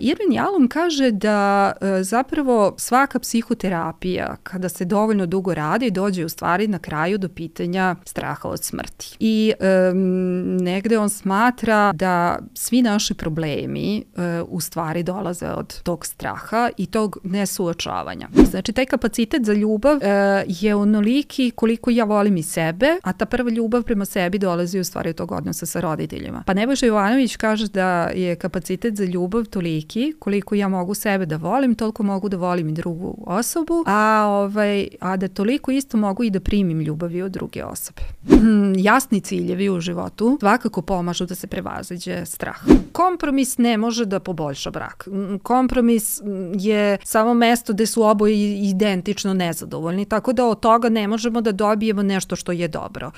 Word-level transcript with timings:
Irvin 0.00 0.32
Jalom 0.32 0.68
kaže 0.68 1.10
da 1.10 1.72
e, 1.80 2.02
zapravo 2.02 2.74
svaka 2.78 3.18
psihoterapija 3.18 4.36
kada 4.42 4.68
se 4.68 4.84
dovoljno 4.84 5.26
dugo 5.26 5.54
radi 5.54 5.90
dođe 5.90 6.24
u 6.24 6.28
stvari 6.28 6.68
na 6.68 6.78
kraju 6.78 7.18
do 7.18 7.28
pitanja 7.28 7.96
straha 8.04 8.48
od 8.48 8.64
smrti. 8.64 9.16
I 9.20 9.52
um, 9.92 10.56
negde 10.56 10.98
on 10.98 11.08
smatra 11.08 11.92
da 11.92 12.38
svi 12.54 12.82
naši 12.82 13.14
problemi 13.14 14.04
uh, 14.16 14.22
u 14.48 14.60
stvari 14.60 15.02
dolaze 15.02 15.46
od 15.46 15.82
tog 15.82 16.06
straha 16.06 16.70
i 16.76 16.86
tog 16.86 17.18
nesuočavanja. 17.24 18.28
Znači 18.50 18.72
taj 18.72 18.86
kapacitet 18.86 19.44
za 19.44 19.52
ljubav 19.52 19.96
uh, 19.96 20.02
je 20.46 20.74
onoliki 20.74 21.50
koliko 21.50 21.90
ja 21.90 22.04
volim 22.04 22.36
i 22.36 22.42
sebe, 22.42 22.86
a 23.02 23.12
ta 23.12 23.26
prva 23.26 23.50
ljubav 23.50 23.82
prema 23.82 24.04
sebi 24.04 24.38
dolazi 24.38 24.80
u 24.80 24.84
stvari 24.84 25.10
od 25.10 25.16
tog 25.16 25.32
odnosa 25.32 25.66
sa 25.66 25.80
roditeljima. 25.80 26.42
Pa 26.46 26.54
Nebojša 26.54 26.86
Jovanović 26.86 27.36
kaže 27.36 27.68
da 27.68 28.10
je 28.14 28.36
kapacitet 28.36 28.96
za 28.96 29.04
ljubav 29.04 29.44
toliki 29.70 30.12
koliko 30.18 30.54
ja 30.54 30.68
mogu 30.68 30.94
sebe 30.94 31.26
da 31.26 31.36
volim, 31.36 31.74
toliko 31.74 32.02
mogu 32.02 32.28
da 32.28 32.36
volim 32.36 32.68
i 32.68 32.72
drugu 32.72 33.24
osobu, 33.26 33.84
a, 33.86 34.24
ovaj, 34.28 34.88
a 35.00 35.16
da 35.16 35.28
toliko 35.28 35.70
isto 35.70 35.96
mogu 35.96 36.24
i 36.24 36.30
da 36.30 36.40
primim 36.40 36.80
ljubavi 36.80 37.22
od 37.22 37.32
druge 37.32 37.64
osobe. 37.64 38.02
Hmm, 38.28 38.74
jasni 38.76 39.20
ciljevi 39.20 39.70
u 39.70 39.80
životu 39.80 40.36
svakako 40.40 40.82
pomažu 40.82 41.26
da 41.26 41.34
se 41.34 41.46
prevaziđe 41.46 42.26
strah. 42.26 42.56
Kompromis 42.92 43.58
ne 43.58 43.76
može 43.78 44.04
da 44.04 44.20
poboljša 44.20 44.70
brak. 44.70 45.04
Hmm, 45.04 45.38
kompromis 45.38 46.20
je 46.54 46.98
samo 47.04 47.34
mesto 47.34 47.72
gde 47.72 47.86
su 47.86 48.02
oboje 48.02 48.58
identično 48.70 49.34
nezadovoljni, 49.34 50.04
tako 50.04 50.32
da 50.32 50.46
od 50.46 50.60
toga 50.60 50.88
ne 50.88 51.08
možemo 51.08 51.40
da 51.40 51.52
dobijemo 51.52 52.02
nešto 52.02 52.36
što 52.36 52.52
je 52.52 52.68
dobro. 52.68 53.10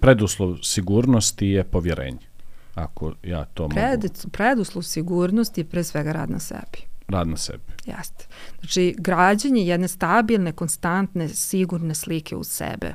Preduslov 0.00 0.56
sigurnosti 0.62 1.46
je 1.46 1.64
povjerenje 1.64 2.29
ako 2.74 3.12
ja 3.22 3.44
to 3.44 3.68
Pred, 3.68 4.02
mogu. 4.02 4.30
Preduslov 4.32 4.82
sigurnosti 4.82 5.60
je 5.60 5.64
pre 5.64 5.84
svega 5.84 6.12
rad 6.12 6.30
na 6.30 6.38
sebi. 6.38 6.78
Rad 7.08 7.28
na 7.28 7.36
sebi. 7.36 7.62
Jeste. 7.86 8.26
Znači, 8.60 8.94
građanje 8.98 9.62
jedne 9.62 9.88
stabilne, 9.88 10.52
konstantne, 10.52 11.28
sigurne 11.28 11.94
slike 11.94 12.36
u 12.36 12.44
sebe. 12.44 12.94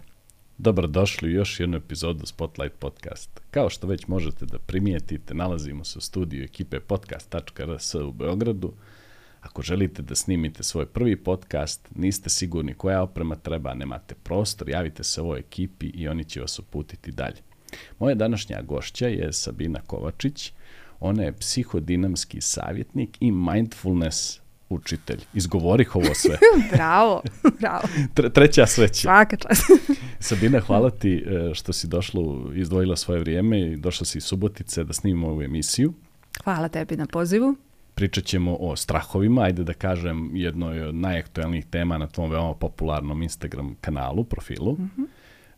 Dobrodošli 0.57 1.29
u 1.29 1.31
još 1.31 1.59
jednu 1.59 1.77
epizodu 1.77 2.25
Spotlight 2.25 2.79
podcasta. 2.79 3.41
Kao 3.51 3.69
što 3.69 3.87
već 3.87 4.07
možete 4.07 4.45
da 4.45 4.59
primijetite, 4.59 5.33
nalazimo 5.33 5.83
se 5.83 5.97
u 5.97 6.01
studiju 6.01 6.43
ekipe 6.43 6.79
podcast.rs 6.79 7.95
u 7.95 8.11
Beogradu. 8.11 8.73
Ako 9.41 9.61
želite 9.61 10.01
da 10.01 10.15
snimite 10.15 10.63
svoj 10.63 10.85
prvi 10.85 11.15
podcast, 11.15 11.89
niste 11.95 12.29
sigurni 12.29 12.73
koja 12.73 13.01
oprema 13.01 13.35
treba, 13.35 13.73
nemate 13.73 14.15
prostor, 14.23 14.69
javite 14.69 15.03
se 15.03 15.21
ovoj 15.21 15.39
ekipi 15.39 15.85
i 15.85 16.07
oni 16.07 16.23
će 16.23 16.41
vas 16.41 16.59
uputiti 16.59 17.11
dalje. 17.11 17.41
Moja 17.99 18.15
današnja 18.15 18.61
gošća 18.61 19.07
je 19.07 19.33
Sabina 19.33 19.79
Kovačić. 19.87 20.53
Ona 20.99 21.23
je 21.23 21.33
psihodinamski 21.33 22.41
savjetnik 22.41 23.17
i 23.19 23.31
mindfulness 23.31 24.39
učitelj. 24.69 25.19
Izgovorih 25.33 25.95
ovo 25.95 26.13
sve. 26.13 26.37
bravo, 26.75 27.21
bravo. 27.59 27.87
Tre, 28.13 28.29
treća 28.29 28.65
sveća. 28.65 29.01
Svaka 29.01 29.35
čast. 29.35 29.63
Sabina, 30.27 30.59
hvala 30.59 30.89
ti 30.89 31.13
e, 31.27 31.53
što 31.53 31.73
si 31.73 31.87
došla, 31.87 32.21
izdvojila 32.55 32.95
svoje 32.95 33.19
vrijeme 33.19 33.61
i 33.61 33.77
došla 33.77 34.05
si 34.05 34.17
iz 34.17 34.23
Subotice 34.23 34.83
da 34.83 34.93
snimimo 34.93 35.27
ovu 35.27 35.41
emisiju. 35.41 35.93
Hvala 36.43 36.67
tebi 36.67 36.97
na 36.97 37.05
pozivu. 37.05 37.55
Pričat 37.95 38.23
ćemo 38.23 38.57
o 38.59 38.75
strahovima, 38.75 39.41
ajde 39.41 39.63
da 39.63 39.73
kažem 39.73 40.31
jednoj 40.33 40.83
od 40.83 40.95
najaktuelnijih 40.95 41.65
tema 41.65 41.97
na 41.97 42.07
tvom 42.07 42.31
veoma 42.31 42.53
popularnom 42.53 43.23
Instagram 43.23 43.75
kanalu, 43.81 44.23
profilu. 44.23 44.73
Mm 44.73 44.91
-hmm. 44.97 45.05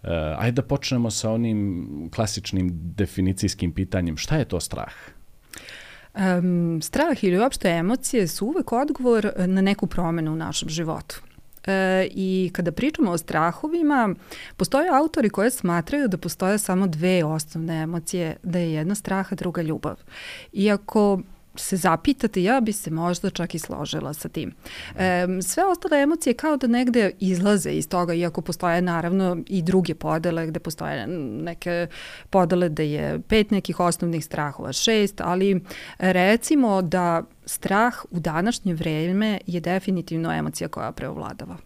Uh, 0.08 0.14
ajde 0.38 0.62
da 0.62 0.68
počnemo 0.68 1.12
sa 1.12 1.32
onim 1.32 2.10
klasičnim 2.16 2.70
definicijskim 2.72 3.74
pitanjem. 3.74 4.18
Šta 4.18 4.36
je 4.36 4.46
to 4.46 4.60
strah? 4.60 4.94
Um, 6.16 6.82
strah 6.82 7.24
ili 7.24 7.40
uopšte 7.40 7.70
emocije 7.70 8.28
su 8.28 8.46
uvek 8.48 8.72
odgovor 8.72 9.32
na 9.38 9.62
neku 9.62 9.88
promenu 9.88 10.34
u 10.34 10.36
našem 10.36 10.70
životu. 10.70 11.22
E, 11.68 12.08
I 12.12 12.50
kada 12.54 12.72
pričamo 12.72 13.12
o 13.12 13.18
strahovima, 13.18 14.16
postoje 14.58 14.90
autori 14.90 15.30
koje 15.30 15.52
smatraju 15.52 16.08
da 16.08 16.18
postoje 16.18 16.58
samo 16.58 16.88
dve 16.88 17.24
osnovne 17.24 17.82
emocije, 17.84 18.38
da 18.44 18.60
je 18.60 18.74
jedna 18.74 18.96
strah, 18.96 19.34
a 19.34 19.36
druga 19.36 19.62
ljubav. 19.62 19.96
Iako 20.54 21.22
se 21.60 21.78
zapitate, 21.78 22.44
ja 22.44 22.62
bi 22.62 22.74
se 22.74 22.92
možda 22.92 23.30
čak 23.30 23.56
i 23.56 23.60
složila 23.60 24.14
sa 24.14 24.30
tim. 24.30 24.54
E, 24.96 25.28
sve 25.42 25.66
ostale 25.66 26.02
emocije 26.02 26.34
kao 26.34 26.58
da 26.58 26.68
negde 26.68 27.12
izlaze 27.20 27.72
iz 27.72 27.90
toga, 27.90 28.14
iako 28.14 28.42
postoje 28.42 28.82
naravno 28.82 29.38
i 29.48 29.62
druge 29.62 29.96
podele, 29.96 30.48
gde 30.48 30.60
postoje 30.60 31.08
neke 31.08 31.88
podele 32.30 32.70
da 32.70 32.84
je 32.84 33.20
pet 33.28 33.52
nekih 33.52 33.80
osnovnih 33.80 34.26
strahova, 34.26 34.74
šest, 34.74 35.22
ali 35.22 35.62
recimo 36.00 36.82
da 36.82 37.24
strah 37.46 37.94
u 38.12 38.20
današnje 38.20 38.74
vreme 38.74 39.40
je 39.48 39.60
definitivno 39.60 40.34
emocija 40.34 40.68
koja 40.68 40.92
preovladava. 40.92 41.58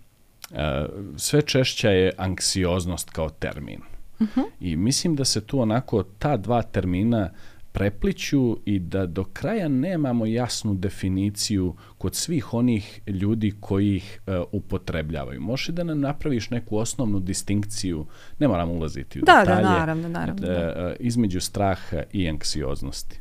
E, 0.51 0.85
sve 1.17 1.41
češća 1.41 1.89
je 1.89 2.11
anksioznost 2.17 3.09
kao 3.09 3.29
termin. 3.29 3.81
Uh 4.19 4.27
-huh. 4.27 4.43
I 4.59 4.75
mislim 4.75 5.15
da 5.15 5.25
se 5.25 5.41
tu 5.41 5.59
onako 5.59 6.03
ta 6.03 6.37
dva 6.37 6.61
termina 6.61 7.29
prepliću 7.71 8.57
i 8.65 8.79
da 8.79 9.05
do 9.05 9.23
kraja 9.23 9.67
nemamo 9.67 10.25
jasnu 10.25 10.73
definiciju 10.73 11.75
kod 11.97 12.15
svih 12.15 12.53
onih 12.53 13.01
ljudi 13.07 13.53
koji 13.59 13.95
ih 13.95 14.21
uh, 14.27 14.33
upotrebljavaju. 14.51 15.41
Može 15.41 15.71
da 15.71 15.83
nam 15.83 15.99
napraviš 15.99 16.49
neku 16.49 16.77
osnovnu 16.77 17.19
distinkciju, 17.19 18.05
ne 18.39 18.47
moramo 18.47 18.73
ulaziti 18.73 19.19
u 19.19 19.25
da, 19.25 19.33
da 19.33 19.39
detalje, 19.39 19.63
da, 19.63 19.69
naravno, 19.69 20.09
naravno, 20.09 20.47
da. 20.47 20.85
Uh, 20.87 20.95
između 20.99 21.41
straha 21.41 22.03
i 22.11 22.29
anksioznosti. 22.29 23.19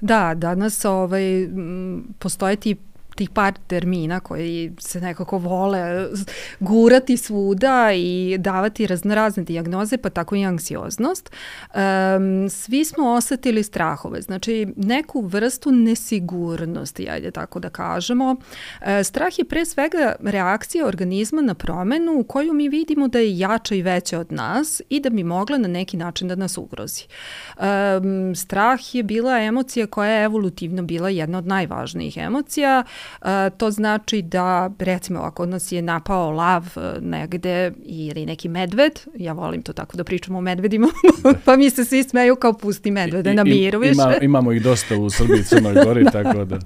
Da, 0.00 0.34
danas 0.34 0.84
ovaj, 0.84 1.48
postoje 2.18 2.56
ti 2.56 2.76
tih 3.14 3.30
par 3.30 3.52
termina 3.66 4.20
koji 4.20 4.72
se 4.78 5.00
nekako 5.00 5.38
vole 5.38 6.08
gurati 6.60 7.16
svuda 7.16 7.92
i 7.94 8.36
davati 8.38 8.86
raznorazne 8.86 9.42
diagnoze, 9.42 9.96
pa 9.96 10.10
tako 10.10 10.36
i 10.36 10.44
anksioznost. 10.44 11.30
Um, 11.74 12.48
svi 12.50 12.84
smo 12.84 13.10
osetili 13.12 13.62
strahove, 13.62 14.22
znači 14.22 14.66
neku 14.76 15.20
vrstu 15.20 15.72
nesigurnosti, 15.72 17.08
ajde 17.10 17.30
tako 17.30 17.60
da 17.60 17.70
kažemo. 17.70 18.36
E, 18.80 19.04
strah 19.04 19.38
je 19.38 19.44
pre 19.44 19.64
svega 19.64 20.14
reakcija 20.20 20.86
organizma 20.86 21.42
na 21.42 21.54
promenu 21.54 22.24
koju 22.28 22.52
mi 22.52 22.68
vidimo 22.68 23.08
da 23.08 23.18
je 23.18 23.38
jača 23.38 23.74
i 23.74 23.82
veća 23.82 24.18
od 24.18 24.32
nas 24.32 24.80
i 24.88 25.00
da 25.00 25.10
bi 25.10 25.24
mogla 25.24 25.58
na 25.58 25.68
neki 25.68 25.96
način 25.96 26.28
da 26.28 26.34
nas 26.34 26.58
ugrozi. 26.58 27.02
Um, 27.56 28.34
strah 28.34 28.94
je 28.94 29.02
bila 29.02 29.38
emocija 29.38 29.86
koja 29.86 30.10
je 30.10 30.24
evolutivno 30.24 30.82
bila 30.82 31.08
jedna 31.08 31.38
od 31.38 31.46
najvažnijih 31.46 32.16
emocija 32.16 32.84
to 33.56 33.70
znači 33.70 34.22
da, 34.22 34.70
recimo, 34.78 35.20
ako 35.20 35.46
nas 35.46 35.72
je 35.72 35.82
napao 35.82 36.30
lav 36.30 36.66
e, 36.76 37.00
negde 37.00 37.72
ili 37.84 38.26
neki 38.26 38.48
medved, 38.48 39.00
ja 39.14 39.32
volim 39.32 39.62
to 39.62 39.72
tako 39.72 39.96
da 39.96 40.04
pričamo 40.04 40.38
o 40.38 40.40
medvedima, 40.40 40.88
pa 41.44 41.56
mi 41.56 41.70
se 41.70 41.84
svi 41.84 42.02
smeju 42.02 42.36
kao 42.36 42.52
pusti 42.52 42.90
medvede 42.90 43.32
I, 43.32 43.34
na 43.34 43.44
miru 43.44 43.78
više. 43.78 43.92
Ima, 43.92 44.14
imamo 44.22 44.52
ih 44.52 44.62
dosta 44.62 44.96
u 44.96 45.10
Srbiji 45.10 45.40
i 45.40 45.44
Crnoj 45.44 45.74
Gori, 45.84 46.04
da. 46.04 46.10
tako 46.10 46.44
da. 46.44 46.58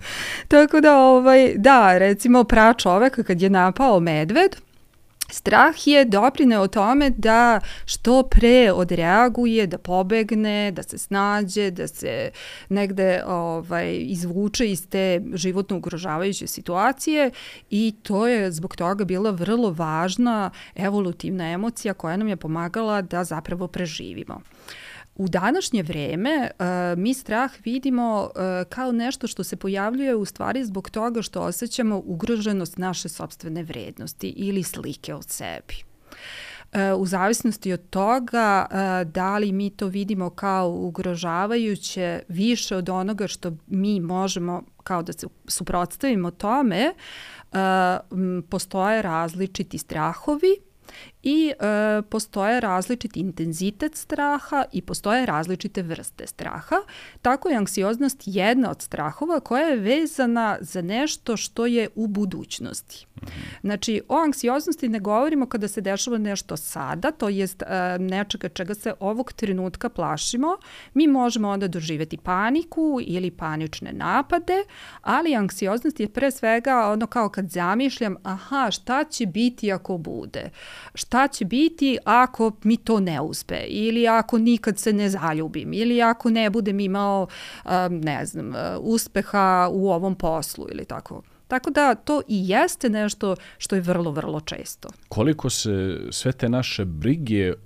tako 0.49 0.81
da, 0.81 0.97
ovaj, 0.99 1.55
da, 1.57 1.99
recimo 1.99 2.45
pra 2.45 2.75
čoveka 2.75 3.23
kad 3.23 3.43
je 3.43 3.51
napao 3.51 4.01
medved, 4.01 4.57
Strah 5.31 5.87
je 5.87 6.04
doprineo 6.04 6.66
tome 6.66 7.10
da 7.10 7.60
što 7.84 8.22
pre 8.22 8.72
odreaguje, 8.72 9.66
da 9.66 9.78
pobegne, 9.78 10.70
da 10.70 10.82
se 10.82 10.98
snađe, 10.98 11.70
da 11.70 11.88
se 11.88 12.31
negde 12.69 13.22
ovaj, 13.26 13.97
izvuče 14.00 14.70
iz 14.70 14.88
te 14.88 15.22
životno 15.34 15.76
ugrožavajuće 15.76 16.47
situacije 16.47 17.31
i 17.70 17.94
to 18.03 18.26
je 18.26 18.53
zbog 18.53 18.76
toga 18.76 19.04
bila 19.04 19.31
vrlo 19.31 19.70
važna 19.70 20.50
evolutivna 20.75 21.50
emocija 21.50 21.94
koja 21.94 22.16
nam 22.16 22.28
je 22.28 22.37
pomagala 22.37 23.03
da 23.03 23.25
zapravo 23.25 23.69
preživimo. 23.69 24.34
Uh, 24.34 24.43
U 25.16 25.28
današnje 25.28 25.82
vreme 25.82 26.50
uh, 26.59 26.66
mi 26.99 27.15
strah 27.15 27.53
vidimo 27.65 28.22
uh, 28.22 28.69
kao 28.69 28.93
nešto 28.93 29.27
što 29.27 29.44
se 29.44 29.56
pojavljuje 29.56 30.15
u 30.15 30.25
stvari 30.25 30.65
zbog 30.65 30.91
toga 30.91 31.22
što 31.22 31.41
osjećamo 31.41 32.02
ugroženost 32.05 32.79
naše 32.79 33.08
sobstvene 33.08 33.62
vrednosti 33.62 34.29
ili 34.29 34.62
slike 34.62 35.14
od 35.14 35.31
sebi. 35.31 35.75
Uh, 36.73 37.00
u 37.00 37.06
zavisnosti 37.06 37.73
od 37.73 37.91
toga 37.91 38.67
da 39.05 39.38
li 39.38 39.52
mi 39.52 39.70
to 39.70 39.87
vidimo 39.87 40.31
kao 40.31 40.70
ugrožavajuće 40.70 42.23
više 42.29 42.76
od 42.76 42.88
onoga 42.88 43.26
što 43.26 43.52
mi 43.67 44.00
možemo 44.00 44.62
kao 44.82 45.02
da 45.02 45.12
se 45.12 45.26
suprotstavimo 45.49 46.31
tome, 46.31 46.94
postoje 48.49 49.02
različiti 49.02 49.79
strahovi 49.79 50.56
i 51.22 51.52
e, 51.60 52.02
postoje 52.02 52.60
različit 52.60 53.16
intenzitet 53.16 53.96
straha 53.96 54.64
i 54.72 54.82
postoje 54.82 55.26
različite 55.26 55.82
vrste 55.82 56.26
straha. 56.26 56.76
Tako 57.22 57.48
je 57.48 57.56
anksioznost 57.56 58.22
jedna 58.25 58.70
od 58.70 58.82
strahova 58.82 59.40
koja 59.40 59.66
je 59.66 59.76
vezana 59.76 60.58
za 60.60 60.82
nešto 60.82 61.37
što 61.37 61.66
je 61.66 61.88
u 61.94 62.06
budućnosti. 62.06 63.06
Znači, 63.62 64.02
o 64.08 64.16
anksioznosti 64.16 64.88
ne 64.88 65.00
govorimo 65.00 65.46
kada 65.46 65.69
se 65.69 65.81
dešava 65.81 66.19
nešto 66.19 66.56
sada, 66.56 67.10
to 67.10 67.28
jest 67.28 67.62
e, 67.62 67.98
nečega 67.98 68.48
čega 68.48 68.75
se 68.75 68.94
ovog 69.00 69.32
trenutka 69.32 69.88
plašimo. 69.88 70.56
Mi 70.94 71.06
možemo 71.06 71.48
onda 71.48 71.69
doživeti 71.69 72.16
paniku 72.16 72.98
ili 73.02 73.31
panične 73.31 73.93
napade, 73.93 74.64
ali 75.02 75.34
anksioznost 75.34 76.00
je 76.00 76.08
pre 76.08 76.31
svega 76.31 76.88
ono 76.93 77.06
kao 77.06 77.28
kad 77.28 77.50
zamišljam, 77.50 78.16
aha, 78.22 78.70
šta 78.70 79.04
će 79.04 79.26
biti 79.26 79.72
ako 79.72 79.98
bude? 79.98 80.50
Šta 80.96 81.28
će 81.28 81.44
biti 81.44 81.98
ako 82.04 82.52
mi 82.62 82.76
to 82.76 83.00
ne 83.00 83.20
uspe? 83.20 83.64
Ili 83.69 84.08
ako 84.08 84.38
nikad 84.38 84.78
se 84.78 84.93
ne 84.93 85.08
zaljubim? 85.08 85.72
Ili 85.72 86.02
ako 86.02 86.31
ne 86.31 86.50
budem 86.50 86.81
imao, 86.81 87.26
ne 87.90 88.26
znam, 88.26 88.54
uspeha 88.81 89.69
u 89.72 89.90
ovom 89.90 90.14
poslu 90.14 90.66
ili 90.70 90.84
tako? 90.84 91.22
Tako 91.48 91.70
da 91.70 91.94
to 91.94 92.22
i 92.28 92.48
jeste 92.48 92.88
nešto 92.88 93.37
što 93.58 93.75
je 93.75 93.81
vrlo, 93.81 94.10
vrlo 94.10 94.40
često. 94.40 94.88
Koliko 95.08 95.50
se 95.50 96.00
sve 96.10 96.32
te 96.32 96.48
naše 96.48 96.84
brige 96.84 97.52
uh, 97.52 97.56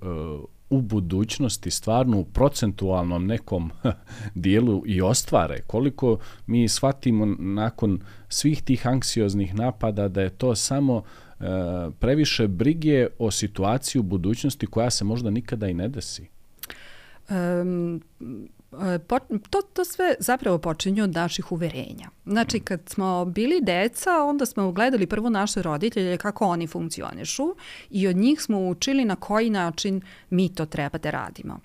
u 0.71 0.81
budućnosti 0.81 1.71
stvarno 1.71 2.19
u 2.19 2.25
procentualnom 2.25 3.25
nekom 3.25 3.71
dijelu 4.35 4.83
i 4.85 5.01
ostvare, 5.01 5.61
koliko 5.67 6.17
mi 6.45 6.69
shvatimo 6.69 7.25
nakon 7.39 8.01
svih 8.29 8.63
tih 8.63 8.87
anksioznih 8.87 9.55
napada 9.55 10.07
da 10.07 10.21
je 10.21 10.29
to 10.29 10.55
samo 10.55 11.03
previše 11.99 12.47
brige 12.47 13.07
o 13.19 13.31
situaciji 13.31 13.99
u 13.99 14.03
budućnosti 14.03 14.67
koja 14.67 14.89
se 14.89 15.05
možda 15.05 15.29
nikada 15.29 15.67
i 15.67 15.73
ne 15.73 15.87
desi. 15.87 16.27
Um, 17.29 18.01
to, 19.49 19.61
to 19.61 19.85
sve 19.85 20.15
zapravo 20.19 20.57
počinje 20.57 21.03
od 21.03 21.13
naših 21.13 21.51
uverenja. 21.51 22.09
Znači, 22.25 22.59
kad 22.59 22.81
smo 22.89 23.25
bili 23.25 23.61
deca, 23.61 24.23
onda 24.23 24.45
smo 24.45 24.71
gledali 24.71 25.07
prvo 25.07 25.29
naše 25.29 25.61
roditelje 25.61 26.17
kako 26.17 26.45
oni 26.45 26.67
funkcionišu 26.67 27.55
i 27.89 28.07
od 28.07 28.15
njih 28.15 28.41
smo 28.41 28.69
učili 28.69 29.05
na 29.05 29.15
koji 29.15 29.49
način 29.49 30.01
mi 30.29 30.55
to 30.55 30.65
treba 30.65 30.97
da 30.97 31.09
radimo. 31.09 31.59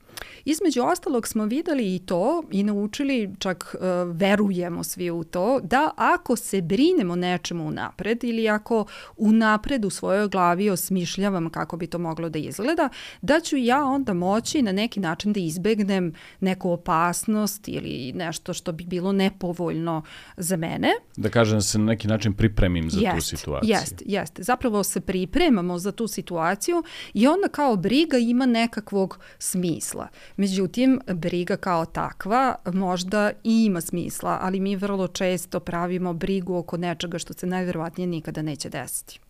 Između 0.45 0.83
ostalog 0.83 1.29
smo 1.29 1.45
videli 1.45 1.95
i 1.95 1.99
to 1.99 2.43
i 2.51 2.63
naučili, 2.63 3.35
čak 3.39 3.75
uh, 3.75 3.81
verujemo 4.17 4.85
svi 4.85 5.11
u 5.11 5.25
to, 5.25 5.61
da 5.63 5.91
ako 5.97 6.37
se 6.37 6.63
brinemo 6.63 7.17
nečemu 7.17 7.67
unapred 7.67 8.25
ili 8.25 8.49
ako 8.49 8.85
unapred 9.17 9.85
u 9.85 9.91
svojoj 9.91 10.29
glavi 10.29 10.71
osmišljavam 10.71 11.51
kako 11.51 11.77
bi 11.77 11.87
to 11.87 11.99
moglo 11.99 12.29
da 12.29 12.39
izgleda, 12.39 12.89
da 13.23 13.41
ću 13.41 13.57
ja 13.57 13.85
onda 13.85 14.15
moći 14.15 14.63
na 14.63 14.73
neki 14.73 15.01
način 15.01 15.33
da 15.33 15.41
izbegnem 15.41 16.15
neku 16.41 16.71
opasnost 16.71 17.69
ili 17.69 18.13
nešto 18.13 18.55
što 18.55 18.73
bi 18.73 18.85
bilo 18.85 19.13
nepovoljno 19.13 20.03
za 20.37 20.57
mene. 20.57 20.89
Da 21.17 21.29
kažem 21.29 21.59
da 21.59 21.63
se 21.63 21.79
na 21.79 21.85
neki 21.85 22.09
način 22.09 22.33
pripremim 22.33 22.91
za 22.91 23.01
jest, 23.01 23.17
tu 23.17 23.37
situaciju. 23.37 23.71
Jeste, 23.71 24.05
jeste. 24.07 24.43
Zapravo 24.43 24.83
se 24.85 25.01
pripremamo 25.01 25.79
za 25.79 25.93
tu 25.93 26.09
situaciju 26.09 26.83
i 27.15 27.27
onda 27.27 27.49
kao 27.49 27.77
briga 27.77 28.19
ima 28.19 28.47
nekakvog 28.47 29.19
smisla. 29.39 30.06
Međutim, 30.37 31.01
briga 31.07 31.57
kao 31.57 31.85
takva 31.85 32.55
možda 32.73 33.31
i 33.45 33.65
ima 33.65 33.81
smisla, 33.81 34.39
ali 34.43 34.61
mi 34.61 34.77
vrlo 34.77 35.09
često 35.09 35.61
pravimo 35.61 36.13
brigu 36.13 36.57
oko 36.57 36.77
nečega 36.77 37.19
što 37.19 37.33
se 37.33 37.47
najverovatnije 37.47 38.07
nikada 38.07 38.43
neće 38.43 38.69
desiti. 38.69 39.21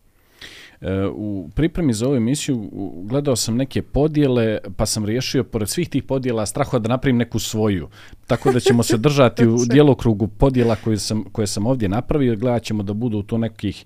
E, 0.81 1.05
u 1.05 1.49
pripremi 1.55 1.93
za 1.93 2.07
ovu 2.07 2.15
emisiju 2.15 2.69
gledao 3.03 3.35
sam 3.35 3.55
neke 3.55 3.81
podjele, 3.81 4.57
pa 4.77 4.85
sam 4.85 5.05
riješio 5.05 5.43
pored 5.43 5.69
svih 5.69 5.89
tih 5.89 6.03
podjela 6.03 6.45
strahova 6.45 6.79
da 6.79 6.89
napravim 6.89 7.17
neku 7.17 7.39
svoju. 7.39 7.89
Tako 8.27 8.51
da 8.51 8.59
ćemo 8.59 8.83
se 8.83 8.97
držati 9.07 9.47
u 9.47 9.57
dijelokrugu 9.69 10.27
podjela 10.27 10.75
koje 10.75 10.97
sam, 10.97 11.23
koje 11.31 11.47
sam 11.47 11.65
ovdje 11.65 11.89
napravio. 11.89 12.35
Gledat 12.35 12.63
ćemo 12.63 12.83
da 12.83 12.93
budu 12.93 13.23
to 13.23 13.37
nekih 13.37 13.85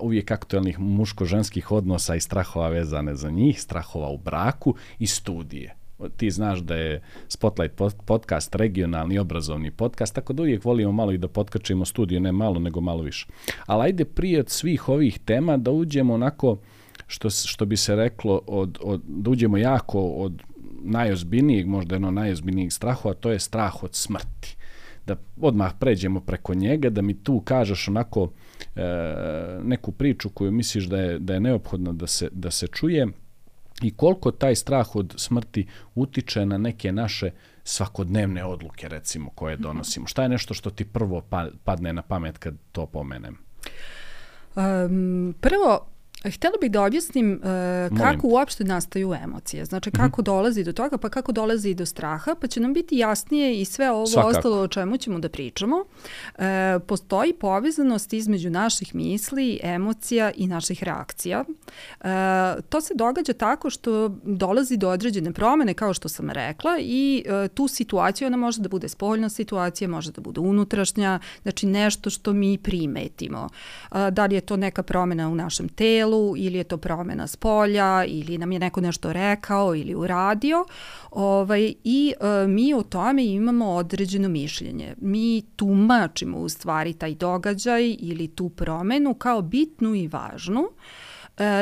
uvijek 0.00 0.30
aktualnih 0.30 0.78
muško-ženskih 0.78 1.72
odnosa 1.72 2.14
i 2.14 2.20
strahova 2.20 2.68
vezane 2.68 3.14
za 3.14 3.30
njih, 3.30 3.60
strahova 3.60 4.08
u 4.08 4.18
braku 4.18 4.74
i 4.98 5.06
studije 5.06 5.77
ti 6.16 6.30
znaš 6.30 6.58
da 6.58 6.74
je 6.76 7.02
Spotlight 7.28 7.80
podcast 8.04 8.54
regionalni 8.54 9.18
obrazovni 9.18 9.70
podcast, 9.70 10.14
tako 10.14 10.32
da 10.32 10.42
uvijek 10.42 10.64
volimo 10.64 10.92
malo 10.92 11.12
i 11.12 11.18
da 11.18 11.28
potkačimo 11.28 11.84
studiju, 11.84 12.20
ne 12.20 12.32
malo, 12.32 12.58
nego 12.58 12.80
malo 12.80 13.02
više. 13.02 13.26
Ali 13.66 13.84
ajde 13.84 14.04
prije 14.04 14.40
od 14.40 14.48
svih 14.48 14.88
ovih 14.88 15.18
tema 15.18 15.56
da 15.56 15.70
uđemo 15.70 16.14
onako, 16.14 16.58
što, 17.06 17.30
što 17.30 17.66
bi 17.66 17.76
se 17.76 17.96
reklo, 17.96 18.40
od, 18.46 18.78
od, 18.82 19.02
da 19.06 19.30
uđemo 19.30 19.56
jako 19.56 20.00
od 20.00 20.42
najozbiljnijeg, 20.82 21.66
možda 21.66 21.94
jedno 21.94 22.10
najozbiljnijeg 22.10 22.72
strahova, 22.72 23.14
to 23.14 23.30
je 23.30 23.38
strah 23.38 23.82
od 23.82 23.94
smrti. 23.94 24.56
Da 25.06 25.16
odmah 25.40 25.72
pređemo 25.78 26.20
preko 26.20 26.54
njega, 26.54 26.90
da 26.90 27.02
mi 27.02 27.14
tu 27.14 27.40
kažeš 27.40 27.88
onako 27.88 28.30
e, 28.76 28.82
neku 29.62 29.92
priču 29.92 30.30
koju 30.30 30.52
misliš 30.52 30.84
da 30.84 31.00
je, 31.00 31.18
da 31.18 31.34
je 31.34 31.40
neophodno 31.40 31.92
da 31.92 32.06
se, 32.06 32.28
da 32.32 32.50
se 32.50 32.66
čuje, 32.66 33.06
i 33.82 33.90
koliko 33.90 34.30
taj 34.30 34.56
strah 34.56 34.96
od 34.96 35.14
smrti 35.16 35.66
utiče 35.94 36.46
na 36.46 36.58
neke 36.58 36.92
naše 36.92 37.30
svakodnevne 37.64 38.44
odluke, 38.44 38.88
recimo, 38.88 39.30
koje 39.30 39.54
mhm. 39.54 39.62
donosimo. 39.62 40.06
Šta 40.06 40.22
je 40.22 40.28
nešto 40.28 40.54
što 40.54 40.70
ti 40.70 40.84
prvo 40.84 41.20
pa, 41.20 41.48
padne 41.64 41.92
na 41.92 42.02
pamet 42.02 42.38
kad 42.38 42.54
to 42.72 42.86
pomenem? 42.86 43.38
Um, 44.56 45.34
prvo, 45.40 45.86
Htela 46.24 46.54
bih 46.60 46.70
da 46.70 46.82
objasnim 46.82 47.40
uh, 47.42 47.98
kako 47.98 48.26
uopšte 48.26 48.64
nastaju 48.64 49.14
emocije. 49.24 49.64
Znači 49.64 49.90
kako 49.90 50.20
mm 50.20 50.22
-hmm. 50.22 50.24
dolazi 50.24 50.64
do 50.64 50.72
toga, 50.72 50.98
pa 50.98 51.08
kako 51.08 51.32
dolazi 51.32 51.74
do 51.74 51.86
straha, 51.86 52.34
pa 52.40 52.46
će 52.46 52.60
nam 52.60 52.72
biti 52.72 52.98
jasnije 52.98 53.60
i 53.60 53.64
sve 53.64 53.90
ovo 53.90 54.06
Svakako. 54.06 54.28
ostalo 54.28 54.60
o 54.60 54.68
čemu 54.68 54.96
ćemo 54.96 55.18
da 55.18 55.28
pričamo. 55.28 55.76
Uh, 55.76 56.44
postoji 56.86 57.32
povezanost 57.32 58.12
između 58.12 58.50
naših 58.50 58.94
misli, 58.94 59.60
emocija 59.62 60.30
i 60.36 60.46
naših 60.46 60.82
reakcija. 60.82 61.44
Uh, 61.48 62.06
to 62.68 62.80
se 62.80 62.94
događa 62.94 63.32
tako 63.32 63.70
što 63.70 64.08
dolazi 64.24 64.76
do 64.76 64.88
određene 64.88 65.32
promene, 65.32 65.74
kao 65.74 65.94
što 65.94 66.08
sam 66.08 66.30
rekla, 66.30 66.78
i 66.80 67.24
uh, 67.26 67.54
tu 67.54 67.68
situaciju, 67.68 68.26
ona 68.26 68.36
može 68.36 68.60
da 68.60 68.68
bude 68.68 68.88
spoljna 68.88 69.28
situacija, 69.28 69.88
može 69.88 70.12
da 70.12 70.20
bude 70.20 70.40
unutrašnja, 70.40 71.18
znači 71.42 71.66
nešto 71.66 72.10
što 72.10 72.32
mi 72.32 72.58
primetimo. 72.58 73.48
Uh, 73.90 74.08
da 74.10 74.26
li 74.26 74.34
je 74.34 74.40
to 74.40 74.56
neka 74.56 74.82
promena 74.82 75.28
u 75.28 75.34
našem 75.34 75.68
telu, 75.68 76.07
telu 76.08 76.36
ili 76.36 76.58
je 76.58 76.64
to 76.64 76.76
promena 76.76 77.26
s 77.26 77.36
polja 77.36 78.04
ili 78.04 78.38
nam 78.38 78.52
je 78.52 78.58
neko 78.58 78.80
nešto 78.80 79.12
rekao 79.12 79.74
ili 79.74 79.94
uradio 79.94 80.64
ovaj, 81.10 81.74
i 81.84 82.14
e, 82.20 82.46
mi 82.46 82.74
o 82.74 82.82
tome 82.82 83.26
imamo 83.26 83.70
određeno 83.70 84.28
mišljenje. 84.28 84.94
Mi 85.00 85.42
tumačimo 85.56 86.38
u 86.38 86.48
stvari 86.48 86.92
taj 86.92 87.14
događaj 87.14 87.96
ili 87.98 88.28
tu 88.28 88.48
promenu 88.48 89.14
kao 89.14 89.42
bitnu 89.42 89.94
i 89.94 90.08
važnu 90.08 90.68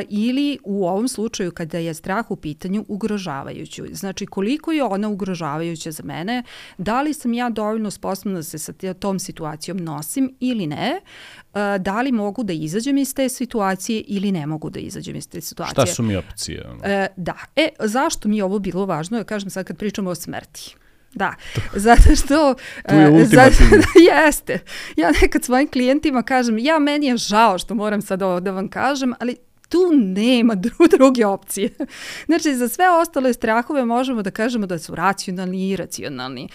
ili 0.08 0.58
u 0.64 0.86
ovom 0.86 1.08
slučaju 1.08 1.50
kada 1.50 1.78
je 1.78 1.94
strah 1.94 2.30
u 2.30 2.36
pitanju 2.36 2.84
ugrožavajuću. 2.88 3.84
Znači 3.92 4.26
koliko 4.26 4.72
je 4.72 4.84
ona 4.84 5.08
ugrožavajuća 5.08 5.90
za 5.90 6.02
mene, 6.02 6.42
da 6.78 7.02
li 7.02 7.14
sam 7.14 7.32
ja 7.32 7.50
dovoljno 7.50 7.90
sposobna 7.90 8.34
da 8.34 8.42
se 8.42 8.58
sa 8.58 8.72
tom 8.98 9.18
situacijom 9.18 9.76
nosim 9.76 10.34
ili 10.40 10.66
ne, 10.66 11.00
E, 11.56 11.78
da 11.78 12.02
li 12.02 12.12
mogu 12.12 12.42
da 12.42 12.52
izađem 12.52 12.98
iz 12.98 13.14
te 13.14 13.28
situacije 13.28 14.00
ili 14.06 14.32
ne 14.32 14.46
mogu 14.46 14.70
da 14.70 14.80
izađem 14.80 15.16
iz 15.16 15.28
te 15.28 15.40
situacije. 15.40 15.86
Šta 15.86 15.86
su 15.86 16.02
mi 16.02 16.16
opcije? 16.16 16.66
E, 16.84 17.06
da. 17.16 17.36
E, 17.56 17.68
zašto 17.80 18.28
mi 18.28 18.36
je 18.36 18.44
ovo 18.44 18.58
bilo 18.58 18.86
važno? 18.86 19.18
Ja 19.18 19.24
kažem 19.24 19.50
sad 19.50 19.66
kad 19.66 19.76
pričamo 19.78 20.10
o 20.10 20.14
smrti. 20.14 20.76
Da, 21.14 21.34
zato 21.86 22.16
što... 22.16 22.54
tu 22.88 22.94
je 22.94 23.24
zato, 23.24 23.64
jeste. 24.12 24.58
Ja 24.96 25.10
nekad 25.22 25.44
svojim 25.44 25.68
klijentima 25.68 26.22
kažem, 26.22 26.58
ja 26.58 26.78
meni 26.78 27.06
je 27.06 27.16
žao 27.16 27.58
što 27.58 27.74
moram 27.74 28.02
sad 28.02 28.22
ovo 28.22 28.40
da 28.40 28.50
vam 28.50 28.68
kažem, 28.68 29.14
ali 29.18 29.36
tu 29.68 29.78
nema 29.92 30.54
dru, 30.64 30.88
druge 30.96 31.26
opcije. 31.26 31.70
Znači, 32.26 32.54
za 32.54 32.68
sve 32.68 32.90
ostale 32.90 33.32
strahove 33.32 33.84
možemo 33.84 34.22
da 34.22 34.30
kažemo 34.30 34.66
da 34.66 34.78
su 34.78 34.94
racionalni 34.94 35.58
i 35.58 35.70
iracionalni. 35.70 36.48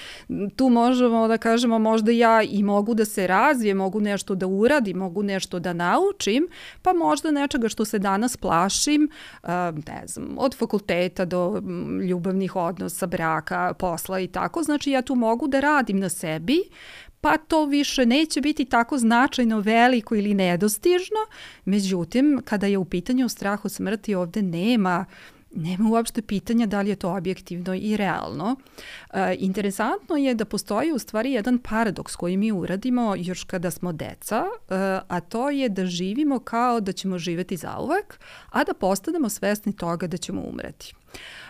Tu 0.56 0.70
možemo 0.70 1.28
da 1.28 1.38
kažemo 1.38 1.80
možda 1.80 2.12
ja 2.12 2.42
i 2.44 2.64
mogu 2.64 2.94
da 2.94 3.06
se 3.06 3.28
razvijem, 3.28 3.78
mogu 3.78 4.00
nešto 4.00 4.36
da 4.36 4.48
uradim, 4.48 4.98
mogu 4.98 5.24
nešto 5.24 5.60
da 5.60 5.74
naučim, 5.74 6.48
pa 6.82 6.94
možda 6.94 7.32
nečega 7.32 7.70
što 7.70 7.86
se 7.86 8.00
danas 8.00 8.38
plašim, 8.38 9.10
ne 9.88 10.04
znam, 10.06 10.36
od 10.38 10.58
fakulteta 10.58 11.26
do 11.26 11.62
ljubavnih 12.10 12.56
odnosa, 12.56 13.08
braka, 13.08 13.74
posla 13.80 14.20
i 14.20 14.28
tako. 14.28 14.64
Znači, 14.64 14.92
ja 14.92 15.02
tu 15.02 15.16
mogu 15.16 15.48
da 15.48 15.60
radim 15.60 16.00
na 16.00 16.10
sebi, 16.10 16.64
pa 17.22 17.38
to 17.38 17.66
više 17.66 18.06
neće 18.06 18.42
biti 18.42 18.66
tako 18.66 18.98
značajno 18.98 19.60
veliko 19.60 20.16
ili 20.16 20.34
nedostižno. 20.34 21.20
Međutim, 21.66 22.42
kada 22.46 22.68
je 22.68 22.78
u 22.78 22.86
pitanju 22.86 23.30
strah 23.30 23.66
od 23.66 23.72
smrti, 23.72 24.16
ovde 24.16 24.42
nema 24.42 25.06
nema 25.56 25.90
uopšte 25.90 26.22
pitanja 26.22 26.66
da 26.66 26.82
li 26.82 26.90
je 26.90 26.96
to 26.96 27.16
objektivno 27.16 27.74
i 27.74 27.98
realno. 27.98 28.56
E, 29.14 29.36
interesantno 29.40 30.16
je 30.16 30.36
da 30.36 30.46
postoji 30.46 30.92
u 30.92 31.00
stvari 31.00 31.32
jedan 31.32 31.58
paradoks 31.58 32.16
koji 32.16 32.38
mi 32.38 32.52
uradimo 32.52 33.16
još 33.18 33.44
kada 33.44 33.72
smo 33.72 33.94
deca, 33.94 34.46
e, 34.46 34.76
a 35.08 35.20
to 35.20 35.50
je 35.50 35.70
da 35.70 35.86
živimo 35.86 36.40
kao 36.40 36.80
da 36.80 36.92
ćemo 36.92 37.18
živeti 37.18 37.58
zauvek, 37.58 38.20
a 38.50 38.64
da 38.64 38.74
postanemo 38.74 39.30
svesni 39.30 39.76
toga 39.76 40.08
da 40.08 40.18
ćemo 40.18 40.42
umreti. 40.42 40.94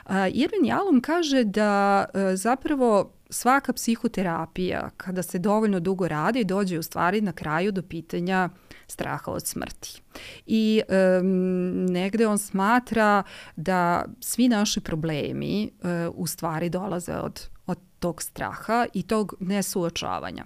E, 0.09 0.29
Irvin 0.29 0.65
Jalom 0.65 1.01
kaže 1.01 1.43
da 1.43 2.05
e, 2.13 2.35
zapravo 2.35 3.11
svaka 3.31 3.73
psihoterapija 3.73 4.89
kada 4.97 5.23
se 5.23 5.39
dovoljno 5.39 5.79
dugo 5.79 6.07
radi 6.07 6.43
dođe 6.43 6.79
u 6.79 6.83
stvari 6.83 7.21
na 7.21 7.31
kraju 7.31 7.71
do 7.71 7.81
pitanja 7.81 8.49
straha 8.87 9.31
od 9.31 9.47
smrti. 9.47 10.01
I 10.45 10.81
um, 11.19 11.85
negde 11.85 12.27
on 12.27 12.37
smatra 12.37 13.23
da 13.55 14.05
svi 14.19 14.47
naši 14.47 14.81
problemi 14.81 15.71
uh, 15.81 15.89
u 16.13 16.27
stvari 16.27 16.69
dolaze 16.69 17.13
od, 17.13 17.49
tog 18.01 18.21
straha 18.21 18.85
i 18.93 19.03
tog 19.03 19.33
nesuočavanja. 19.39 20.45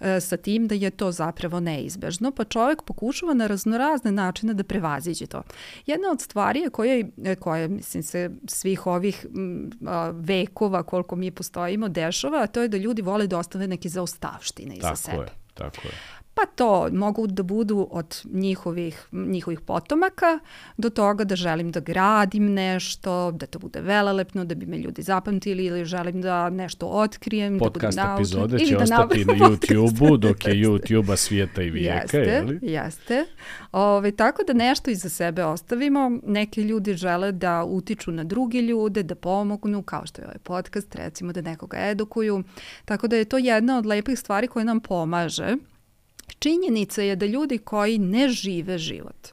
E, 0.00 0.20
sa 0.20 0.36
tim 0.36 0.68
da 0.68 0.74
je 0.74 0.90
to 0.90 1.12
zapravo 1.12 1.60
neizbežno, 1.60 2.30
pa 2.30 2.44
čovek 2.44 2.82
pokušava 2.82 3.34
na 3.34 3.46
raznorazne 3.46 4.12
načine 4.12 4.54
da 4.54 4.64
prevaziđe 4.64 5.26
to. 5.26 5.42
Jedna 5.86 6.10
od 6.12 6.20
stvari 6.20 6.60
je 6.60 6.70
koje, 6.70 7.10
koje 7.40 7.68
mislim 7.68 8.02
se 8.02 8.30
svih 8.48 8.86
ovih 8.86 9.26
m, 9.34 9.70
a, 9.86 10.10
vekova 10.14 10.82
koliko 10.82 11.16
mi 11.16 11.30
postojimo 11.30 11.88
dešava, 11.88 12.42
a 12.42 12.46
to 12.46 12.62
je 12.62 12.68
da 12.68 12.76
ljudi 12.76 13.02
vole 13.02 13.26
da 13.26 13.38
ostave 13.38 13.66
neke 13.66 13.88
zaostavštine 13.88 14.76
iza 14.76 14.88
tako 14.88 14.96
sebe. 14.96 15.22
Je, 15.22 15.32
tako 15.54 15.88
je. 15.88 16.23
Pa 16.34 16.42
to 16.54 16.88
mogu 16.92 17.26
da 17.26 17.42
budu 17.42 17.88
od 17.90 18.22
njihovih, 18.32 19.08
njihovih 19.12 19.60
potomaka 19.60 20.38
do 20.76 20.90
toga 20.90 21.24
da 21.24 21.36
želim 21.36 21.72
da 21.72 21.80
gradim 21.80 22.52
nešto, 22.52 23.30
da 23.32 23.46
to 23.46 23.58
bude 23.58 23.80
velelepno, 23.80 24.44
da 24.44 24.54
bi 24.54 24.66
me 24.66 24.78
ljudi 24.78 25.02
zapamtili 25.02 25.64
ili 25.64 25.84
želim 25.84 26.22
da 26.22 26.50
nešto 26.50 26.86
otkrijem, 26.86 27.58
podcast 27.58 27.96
da 27.96 28.02
budem 28.02 28.14
epizode 28.14 28.56
ili 28.56 28.66
će 28.66 28.74
da 28.74 28.82
ostati 28.82 29.24
na 29.24 29.34
YouTube-u, 29.34 30.16
dok 30.16 30.46
je 30.46 30.54
YouTube-a 30.54 31.16
svijeta 31.16 31.62
i 31.62 31.70
vijeka, 31.70 32.18
jeste, 32.18 32.18
je? 32.18 32.58
Jeste. 32.62 33.24
Ove, 33.72 34.10
tako 34.10 34.42
da 34.46 34.52
nešto 34.52 34.90
iza 34.90 35.08
sebe 35.08 35.44
ostavimo. 35.44 36.18
Neki 36.26 36.62
ljudi 36.62 36.94
žele 36.94 37.32
da 37.32 37.64
utiču 37.64 38.12
na 38.12 38.24
druge 38.24 38.62
ljude, 38.62 39.02
da 39.02 39.14
pomognu, 39.14 39.82
kao 39.82 40.06
što 40.06 40.22
je 40.22 40.26
ovaj 40.26 40.38
podcast, 40.38 40.94
recimo 40.94 41.32
da 41.32 41.40
nekoga 41.40 41.76
edukuju. 41.80 42.42
Tako 42.84 43.08
da 43.08 43.16
je 43.16 43.24
to 43.24 43.38
jedna 43.38 43.78
od 43.78 43.86
lepih 43.86 44.18
stvari 44.18 44.48
koje 44.48 44.64
nam 44.64 44.80
pomaže 44.80 45.56
Činjenica 46.38 47.02
je 47.02 47.16
da 47.16 47.26
ljudi 47.26 47.58
koji 47.58 47.98
ne 47.98 48.28
žive 48.28 48.78
život, 48.78 49.28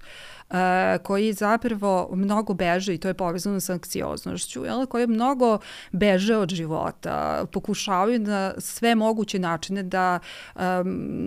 uh, 0.52 0.58
koji 1.04 1.34
zapravo 1.34 2.10
mnogo 2.14 2.54
beže 2.54 2.96
i 2.96 2.98
to 2.98 3.08
je 3.08 3.14
povezano 3.14 3.60
sa 3.60 3.74
anksioznošću, 3.74 4.66
jel, 4.66 4.86
koji 4.86 5.08
mnogo 5.08 5.60
beže 5.92 6.38
od 6.38 6.50
života, 6.50 7.46
pokušavaju 7.52 8.20
na 8.20 8.54
sve 8.58 8.96
moguće 8.96 9.40
načine 9.40 9.84
da 9.84 10.20
um, 10.56 10.62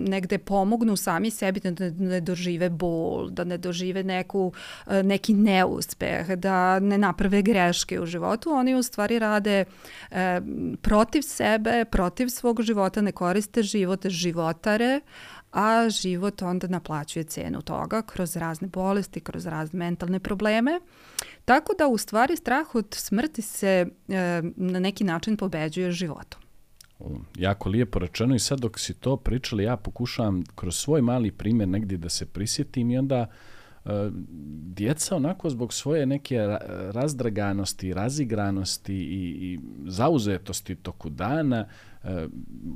negde 0.07 0.37
pomognu 0.37 0.95
sami 0.95 1.31
sebi 1.31 1.59
da 1.59 1.89
ne 1.89 2.21
dožive 2.21 2.69
bol, 2.69 3.29
da 3.29 3.43
ne 3.43 3.57
dožive 3.57 4.03
neku, 4.03 4.53
uh, 4.85 4.93
neki 4.93 5.33
neuspeh, 5.33 6.27
da 6.27 6.79
ne 6.79 6.97
naprave 6.97 7.41
greške 7.41 7.99
u 8.01 8.05
životu, 8.05 8.51
oni 8.51 8.75
u 8.75 8.83
stvari 8.83 9.19
rade 9.19 9.65
um, 10.11 10.77
protiv 10.81 11.21
sebe, 11.21 11.85
protiv 11.91 12.27
svog 12.27 12.61
života, 12.61 13.01
ne 13.01 13.11
koriste 13.11 13.63
život, 13.63 14.07
životare, 14.07 14.99
a 15.55 15.89
život 15.89 16.41
onda 16.41 16.67
naplaćuje 16.67 17.23
cenu 17.23 17.61
toga 17.61 18.01
kroz 18.01 18.35
razne 18.35 18.67
bolesti, 18.67 19.19
kroz 19.19 19.45
razne 19.45 19.79
mentalne 19.79 20.19
probleme. 20.19 20.79
Tako 21.45 21.73
da 21.77 21.87
u 21.87 21.97
stvari 21.97 22.35
strah 22.35 22.75
od 22.75 22.87
smrti 22.91 23.41
se 23.41 23.87
e, 24.07 24.41
na 24.55 24.79
neki 24.79 25.03
način 25.03 25.37
pobeđuje 25.37 25.91
životom. 25.91 26.41
Jako 27.35 27.69
lijepo 27.69 27.99
rečeno 27.99 28.35
i 28.35 28.39
sad 28.39 28.59
dok 28.59 28.79
si 28.79 28.93
to 28.93 29.17
pričali 29.17 29.63
ja 29.63 29.77
pokušavam 29.77 30.43
kroz 30.55 30.75
svoj 30.75 31.01
mali 31.01 31.31
primjer 31.31 31.69
negdje 31.69 31.97
da 31.97 32.09
se 32.09 32.25
prisjetim 32.25 32.91
i 32.91 32.97
onda 32.97 33.21
uh, 33.21 33.91
djeca 34.75 35.15
onako 35.15 35.49
zbog 35.49 35.73
svoje 35.73 36.05
neke 36.05 36.37
razdraganosti, 36.91 37.93
razigranosti 37.93 38.95
i, 38.95 39.37
i 39.41 39.59
zauzetosti 39.87 40.75
toku 40.75 41.09
dana 41.09 41.67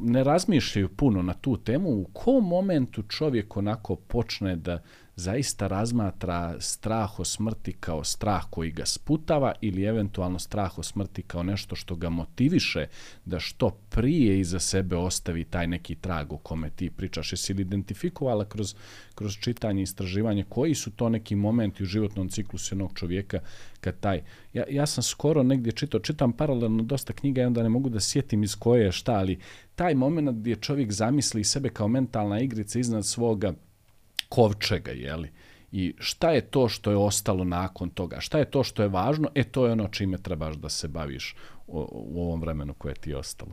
ne 0.02 0.24
razmišljaju 0.24 0.90
puno 0.90 1.22
na 1.22 1.34
tu 1.34 1.58
temu, 1.58 1.90
u 1.90 2.06
kom 2.14 2.48
momentu 2.48 3.04
čovjek 3.04 3.58
onako 3.58 3.96
počne 3.96 4.56
da 4.56 4.82
zaista 5.20 5.68
razmatra 5.68 6.56
strah 6.60 7.20
o 7.20 7.26
smrti 7.26 7.74
kao 7.74 8.04
strah 8.04 8.46
koji 8.50 8.72
ga 8.72 8.86
sputava 8.86 9.54
ili 9.62 9.84
eventualno 9.84 10.40
strah 10.40 10.80
o 10.80 10.84
smrti 10.84 11.22
kao 11.22 11.44
nešto 11.44 11.76
što 11.76 11.96
ga 11.96 12.10
motiviše 12.10 12.88
da 13.26 13.40
što 13.40 13.70
prije 13.70 14.40
iza 14.40 14.60
sebe 14.60 14.96
ostavi 14.96 15.44
taj 15.44 15.68
neki 15.68 15.96
trag 15.96 16.34
o 16.34 16.38
kome 16.38 16.70
ti 16.70 16.90
pričaš. 16.90 17.34
Jesi 17.34 17.54
li 17.54 17.62
identifikovala 17.62 18.46
kroz, 18.46 18.76
kroz 19.16 19.38
čitanje 19.38 19.82
i 19.82 19.84
istraživanje 19.84 20.46
koji 20.50 20.76
su 20.76 20.92
to 20.92 21.10
neki 21.10 21.36
momenti 21.36 21.84
u 21.84 21.86
životnom 21.86 22.30
ciklusu 22.30 22.76
jednog 22.76 22.92
čovjeka 22.96 23.40
kad 23.82 24.00
taj... 24.00 24.22
Ja, 24.54 24.64
ja 24.70 24.86
sam 24.86 25.04
skoro 25.04 25.44
negdje 25.44 25.72
čitao, 25.72 26.00
čitam 26.00 26.34
paralelno 26.34 26.84
dosta 26.84 27.14
knjiga 27.14 27.42
i 27.42 27.46
onda 27.46 27.64
ne 27.64 27.70
mogu 27.70 27.90
da 27.90 28.00
sjetim 28.00 28.44
iz 28.44 28.56
koje 28.56 28.86
je 28.86 28.92
šta, 28.92 29.14
ali 29.14 29.40
taj 29.76 29.96
moment 29.96 30.38
gdje 30.38 30.56
čovjek 30.56 30.92
zamisli 30.92 31.44
sebe 31.44 31.70
kao 31.70 31.88
mentalna 31.88 32.40
igrica 32.40 32.80
iznad 32.80 33.06
svoga 33.06 33.54
kovčega, 34.30 34.92
jeli? 34.92 35.32
I 35.72 35.94
šta 36.00 36.32
je 36.32 36.42
to 36.42 36.70
što 36.70 36.92
je 36.92 36.98
ostalo 36.98 37.44
nakon 37.44 37.90
toga? 37.90 38.20
Šta 38.20 38.38
je 38.38 38.46
to 38.46 38.64
što 38.64 38.82
je 38.82 38.90
važno? 38.90 39.30
E, 39.36 39.44
to 39.44 39.66
je 39.66 39.72
ono 39.72 39.88
čime 39.88 40.18
trebaš 40.18 40.56
da 40.56 40.70
se 40.70 40.88
baviš 40.88 41.36
u, 41.68 41.88
u 41.92 42.22
ovom 42.22 42.42
vremenu 42.42 42.74
koje 42.74 42.96
ti 42.96 43.10
je 43.10 43.18
ostalo. 43.18 43.52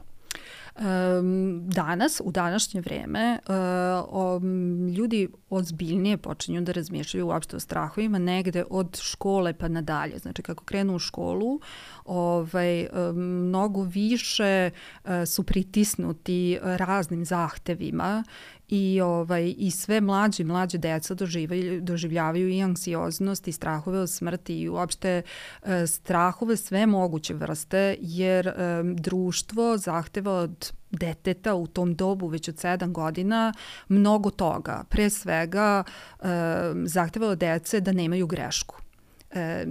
Um, 0.78 1.68
danas, 1.71 2.21
u 2.25 2.30
današnje 2.30 2.80
vreme, 2.80 3.38
uh, 3.49 4.42
um, 4.42 4.88
ljudi 4.88 5.28
ozbiljnije 5.50 6.16
počinju 6.16 6.61
da 6.61 6.73
razmišljaju 6.73 7.26
uopšte 7.26 7.56
o 7.56 7.61
strahovima 7.61 8.18
negde 8.18 8.64
od 8.71 8.99
škole 9.02 9.52
pa 9.52 9.68
nadalje. 9.68 10.18
Znači, 10.18 10.42
kako 10.42 10.64
krenu 10.64 10.95
u 10.95 10.99
školu, 10.99 11.61
ovaj, 12.04 12.87
mnogo 13.14 13.83
više 13.83 14.71
uh, 15.04 15.11
su 15.26 15.42
pritisnuti 15.42 16.59
raznim 16.62 17.25
zahtevima 17.25 18.25
i 18.68 19.00
ovaj 19.00 19.54
i 19.58 19.70
sve 19.70 20.00
mlađi 20.00 20.44
mlađe 20.44 20.78
deca 20.78 21.14
doživljavaju 21.14 21.80
doživljavaju 21.80 22.49
i 22.49 22.62
anksioznost 22.62 23.49
i 23.49 23.52
strahove 23.52 23.99
od 23.99 24.11
smrti 24.11 24.61
i 24.61 24.68
uopšte 24.68 25.23
e, 25.62 25.87
strahove 25.87 26.56
sve 26.56 26.87
moguće 26.87 27.35
vrste 27.35 27.96
jer 28.00 28.49
e, 28.49 28.52
društvo 28.94 29.76
zahteva 29.78 30.32
od 30.32 30.73
deteta 30.90 31.54
u 31.54 31.66
tom 31.66 31.94
dobu 31.94 32.26
već 32.26 32.49
od 32.49 32.54
7 32.54 32.92
godina 32.92 33.52
mnogo 33.88 34.30
toga. 34.30 34.85
Pre 34.88 35.11
svega 35.11 35.85
e, 35.85 36.26
zahteva 36.85 37.28
od 37.28 37.38
dece 37.38 37.80
da 37.80 37.92
nemaju 37.92 38.26
grešku 38.26 38.85
E, 39.36 39.66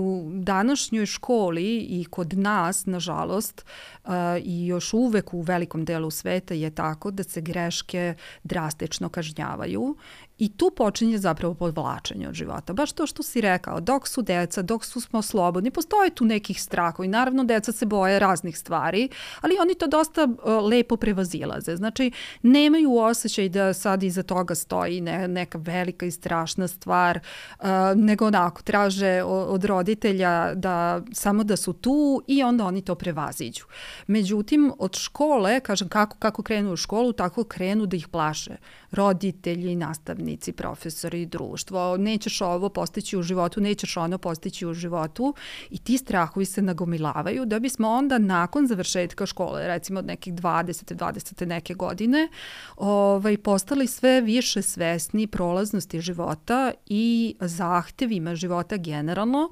u 0.00 0.30
današnjoj 0.32 1.06
školi 1.06 1.76
i 1.78 2.04
kod 2.10 2.38
nas, 2.38 2.86
nažalost, 2.86 3.64
e, 4.04 4.08
i 4.44 4.66
još 4.66 4.92
uvek 4.92 5.34
u 5.34 5.40
velikom 5.40 5.84
delu 5.84 6.10
sveta 6.10 6.54
je 6.54 6.70
tako 6.70 7.10
da 7.10 7.22
se 7.22 7.40
greške 7.40 8.14
drastično 8.42 9.08
kažnjavaju 9.08 9.96
I 10.38 10.48
tu 10.48 10.70
počinje 10.76 11.18
zapravo 11.18 11.54
podvlačenje 11.54 12.28
od 12.28 12.34
života. 12.34 12.72
Baš 12.72 12.92
to 12.92 13.06
što 13.06 13.22
si 13.22 13.40
rekao, 13.40 13.80
dok 13.80 14.08
su 14.08 14.22
deca, 14.22 14.62
dok 14.62 14.84
su 14.84 15.00
smo 15.00 15.22
slobodni, 15.22 15.70
postoje 15.70 16.10
tu 16.10 16.24
nekih 16.24 16.62
strahova 16.62 17.04
i 17.04 17.08
naravno 17.08 17.44
deca 17.44 17.72
se 17.72 17.86
boje 17.86 18.18
raznih 18.18 18.58
stvari, 18.58 19.08
ali 19.40 19.56
oni 19.60 19.74
to 19.74 19.86
dosta 19.86 20.24
uh, 20.24 20.68
lepo 20.70 20.96
prevazilaze. 20.96 21.76
Znači, 21.76 22.10
nemaju 22.42 22.96
osjećaj 22.96 23.48
da 23.48 23.72
sad 23.72 24.02
iza 24.02 24.22
toga 24.22 24.54
stoji 24.54 25.00
ne, 25.00 25.28
neka 25.28 25.58
velika 25.58 26.06
i 26.06 26.10
strašna 26.10 26.68
stvar, 26.68 27.20
uh, 27.58 27.66
nego 27.94 28.26
onako 28.26 28.62
traže 28.62 29.22
od 29.24 29.64
roditelja 29.64 30.54
da 30.54 31.02
samo 31.12 31.44
da 31.44 31.56
su 31.56 31.72
tu 31.72 32.22
i 32.26 32.42
onda 32.42 32.64
oni 32.64 32.82
to 32.82 32.94
prevaziđu. 32.94 33.64
Međutim, 34.06 34.72
od 34.78 34.96
škole, 34.96 35.60
kažem 35.60 35.88
kako, 35.88 36.16
kako 36.18 36.42
krenu 36.42 36.72
u 36.72 36.76
školu, 36.76 37.12
tako 37.12 37.44
krenu 37.44 37.86
da 37.86 37.96
ih 37.96 38.08
plaše 38.08 38.56
roditelji, 38.96 39.76
nastavnici, 39.76 40.52
profesori 40.52 41.26
društvo. 41.26 41.96
Nećeš 41.96 42.40
ovo 42.40 42.68
postići 42.68 43.16
u 43.16 43.22
životu, 43.22 43.60
nećeš 43.60 43.96
ono 43.96 44.18
postići 44.18 44.66
u 44.66 44.74
životu 44.74 45.34
i 45.70 45.78
ti 45.78 45.98
strahovi 45.98 46.46
se 46.46 46.62
nagomilavaju 46.62 47.44
da 47.46 47.58
bismo 47.58 47.88
onda 47.88 48.18
nakon 48.18 48.66
završetka 48.66 49.26
škole, 49.26 49.66
recimo 49.66 49.98
od 49.98 50.06
nekih 50.06 50.34
20. 50.34 50.94
20. 50.94 51.46
neke 51.46 51.74
godine, 51.74 52.28
ovaj, 52.76 53.36
postali 53.36 53.86
sve 53.86 54.20
više 54.20 54.62
svesni 54.62 55.26
prolaznosti 55.26 56.00
života 56.00 56.72
i 56.86 57.34
zahtevima 57.40 58.34
života 58.34 58.76
generalno 58.76 59.50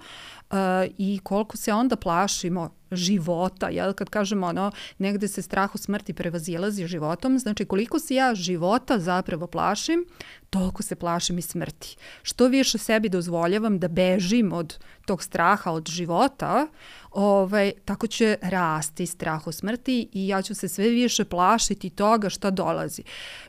uh, 0.51 0.59
i 0.99 1.21
koliko 1.23 1.57
se 1.57 1.73
onda 1.73 1.97
plašimo 1.97 2.71
života, 2.93 3.69
jel? 3.69 3.93
Kad 3.93 4.11
kažemo 4.11 4.47
ono, 4.47 4.71
negde 4.99 5.29
se 5.29 5.43
strah 5.43 5.75
u 5.75 5.79
smrti 5.79 6.13
prevazilazi 6.13 6.87
životom, 6.87 7.39
znači 7.39 7.65
koliko 7.65 7.99
se 7.99 8.15
ja 8.15 8.35
života 8.35 8.99
zapravo 8.99 9.47
plašim, 9.47 10.07
toliko 10.51 10.83
se 10.83 10.95
plašim 10.95 11.39
i 11.39 11.43
smrti. 11.43 11.97
Što 12.23 12.49
više 12.49 12.79
sebi 12.79 13.09
dozvoljavam 13.09 13.79
da 13.79 13.89
bežim 13.89 14.53
od 14.53 14.79
tog 15.07 15.23
straha 15.23 15.73
od 15.73 15.89
života, 15.89 16.67
ovaj, 17.11 17.73
tako 17.85 18.07
će 18.07 18.37
rasti 18.43 19.07
strah 19.07 19.47
od 19.47 19.55
smrti 19.55 20.09
i 20.13 20.29
ja 20.29 20.43
ću 20.43 20.55
se 20.55 20.69
sve 20.69 20.89
više 20.89 21.25
plašiti 21.25 21.91
toga 21.91 22.31
šta 22.31 22.51
dolazi. 22.51 23.03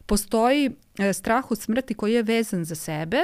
Postoji 0.05 0.71
e, 0.99 1.13
strah 1.13 1.51
od 1.51 1.59
smrti 1.59 1.93
koji 1.93 2.13
je 2.13 2.23
vezan 2.23 2.65
za 2.65 2.75
sebe, 2.75 3.17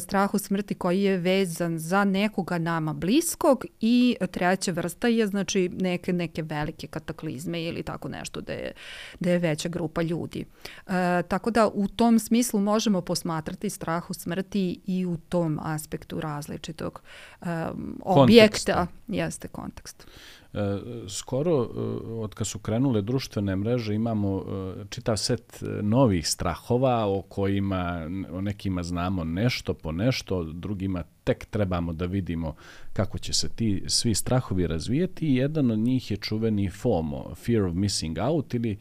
strahu 0.00 0.38
smrti 0.38 0.74
koji 0.74 1.02
je 1.02 1.18
vezan 1.18 1.78
za 1.78 2.04
nekoga 2.04 2.58
nama 2.58 2.92
bliskog 2.92 3.64
i 3.80 4.16
treća 4.30 4.72
vrsta 4.72 5.08
je 5.08 5.26
znači 5.26 5.68
neke, 5.68 6.12
neke 6.12 6.42
velike 6.42 6.86
kataklizme 6.86 7.62
ili 7.62 7.82
tako 7.82 8.08
nešto 8.08 8.40
da 8.40 8.52
je, 8.52 8.72
da 9.20 9.30
je 9.30 9.38
veća 9.38 9.68
grupa 9.68 10.02
ljudi. 10.02 10.44
E, 10.86 11.22
tako 11.28 11.50
da 11.50 11.68
u 11.74 11.88
tom 11.88 12.18
smislu 12.18 12.60
možemo 12.60 13.00
posmatrati 13.00 13.70
strahu 13.70 14.14
smrti 14.14 14.80
i 14.86 15.06
u 15.06 15.16
tom 15.16 15.58
aspektu 15.62 16.20
različitog 16.20 17.02
um, 17.40 18.00
objekta. 18.04 18.86
Jeste 19.08 19.48
kontekst. 19.48 20.06
E, 20.56 20.80
skoro, 21.08 21.62
e, 21.64 21.78
od 22.12 22.34
kad 22.34 22.46
su 22.46 22.58
krenule 22.58 23.02
društvene 23.02 23.56
mreže, 23.56 23.94
imamo 23.94 24.38
e, 24.38 24.84
čitav 24.90 25.16
set 25.16 25.62
novih 25.82 26.28
strahova 26.28 27.06
o 27.06 27.22
kojima, 27.22 28.08
o 28.32 28.40
nekima 28.40 28.82
znamo 28.82 29.24
nešto 29.24 29.74
po 29.74 29.92
nešto, 29.92 30.44
drugima 30.44 31.02
tek 31.24 31.44
trebamo 31.44 31.92
da 31.92 32.06
vidimo 32.06 32.54
kako 32.92 33.18
će 33.18 33.32
se 33.32 33.48
ti 33.48 33.84
svi 33.86 34.14
strahovi 34.14 34.66
razvijeti 34.66 35.26
i 35.26 35.34
jedan 35.34 35.70
od 35.70 35.78
njih 35.78 36.10
je 36.10 36.16
čuveni 36.16 36.70
FOMO, 36.70 37.34
Fear 37.34 37.62
of 37.62 37.74
Missing 37.74 38.18
Out 38.18 38.54
ili 38.54 38.78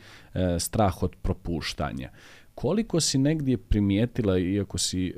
strah 0.60 1.04
od 1.04 1.16
propuštanja. 1.22 2.10
Koliko 2.56 3.00
si 3.00 3.18
negdje 3.18 3.58
primijetila, 3.58 4.38
iako 4.38 4.78
si 4.78 5.14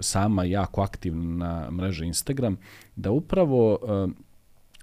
sama 0.00 0.44
jako 0.44 0.80
aktivna 0.80 1.46
na 1.46 1.70
mreži 1.70 2.06
Instagram, 2.06 2.56
da 2.96 3.10
upravo 3.10 3.78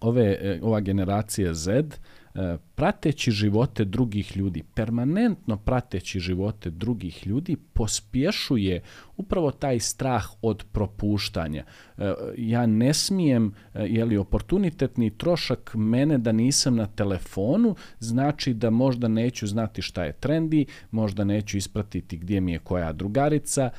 ove, 0.02 0.38
e, 0.42 0.60
ova 0.62 0.80
generacija 0.80 1.54
Z 1.54 1.70
e, 1.70 2.58
prateći 2.76 3.32
živote 3.32 3.86
drugih 3.86 4.38
ljudi, 4.38 4.64
permanentno 4.76 5.58
prateći 5.58 6.20
živote 6.20 6.70
drugih 6.70 7.28
ljudi, 7.28 7.56
pospješuje 7.74 8.82
upravo 9.18 9.52
taj 9.52 9.80
strah 9.80 10.26
od 10.42 10.66
propuštanja. 10.72 11.64
E, 11.98 12.14
ja 12.38 12.66
ne 12.66 12.94
smijem, 12.94 13.54
je 13.74 14.06
li 14.06 14.18
oportunitetni 14.18 15.18
trošak 15.18 15.72
mene 15.76 16.18
da 16.18 16.32
nisam 16.32 16.76
na 16.76 16.88
telefonu, 16.88 17.76
znači 18.00 18.54
da 18.54 18.70
možda 18.70 19.08
neću 19.08 19.48
znati 19.48 19.82
šta 19.82 20.04
je 20.04 20.14
trendi, 20.14 20.66
možda 20.92 21.24
neću 21.24 21.58
ispratiti 21.58 22.18
gdje 22.18 22.42
mi 22.42 22.52
je 22.52 22.60
koja 22.60 22.94
drugarica, 22.94 23.70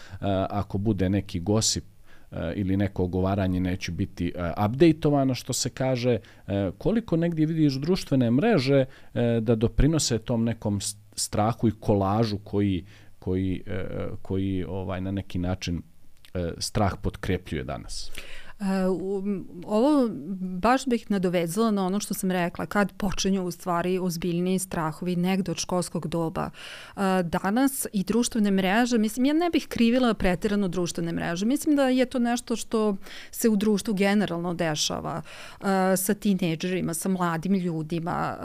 ako 0.51 0.79
bude 0.79 1.09
neki 1.09 1.41
gosip 1.41 1.85
ili 2.55 2.77
neko 2.77 3.05
ogovaranje 3.05 3.61
neće 3.61 3.93
biti 3.93 4.33
uh, 4.35 4.65
updateovano 4.67 5.35
što 5.35 5.53
se 5.53 5.71
kaže 5.71 6.19
uh, 6.19 6.53
koliko 6.79 7.17
negdje 7.17 7.47
vidiš 7.47 7.75
društvene 7.75 8.31
mreže 8.31 8.85
da 9.41 9.55
doprinose 9.55 10.19
tom 10.19 10.45
nekom 10.45 10.81
strahu 11.15 11.69
i 11.69 11.73
kolažu 11.81 12.39
koji 12.39 12.85
koji 13.19 13.63
koji 14.23 14.65
ovaj 14.65 15.01
na 15.01 15.11
neki 15.11 15.39
način 15.39 15.83
strah 16.59 16.93
potkrepljuje 17.03 17.65
danas 17.65 18.11
ovo 19.67 20.09
baš 20.41 20.87
bih 20.87 21.11
nadovezala 21.11 21.71
na 21.71 21.87
ono 21.87 22.01
što 22.01 22.15
sam 22.15 22.31
rekla, 22.31 22.67
kad 22.67 22.93
počinju 22.93 23.45
u 23.45 23.51
stvari 23.51 23.99
ozbiljni 23.99 24.59
strahovi 24.59 25.17
negde 25.17 25.51
od 25.51 25.59
školskog 25.59 26.09
doba. 26.09 26.51
Danas 27.23 27.87
i 27.93 28.05
društvene 28.05 28.51
mreže, 28.51 28.99
mislim, 28.99 29.27
ja 29.27 29.33
ne 29.33 29.51
bih 29.51 29.67
krivila 29.69 30.15
pretirano 30.15 30.69
društvene 30.69 31.13
mreže. 31.13 31.47
Mislim 31.47 31.77
da 31.77 31.89
je 31.89 32.07
to 32.07 32.19
nešto 32.19 32.57
što 32.57 32.97
se 33.31 33.49
u 33.49 33.57
društvu 33.57 33.95
generalno 33.95 34.55
dešava 34.55 35.23
sa 35.97 36.15
tineđerima, 36.15 36.95
sa 36.95 37.09
mladim 37.09 37.55
ljudima, 37.55 38.37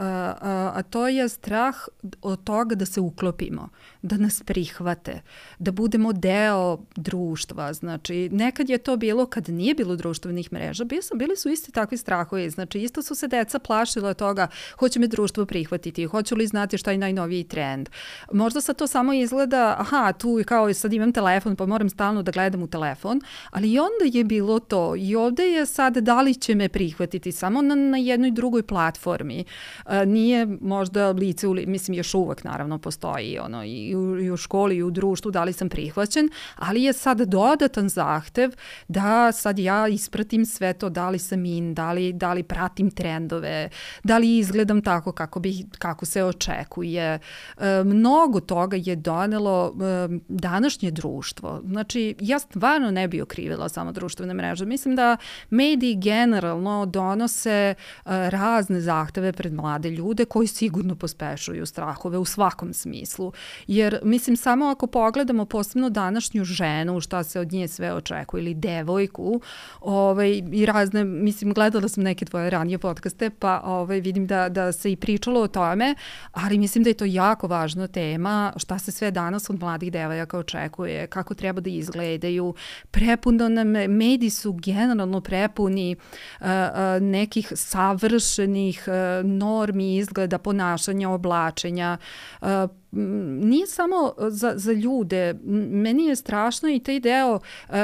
a 0.74 0.82
to 0.90 1.08
je 1.08 1.28
strah 1.28 1.74
od 2.22 2.44
toga 2.44 2.74
da 2.74 2.86
se 2.86 3.00
uklopimo, 3.00 3.68
da 4.02 4.16
nas 4.16 4.42
prihvate, 4.46 5.22
da 5.58 5.72
budemo 5.72 6.12
deo 6.12 6.78
društva. 6.96 7.72
Znači, 7.72 8.28
nekad 8.32 8.70
je 8.70 8.78
to 8.78 8.96
bilo 8.96 9.26
kad 9.26 9.48
nije 9.48 9.74
bilo 9.74 9.96
društva 9.96 10.07
društvenih 10.08 10.52
mreža, 10.52 10.84
bili 10.84 11.02
su, 11.02 11.16
bili 11.16 11.36
su 11.36 11.48
isti 11.48 11.72
takvi 11.72 11.96
strahovi. 11.96 12.50
Znači, 12.50 12.80
isto 12.80 13.02
su 13.02 13.14
se 13.14 13.28
deca 13.28 13.58
plašila 13.58 14.14
toga 14.14 14.48
hoće 14.78 15.00
me 15.00 15.06
društvo 15.06 15.46
prihvatiti, 15.46 16.04
hoću 16.04 16.36
li 16.36 16.46
znati 16.46 16.78
šta 16.78 16.90
je 16.90 16.98
najnoviji 16.98 17.44
trend. 17.44 17.88
Možda 18.32 18.60
sa 18.60 18.72
to 18.74 18.86
samo 18.86 19.12
izgleda, 19.12 19.76
aha, 19.78 20.12
tu 20.12 20.42
kao 20.46 20.74
sad 20.74 20.92
imam 20.92 21.12
telefon, 21.12 21.56
pa 21.56 21.66
moram 21.66 21.90
stalno 21.90 22.22
da 22.22 22.32
gledam 22.32 22.62
u 22.62 22.66
telefon, 22.66 23.20
ali 23.50 23.72
i 23.72 23.78
onda 23.78 24.18
je 24.18 24.24
bilo 24.24 24.58
to. 24.58 24.94
I 24.96 25.16
ovde 25.16 25.42
je 25.42 25.66
sad 25.66 25.96
da 25.96 26.22
li 26.22 26.34
će 26.34 26.54
me 26.54 26.68
prihvatiti 26.68 27.32
samo 27.32 27.62
na, 27.62 27.74
na 27.74 27.98
jednoj 27.98 28.30
drugoj 28.30 28.62
platformi. 28.62 29.44
A, 29.84 30.04
nije 30.04 30.46
možda 30.60 31.10
lice, 31.10 31.48
u, 31.48 31.54
mislim, 31.54 31.94
još 31.94 32.14
uvek 32.14 32.44
naravno 32.44 32.78
postoji 32.78 33.38
ono, 33.38 33.64
i 33.64 33.96
u, 33.96 34.18
i 34.20 34.30
u 34.30 34.36
školi 34.36 34.76
i 34.76 34.82
u 34.82 34.90
društvu 34.90 35.30
da 35.30 35.44
li 35.44 35.52
sam 35.52 35.68
prihvaćen, 35.68 36.30
ali 36.56 36.82
je 36.82 36.92
sad 36.92 37.20
dodatan 37.20 37.88
zahtev 37.88 38.50
da 38.88 39.32
sad 39.32 39.58
ja 39.58 39.87
ispratim 39.88 40.46
sve 40.46 40.72
to, 40.72 40.88
da 40.88 41.10
li 41.10 41.18
sam 41.18 41.44
in, 41.44 41.74
da 41.74 41.92
li, 41.92 42.12
da 42.12 42.32
li 42.32 42.42
pratim 42.42 42.90
trendove, 42.90 43.68
da 44.04 44.18
li 44.18 44.38
izgledam 44.38 44.82
tako 44.82 45.12
kako, 45.12 45.40
bi, 45.40 45.66
kako 45.78 46.06
se 46.06 46.24
očekuje. 46.24 47.18
E, 47.58 47.84
mnogo 47.84 48.40
toga 48.40 48.76
je 48.76 48.96
donelo 48.96 49.66
e, 49.66 50.08
današnje 50.28 50.90
društvo. 50.90 51.60
Znači, 51.64 52.14
ja 52.20 52.38
stvarno 52.38 52.90
ne 52.90 53.08
bi 53.08 53.22
okrivila 53.22 53.68
samo 53.68 53.92
društvene 53.92 54.34
mreže. 54.34 54.64
Mislim 54.64 54.96
da 54.96 55.16
mediji 55.50 55.94
generalno 55.96 56.86
donose 56.86 57.50
e, 57.50 57.74
razne 58.04 58.80
zahteve 58.80 59.32
pred 59.32 59.52
mlade 59.52 59.90
ljude 59.90 60.24
koji 60.24 60.46
sigurno 60.46 60.94
pospešuju 60.94 61.66
strahove 61.66 62.18
u 62.18 62.24
svakom 62.24 62.72
smislu. 62.72 63.32
Jer, 63.66 64.00
mislim, 64.02 64.36
samo 64.36 64.66
ako 64.66 64.86
pogledamo 64.86 65.44
posebno 65.44 65.90
današnju 65.90 66.44
ženu, 66.44 67.00
šta 67.00 67.24
se 67.24 67.40
od 67.40 67.52
nje 67.52 67.68
sve 67.68 67.92
očekuje, 67.92 68.42
ili 68.42 68.54
devojku, 68.54 69.40
ovaj, 69.80 70.42
i 70.52 70.66
razne, 70.66 71.04
mislim, 71.04 71.54
gledala 71.54 71.88
sam 71.88 72.04
neke 72.04 72.24
tvoje 72.24 72.50
ranije 72.50 72.78
podcaste, 72.78 73.30
pa 73.30 73.60
ovaj, 73.64 74.00
vidim 74.00 74.26
da, 74.26 74.48
da 74.48 74.72
se 74.72 74.92
i 74.92 74.96
pričalo 74.96 75.40
o 75.40 75.48
tome, 75.48 75.94
ali 76.32 76.58
mislim 76.58 76.84
da 76.84 76.90
je 76.90 76.94
to 76.94 77.04
jako 77.04 77.46
važna 77.46 77.86
tema, 77.86 78.52
šta 78.56 78.78
se 78.78 78.92
sve 78.92 79.10
danas 79.10 79.50
od 79.50 79.60
mladih 79.60 79.92
devojaka 79.92 80.38
očekuje, 80.38 81.06
kako 81.06 81.34
treba 81.34 81.60
da 81.60 81.70
izgledaju. 81.70 82.54
Prepuno 82.90 83.48
nam, 83.48 83.68
mediji 83.88 84.30
su 84.30 84.52
generalno 84.52 85.20
prepuni 85.20 85.96
uh, 86.40 86.46
uh, 86.46 87.02
nekih 87.02 87.52
savršenih 87.56 88.84
uh, 88.86 89.26
normi 89.30 89.96
izgleda, 89.96 90.38
ponašanja, 90.38 91.10
oblačenja, 91.10 91.96
uh, 92.40 92.48
nije 92.90 93.66
samo 93.66 94.14
za, 94.18 94.52
za 94.56 94.72
ljude, 94.72 95.34
meni 95.70 96.06
je 96.06 96.16
strašno 96.16 96.68
i 96.68 96.80
taj 96.80 97.00
deo 97.00 97.40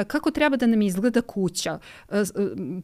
kako 0.06 0.30
treba 0.30 0.56
da 0.56 0.66
nam 0.66 0.82
izgleda 0.82 1.20
kuća. 1.20 1.78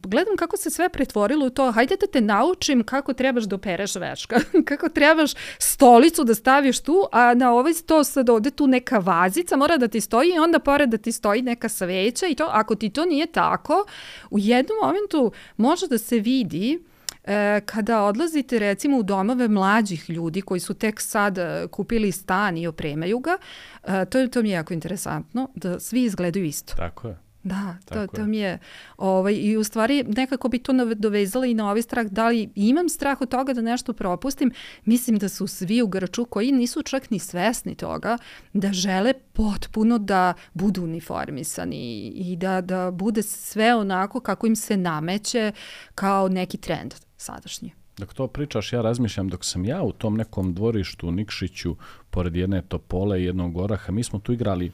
Gledam 0.03 0.35
kako 0.37 0.57
se 0.57 0.69
sve 0.69 0.89
pretvorilo 0.89 1.45
u 1.45 1.49
to, 1.49 1.71
hajde 1.71 1.95
da 2.01 2.07
te 2.07 2.21
naučim 2.21 2.83
kako 2.83 3.13
trebaš 3.13 3.43
da 3.43 3.55
opereš 3.55 3.95
veška, 3.95 4.39
kako 4.69 4.89
trebaš 4.89 5.31
stolicu 5.59 6.23
da 6.23 6.35
staviš 6.35 6.79
tu, 6.79 7.05
a 7.11 7.33
na 7.33 7.53
ovaj 7.53 7.73
sto 7.73 8.03
sad 8.03 8.29
ode 8.29 8.51
tu 8.51 8.67
neka 8.67 8.97
vazica, 8.97 9.57
mora 9.57 9.77
da 9.77 9.87
ti 9.87 10.01
stoji 10.01 10.31
i 10.35 10.39
onda 10.39 10.59
pored 10.59 10.89
da 10.89 10.97
ti 10.97 11.11
stoji 11.11 11.41
neka 11.41 11.69
sveća 11.69 12.27
i 12.27 12.35
to, 12.35 12.47
ako 12.51 12.75
ti 12.75 12.89
to 12.89 13.05
nije 13.05 13.27
tako, 13.27 13.85
u 14.29 14.39
jednom 14.39 14.77
momentu 14.83 15.31
može 15.57 15.87
da 15.87 15.97
se 15.97 16.19
vidi 16.19 16.90
E, 17.23 17.61
kada 17.65 18.03
odlazite 18.03 18.59
recimo 18.59 18.97
u 18.97 19.03
domove 19.03 19.47
mlađih 19.47 20.09
ljudi 20.09 20.41
koji 20.41 20.59
su 20.59 20.73
tek 20.73 21.01
sad 21.01 21.37
e, 21.37 21.67
kupili 21.71 22.11
stan 22.11 22.57
i 22.57 22.67
opremaju 22.67 23.19
ga, 23.19 23.37
e, 23.83 24.05
to, 24.05 24.27
to 24.27 24.41
mi 24.41 24.49
je 24.49 24.53
jako 24.53 24.73
interesantno, 24.73 25.49
da 25.55 25.79
svi 25.79 26.03
izgledaju 26.03 26.45
isto. 26.45 26.75
Tako 26.75 27.07
je. 27.07 27.17
Da, 27.43 27.75
to, 27.85 28.07
to 28.07 28.25
mi 28.25 28.37
je, 28.37 28.59
ovaj, 28.97 29.33
i 29.33 29.57
u 29.57 29.63
stvari 29.63 30.03
nekako 30.03 30.49
bi 30.49 30.59
to 30.59 30.73
dovezala 30.95 31.45
i 31.45 31.53
na 31.53 31.69
ovaj 31.69 31.81
strah, 31.81 32.05
da 32.05 32.29
li 32.29 32.49
imam 32.55 32.89
strah 32.89 33.21
od 33.21 33.29
toga 33.29 33.53
da 33.53 33.61
nešto 33.61 33.93
propustim, 33.93 34.51
mislim 34.85 35.17
da 35.17 35.29
su 35.29 35.47
svi 35.47 35.81
u 35.81 35.87
Grču 35.87 36.25
koji 36.25 36.51
nisu 36.51 36.81
čak 36.81 37.09
ni 37.09 37.19
svesni 37.19 37.75
toga, 37.75 38.17
da 38.53 38.73
žele 38.73 39.13
potpuno 39.13 39.97
da 39.97 40.33
budu 40.53 40.83
uniformisani 40.83 42.07
i 42.07 42.35
da, 42.35 42.61
da 42.61 42.91
bude 42.91 43.23
sve 43.23 43.75
onako 43.75 44.19
kako 44.19 44.47
im 44.47 44.55
se 44.55 44.77
nameće 44.77 45.51
kao 45.95 46.29
neki 46.29 46.57
trend 46.57 46.93
sadašnji. 47.17 47.73
Dok 47.97 48.13
to 48.13 48.27
pričaš, 48.27 48.73
ja 48.73 48.81
razmišljam 48.81 49.29
dok 49.29 49.45
sam 49.45 49.65
ja 49.65 49.83
u 49.83 49.91
tom 49.91 50.17
nekom 50.17 50.53
dvorištu 50.53 51.07
u 51.07 51.11
Nikšiću, 51.11 51.75
pored 52.09 52.35
jedne 52.35 52.61
topole 52.61 53.21
i 53.21 53.25
jednog 53.25 53.57
oraha, 53.57 53.91
mi 53.91 54.03
smo 54.03 54.19
tu 54.19 54.33
igrali 54.33 54.71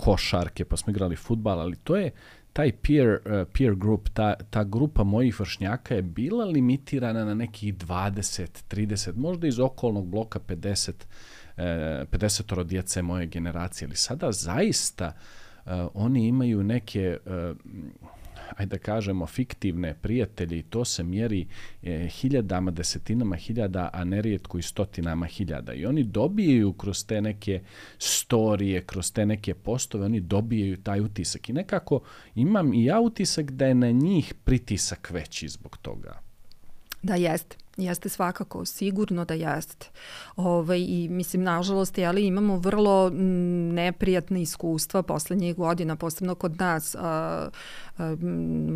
košarke, 0.00 0.64
pa 0.64 0.76
smo 0.76 0.90
igrali 0.90 1.16
futbal, 1.16 1.60
ali 1.60 1.76
to 1.76 1.96
je 1.96 2.10
taj 2.52 2.72
peer, 2.72 3.18
uh, 3.24 3.44
peer 3.52 3.74
group, 3.74 4.08
ta, 4.14 4.34
ta 4.50 4.64
grupa 4.64 5.04
mojih 5.04 5.40
vršnjaka 5.40 5.94
je 5.94 6.02
bila 6.02 6.44
limitirana 6.44 7.24
na 7.24 7.34
nekih 7.34 7.74
20, 7.74 8.64
30, 8.70 9.16
možda 9.16 9.46
iz 9.46 9.60
okolnog 9.60 10.06
bloka 10.06 10.38
50, 10.38 10.90
uh, 10.90 11.62
50 11.62 12.64
djece 12.64 13.02
moje 13.02 13.26
generacije, 13.26 13.86
ali 13.86 13.96
sada 13.96 14.32
zaista 14.32 15.12
uh, 15.12 15.72
oni 15.94 16.26
imaju 16.26 16.62
neke 16.62 17.18
uh, 17.26 17.56
ajde 18.56 18.70
da 18.70 18.78
kažemo, 18.78 19.26
fiktivne 19.26 19.94
prijatelje 19.94 20.58
i 20.58 20.62
to 20.62 20.84
se 20.84 21.02
mjeri 21.02 21.46
e, 21.82 22.08
hiljadama, 22.08 22.70
desetinama 22.70 23.36
hiljada, 23.36 23.90
a 23.92 24.04
nerijetko 24.04 24.58
i 24.58 24.62
stotinama 24.62 25.26
hiljada. 25.26 25.72
I 25.72 25.86
oni 25.86 26.04
dobijaju 26.04 26.72
kroz 26.72 27.06
te 27.06 27.20
neke 27.20 27.60
storije, 27.98 28.84
kroz 28.84 29.12
te 29.12 29.26
neke 29.26 29.54
postove, 29.54 30.04
oni 30.04 30.20
dobijaju 30.20 30.76
taj 30.76 31.00
utisak. 31.00 31.48
I 31.48 31.52
nekako 31.52 32.00
imam 32.34 32.74
i 32.74 32.84
ja 32.84 33.00
utisak 33.00 33.50
da 33.50 33.66
je 33.66 33.74
na 33.74 33.90
njih 33.90 34.34
pritisak 34.44 35.10
veći 35.10 35.48
zbog 35.48 35.76
toga. 35.76 36.20
Da, 37.02 37.14
jeste. 37.14 37.56
Jeste 37.76 38.08
svakako, 38.08 38.64
sigurno 38.64 39.24
da 39.24 39.34
jeste. 39.34 39.86
Ove, 40.36 40.48
ovaj, 40.48 40.80
I 40.80 41.08
mislim, 41.10 41.42
nažalost, 41.42 41.98
jeli, 41.98 42.26
imamo 42.26 42.56
vrlo 42.56 43.10
neprijatne 43.72 44.42
iskustva 44.42 45.02
poslednjih 45.02 45.56
godina, 45.56 45.96
posebno 45.96 46.34
kod 46.34 46.60
nas, 46.60 46.94
a, 46.98 47.48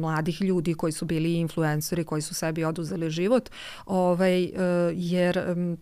mladih 0.01 0.43
ljudi 0.43 0.75
koji 0.75 0.93
su 0.93 1.05
bili 1.05 1.35
influenceri, 1.35 2.05
koji 2.05 2.23
su 2.23 2.35
sebi 2.35 2.65
oduzeli 2.65 3.11
život, 3.11 3.51
ovaj, 3.87 4.45
a, 4.45 4.91
jer 4.95 5.39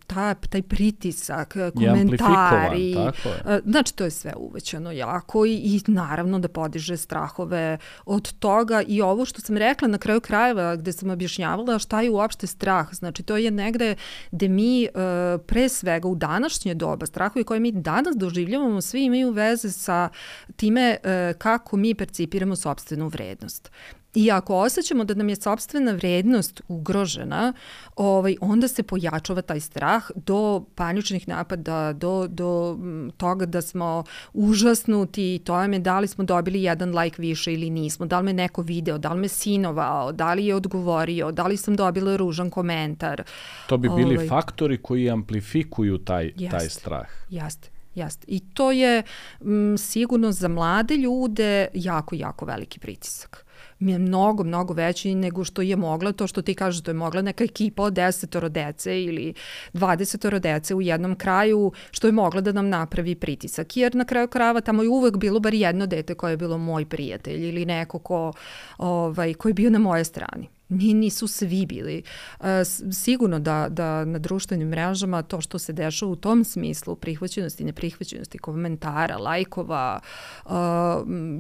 ta, 0.07 0.35
taj 0.35 0.63
pritisak, 0.63 1.57
komentari, 1.75 2.97
a, 3.45 3.59
znači 3.67 3.95
to 3.95 4.05
je 4.05 4.11
sve 4.11 4.33
uvećano 4.37 4.93
jako 4.93 5.47
i, 5.47 5.53
i 5.53 5.81
naravno 5.87 6.39
da 6.39 6.49
podiže 6.49 6.97
strahove 6.97 7.79
od 8.07 8.33
toga 8.33 8.83
i 8.87 9.03
ovo 9.03 9.25
što 9.25 9.41
sam 9.41 9.57
rekla 9.57 9.89
na 9.89 9.99
kraju 9.99 10.21
krajeva 10.21 10.77
gde 10.77 10.93
sam 10.93 11.11
objašnjavala 11.11 11.79
šta 11.79 12.01
je 12.01 12.11
uopšte 12.11 12.47
strah, 12.47 12.93
Znači, 13.03 13.23
to 13.23 13.37
je 13.37 13.51
negde 13.51 13.95
gde 14.31 14.49
mi 14.49 14.89
pre 15.47 15.69
svega 15.69 16.09
u 16.09 16.15
današnje 16.15 16.75
doba, 16.75 17.07
strahovi 17.07 17.45
koje 17.45 17.61
mi 17.61 17.73
danas 17.73 18.17
doživljavamo, 18.17 18.81
svi 18.81 19.05
imaju 19.05 19.31
veze 19.31 19.71
sa 19.71 20.09
time 20.57 20.97
kako 21.39 21.77
mi 21.77 21.95
percipiramo 21.95 22.57
sobstvenu 22.57 23.09
vrednost. 23.09 23.32
I 24.15 24.31
ako 24.31 24.57
osjećamo 24.57 25.05
da 25.05 25.15
nam 25.15 25.29
je 25.29 25.37
sobstvena 25.37 25.93
vrednost 25.93 26.63
ugrožena, 26.69 27.53
ovaj, 27.97 28.37
onda 28.41 28.69
se 28.69 28.83
pojačava 28.83 29.43
taj 29.43 29.61
strah 29.61 30.11
do 30.15 30.65
paničnih 30.75 31.29
napada, 31.29 31.93
do, 31.93 32.27
do 32.29 32.79
toga 33.17 33.47
da 33.47 33.63
smo 33.63 34.05
užasnuti 34.33 35.41
to 35.45 35.63
je 35.63 35.79
da 35.79 35.99
li 35.99 36.09
smo 36.09 36.25
dobili 36.25 36.63
jedan 36.63 36.99
like 36.99 37.23
više 37.23 37.53
ili 37.53 37.71
nismo, 37.71 38.07
da 38.07 38.19
li 38.19 38.25
me 38.25 38.33
neko 38.33 38.63
video, 38.63 38.99
da 38.99 39.13
li 39.13 39.21
me 39.21 39.29
sinovao, 39.29 40.13
da 40.13 40.35
li 40.35 40.47
je 40.47 40.55
odgovorio, 40.55 41.33
da 41.33 41.47
li 41.47 41.57
sam 41.57 41.77
dobila 41.77 42.17
ružan 42.17 42.51
komentar. 42.51 43.23
To 43.69 43.77
bi 43.77 43.89
bili 43.97 44.15
ovaj, 44.15 44.29
faktori 44.29 44.79
koji 44.83 45.11
amplifikuju 45.11 45.99
taj, 45.99 46.33
jest, 46.37 46.51
taj 46.51 46.69
strah. 46.69 47.09
Jeste. 47.31 47.82
Jeste. 47.95 48.25
I 48.29 48.41
to 48.41 48.71
je 48.73 49.03
m, 49.41 49.79
sigurno 49.79 50.33
za 50.33 50.49
mlade 50.49 50.97
ljude 50.97 51.69
jako, 51.75 52.15
jako 52.15 52.45
veliki 52.45 52.79
pritisak 52.79 53.47
mi 53.83 53.93
je 53.93 53.99
mnogo, 53.99 54.45
mnogo 54.45 54.75
veći 54.75 55.15
nego 55.15 55.45
što 55.45 55.63
je 55.63 55.77
mogla 55.77 56.13
to 56.13 56.27
što 56.27 56.43
ti 56.43 56.55
kažeš, 56.55 56.83
to 56.83 56.91
je 56.91 56.95
mogla 56.95 57.23
neka 57.23 57.45
ekipa 57.45 57.83
od 57.83 57.93
desetoro 57.93 58.49
dece 58.49 59.03
ili 59.03 59.35
dvadesetoro 59.73 60.39
dece 60.39 60.75
u 60.75 60.83
jednom 60.83 61.15
kraju, 61.15 61.73
što 61.91 62.09
je 62.09 62.13
mogla 62.13 62.41
da 62.41 62.53
nam 62.53 62.69
napravi 62.69 63.15
pritisak. 63.15 63.77
Jer 63.77 63.95
na 63.95 64.05
kraju 64.05 64.29
krava 64.29 64.61
tamo 64.61 64.83
je 64.83 64.89
uvek 64.89 65.17
bilo 65.17 65.41
bar 65.41 65.55
jedno 65.55 65.87
dete 65.87 66.15
koje 66.15 66.33
je 66.33 66.37
bilo 66.37 66.59
moj 66.59 66.85
prijatelj 66.85 67.49
ili 67.49 67.67
neko 67.67 67.99
ko, 67.99 68.33
ovaj, 68.79 69.35
koji 69.35 69.51
je 69.51 69.55
bio 69.55 69.71
na 69.71 69.79
moje 69.79 70.05
strani. 70.05 70.49
Ni, 70.73 70.95
nisu 70.95 71.27
svi 71.27 71.67
bili. 71.67 72.03
E, 72.41 72.65
sigurno 72.93 73.39
da, 73.39 73.67
da 73.71 74.05
na 74.05 74.19
društvenim 74.19 74.69
mrežama 74.69 75.23
to 75.23 75.41
što 75.41 75.59
se 75.59 75.73
dešava 75.73 76.13
u 76.13 76.17
tom 76.17 76.45
smislu, 76.45 76.97
prihvaćenosti, 76.97 77.65
neprihvaćenosti, 77.65 78.39
komentara, 78.39 79.17
lajkova 79.17 80.01
uh, 80.45 80.53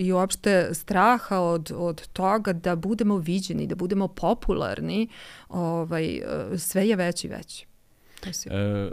i 0.00 0.12
uopšte 0.12 0.68
straha 0.74 1.38
od, 1.38 1.72
od 1.76 2.08
toga 2.08 2.52
da 2.52 2.76
budemo 2.76 3.16
viđeni, 3.16 3.66
da 3.66 3.74
budemo 3.74 4.08
popularni, 4.08 5.08
ovaj, 5.48 6.22
sve 6.58 6.88
je 6.88 6.96
veći 6.96 7.26
i 7.26 7.30
veći. 7.30 7.66
E, 8.50 8.90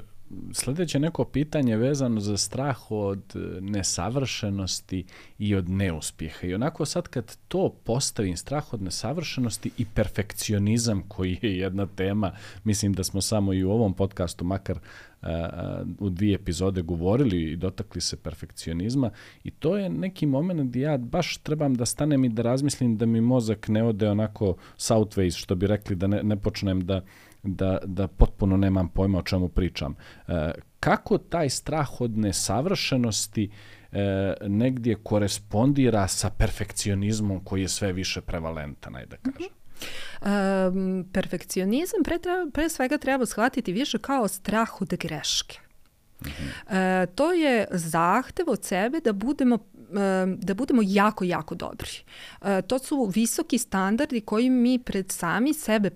Sledeće 0.53 0.99
neko 0.99 1.25
pitanje 1.25 1.77
vezano 1.77 2.19
za 2.19 2.37
strah 2.37 2.91
od 2.91 3.35
e, 3.35 3.61
nesavršenosti 3.61 5.05
i 5.39 5.55
od 5.55 5.69
neuspjeha. 5.69 6.47
I 6.47 6.53
onako 6.53 6.85
sad 6.85 7.07
kad 7.07 7.37
to 7.47 7.75
postavim, 7.83 8.37
strah 8.37 8.73
od 8.73 8.81
nesavršenosti 8.81 9.71
i 9.77 9.85
perfekcionizam 9.85 11.03
koji 11.07 11.39
je 11.41 11.57
jedna 11.57 11.85
tema, 11.85 12.31
mislim 12.63 12.93
da 12.93 13.03
smo 13.03 13.21
samo 13.21 13.53
i 13.53 13.63
u 13.63 13.71
ovom 13.71 13.93
podcastu 13.93 14.45
makar 14.45 14.77
e, 14.77 15.31
e, 15.31 15.43
u 15.99 16.09
dvije 16.09 16.35
epizode 16.35 16.81
govorili 16.81 17.51
i 17.51 17.55
dotakli 17.55 18.01
se 18.01 18.17
perfekcionizma 18.17 19.11
i 19.43 19.51
to 19.51 19.77
je 19.77 19.89
neki 19.89 20.25
moment 20.25 20.69
gdje 20.69 20.81
ja 20.81 20.97
baš 20.97 21.37
trebam 21.37 21.75
da 21.75 21.85
stanem 21.85 22.25
i 22.25 22.29
da 22.29 22.41
razmislim 22.41 22.97
da 22.97 23.05
mi 23.05 23.21
mozak 23.21 23.67
ne 23.67 23.83
ode 23.83 24.09
onako 24.09 24.55
southways, 24.77 25.37
što 25.37 25.55
bi 25.55 25.67
rekli 25.67 25.95
da 25.95 26.07
ne, 26.07 26.23
ne 26.23 26.35
počnem 26.35 26.85
da 26.85 27.01
da, 27.43 27.79
da 27.85 28.07
potpuno 28.07 28.57
nemam 28.57 28.89
pojma 28.89 29.19
o 29.19 29.21
čemu 29.21 29.49
pričam. 29.49 29.95
E, 30.27 30.51
kako 30.79 31.17
taj 31.17 31.49
strah 31.49 32.01
od 32.01 32.17
nesavršenosti 32.17 33.51
e, 33.91 34.33
negdje 34.47 34.95
korespondira 35.03 36.07
sa 36.07 36.29
perfekcionizmom 36.29 37.43
koji 37.43 37.61
je 37.61 37.69
sve 37.69 37.93
više 37.93 38.21
prevalentan, 38.21 38.95
ajde 38.95 39.17
da 39.23 39.31
kažem? 39.31 39.49
Um, 40.21 41.09
perfekcionizam 41.13 42.03
pre, 42.03 42.19
pre 42.53 42.69
svega 42.69 42.97
treba 42.97 43.25
shvatiti 43.25 43.73
više 43.73 43.97
kao 43.97 44.27
strah 44.27 44.81
od 44.81 44.89
greške. 44.89 45.59
Uh 46.21 46.27
-huh. 46.27 47.03
e, 47.03 47.05
to 47.05 47.31
je 47.31 47.67
zahtev 47.71 48.49
od 48.49 48.63
sebe 48.63 48.99
da 48.99 49.13
budemo 49.13 49.57
da 50.37 50.53
budemo 50.53 50.81
jako, 50.85 51.23
jako 51.23 51.55
dobri. 51.55 51.89
E, 52.41 52.61
to 52.61 52.79
su 52.79 53.11
visoki 53.15 53.57
standardi 53.57 54.21
koji 54.21 54.49
mi 54.49 54.79
pred 54.79 55.11
sami 55.11 55.53
sebe, 55.53 55.89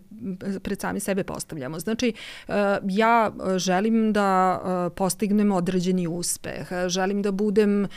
pred 0.63 0.81
sami 0.81 0.99
sebe 0.99 1.23
postavljamo. 1.23 1.79
Znači, 1.79 2.13
e, 2.47 2.53
ja 2.89 3.31
želim 3.57 4.13
da 4.13 4.61
e, 4.63 4.95
postignem 4.95 5.51
određeni 5.51 6.07
uspeh, 6.07 6.67
želim 6.87 7.21
da 7.21 7.31
budem 7.31 7.87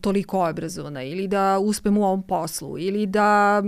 toliko 0.00 0.48
obrazovana 0.48 1.02
ili 1.02 1.28
da 1.28 1.58
uspem 1.58 1.98
u 1.98 2.04
ovom 2.04 2.22
poslu 2.22 2.78
ili 2.78 3.06
da 3.06 3.62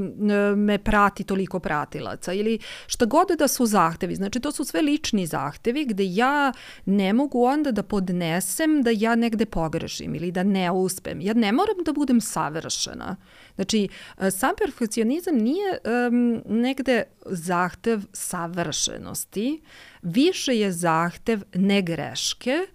me 0.57 0.79
prati 0.79 1.25
toliko 1.25 1.61
pratilaca 1.61 2.33
ili 2.33 2.59
šta 2.87 3.05
god 3.05 3.29
da 3.39 3.49
su 3.49 3.67
zahtevi. 3.67 4.15
Znači, 4.15 4.41
to 4.41 4.53
su 4.53 4.65
sve 4.65 4.83
lični 4.83 5.27
zahtevi 5.27 5.85
gde 5.85 6.05
ja 6.07 6.53
ne 6.85 7.13
mogu 7.13 7.45
onda 7.45 7.73
da 7.73 7.83
podnesem 7.83 8.83
da 8.83 8.91
ja 8.95 9.15
negde 9.15 9.47
pogrešim 9.47 10.15
ili 10.15 10.33
da 10.33 10.43
ne 10.43 10.68
uspem. 10.73 11.21
Ja 11.21 11.35
ne 11.35 11.53
moram 11.53 11.77
da 11.85 11.93
budem 11.93 12.21
savršena. 12.21 13.17
Znači, 13.55 13.89
e, 14.19 14.31
sam 14.31 14.55
perfekcionizam 14.59 15.35
nije 15.35 15.79
um, 16.09 16.43
negde 16.47 17.03
zahtev 17.27 18.01
savršenosti, 18.13 19.61
više 20.03 20.57
je 20.57 20.73
zahtev 20.73 21.43
ne 21.55 21.83
greške 21.83 22.67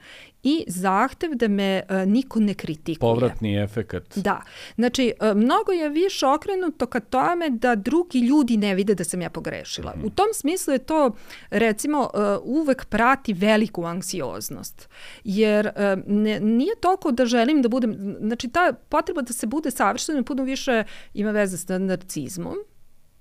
i 0.44 0.66
zahtev 0.68 1.36
da 1.36 1.48
me 1.48 1.84
uh, 1.90 1.96
niko 2.12 2.40
ne 2.40 2.54
kritikuje. 2.54 3.14
Povratni 3.14 3.64
efekat. 3.64 4.18
Da. 4.18 4.42
Znači, 4.76 5.14
uh, 5.22 5.38
mnogo 5.38 5.72
je 5.72 5.90
više 5.90 6.28
okrenuto 6.28 6.86
ka 6.86 7.00
tome 7.00 7.50
da 7.50 7.76
drugi 7.76 8.20
ljudi 8.20 8.58
ne 8.58 8.76
vide 8.76 8.96
da 8.96 9.04
sam 9.04 9.22
ja 9.22 9.30
pogrešila. 9.30 9.94
Mm. 9.96 10.06
U 10.06 10.10
tom 10.10 10.28
smislu 10.34 10.74
je 10.74 10.80
to, 10.80 11.12
recimo, 11.50 12.10
uh, 12.14 12.20
uvek 12.44 12.86
prati 12.86 13.34
veliku 13.34 13.84
anksioznost. 13.84 14.90
Jer 15.24 15.70
ne, 16.08 16.40
nije 16.40 16.76
toliko 16.76 17.12
da 17.12 17.26
želim 17.26 17.62
da 17.62 17.70
budem, 17.70 18.16
znači 18.20 18.48
ta 18.48 18.74
potreba 18.90 19.22
da 19.22 19.34
se 19.34 19.48
bude 19.48 19.72
savršena 19.72 20.24
puno 20.24 20.44
više 20.44 20.84
ima 21.14 21.32
veze 21.32 21.58
sa 21.58 21.78
narcizmom 21.78 22.56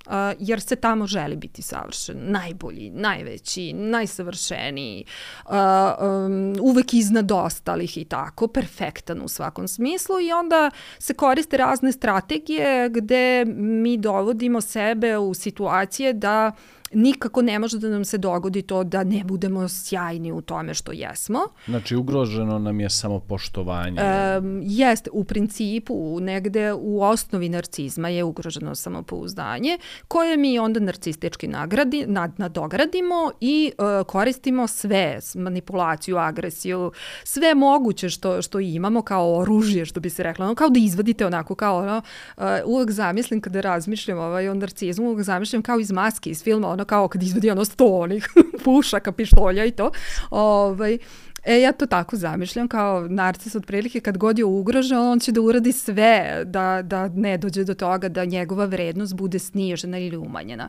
Uh, 0.06 0.12
jer 0.38 0.60
se 0.60 0.76
tamo 0.76 1.06
želi 1.06 1.36
biti 1.36 1.62
savršen, 1.62 2.16
najbolji, 2.18 2.90
najveći, 2.90 3.72
najsavršeniji, 3.72 5.04
uh, 5.44 5.52
um, 5.52 6.56
uvek 6.60 6.94
iznad 6.94 7.32
ostalih 7.32 7.98
i 7.98 8.04
tako, 8.04 8.48
perfektan 8.48 9.22
u 9.22 9.28
svakom 9.28 9.68
smislu 9.68 10.20
i 10.20 10.32
onda 10.32 10.70
se 10.98 11.14
koriste 11.14 11.56
razne 11.56 11.92
strategije 11.92 12.88
gde 12.88 13.44
mi 13.56 13.96
dovodimo 13.96 14.60
sebe 14.60 15.18
u 15.18 15.34
situacije 15.34 16.12
da 16.12 16.52
nikako 16.94 17.42
ne 17.42 17.58
može 17.58 17.78
da 17.78 17.88
nam 17.88 18.04
se 18.04 18.18
dogodi 18.18 18.62
to 18.62 18.84
da 18.84 19.04
ne 19.04 19.24
budemo 19.24 19.68
sjajni 19.68 20.32
u 20.32 20.40
tome 20.40 20.74
što 20.74 20.92
jesmo. 20.92 21.38
Znači, 21.66 21.96
ugroženo 21.96 22.58
nam 22.58 22.80
je 22.80 22.90
samo 22.90 23.20
poštovanje. 23.20 24.00
Um, 24.38 24.60
jeste, 24.64 25.10
u 25.12 25.24
principu, 25.24 26.20
negde 26.20 26.72
u 26.72 27.02
osnovi 27.02 27.48
narcizma 27.48 28.08
je 28.08 28.24
ugroženo 28.24 28.74
samopouzdanje, 28.74 29.78
koje 30.08 30.36
mi 30.36 30.58
onda 30.58 30.80
narcistički 30.80 31.48
nagradi, 31.48 32.04
nad, 32.06 32.32
nadogradimo 32.38 33.30
i 33.40 33.72
uh, 33.78 34.06
koristimo 34.06 34.66
sve, 34.66 35.18
manipulaciju, 35.34 36.16
agresiju, 36.16 36.92
sve 37.24 37.54
moguće 37.54 38.08
što, 38.08 38.42
što 38.42 38.60
imamo 38.60 39.02
kao 39.02 39.38
oružje, 39.38 39.86
što 39.86 40.00
bi 40.00 40.10
se 40.10 40.22
rekla, 40.22 40.46
ono, 40.46 40.54
kao 40.54 40.68
da 40.68 40.80
izvadite 40.80 41.26
onako, 41.26 41.54
kao 41.54 41.78
ono, 41.78 42.02
uh, 42.36 42.44
uvek 42.66 42.90
zamislim 42.90 43.40
kada 43.40 43.60
razmišljam 43.60 44.18
ovaj, 44.18 44.48
o 44.48 44.54
narcizmu, 44.54 45.10
uvek 45.10 45.24
zamišljam 45.24 45.62
kao 45.62 45.80
iz 45.80 45.92
maske, 45.92 46.30
iz 46.30 46.42
filma, 46.42 46.68
ono 46.68 46.81
kao 46.84 47.08
kad 47.08 47.22
izvadi 47.22 47.50
ono 47.50 47.64
sto 47.64 47.86
onih 47.86 48.28
pušaka, 48.64 49.12
pištolja 49.12 49.64
i 49.64 49.70
to. 49.70 49.90
Ovaj, 50.30 50.98
E, 51.44 51.60
ja 51.60 51.72
to 51.72 51.86
tako 51.86 52.16
zamišljam, 52.16 52.68
kao 52.68 53.08
narcis 53.08 53.54
otprilike 53.54 54.00
kad 54.00 54.18
god 54.18 54.38
je 54.38 54.44
ugrožen, 54.44 54.98
on 54.98 55.20
će 55.20 55.32
da 55.32 55.40
uradi 55.40 55.72
sve 55.72 56.42
da, 56.44 56.82
da 56.82 57.08
ne 57.08 57.38
dođe 57.38 57.64
do 57.64 57.74
toga 57.74 58.08
da 58.08 58.24
njegova 58.24 58.64
vrednost 58.64 59.14
bude 59.14 59.38
snižena 59.38 59.98
ili 59.98 60.16
umanjena. 60.16 60.68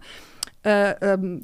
E, 0.63 0.93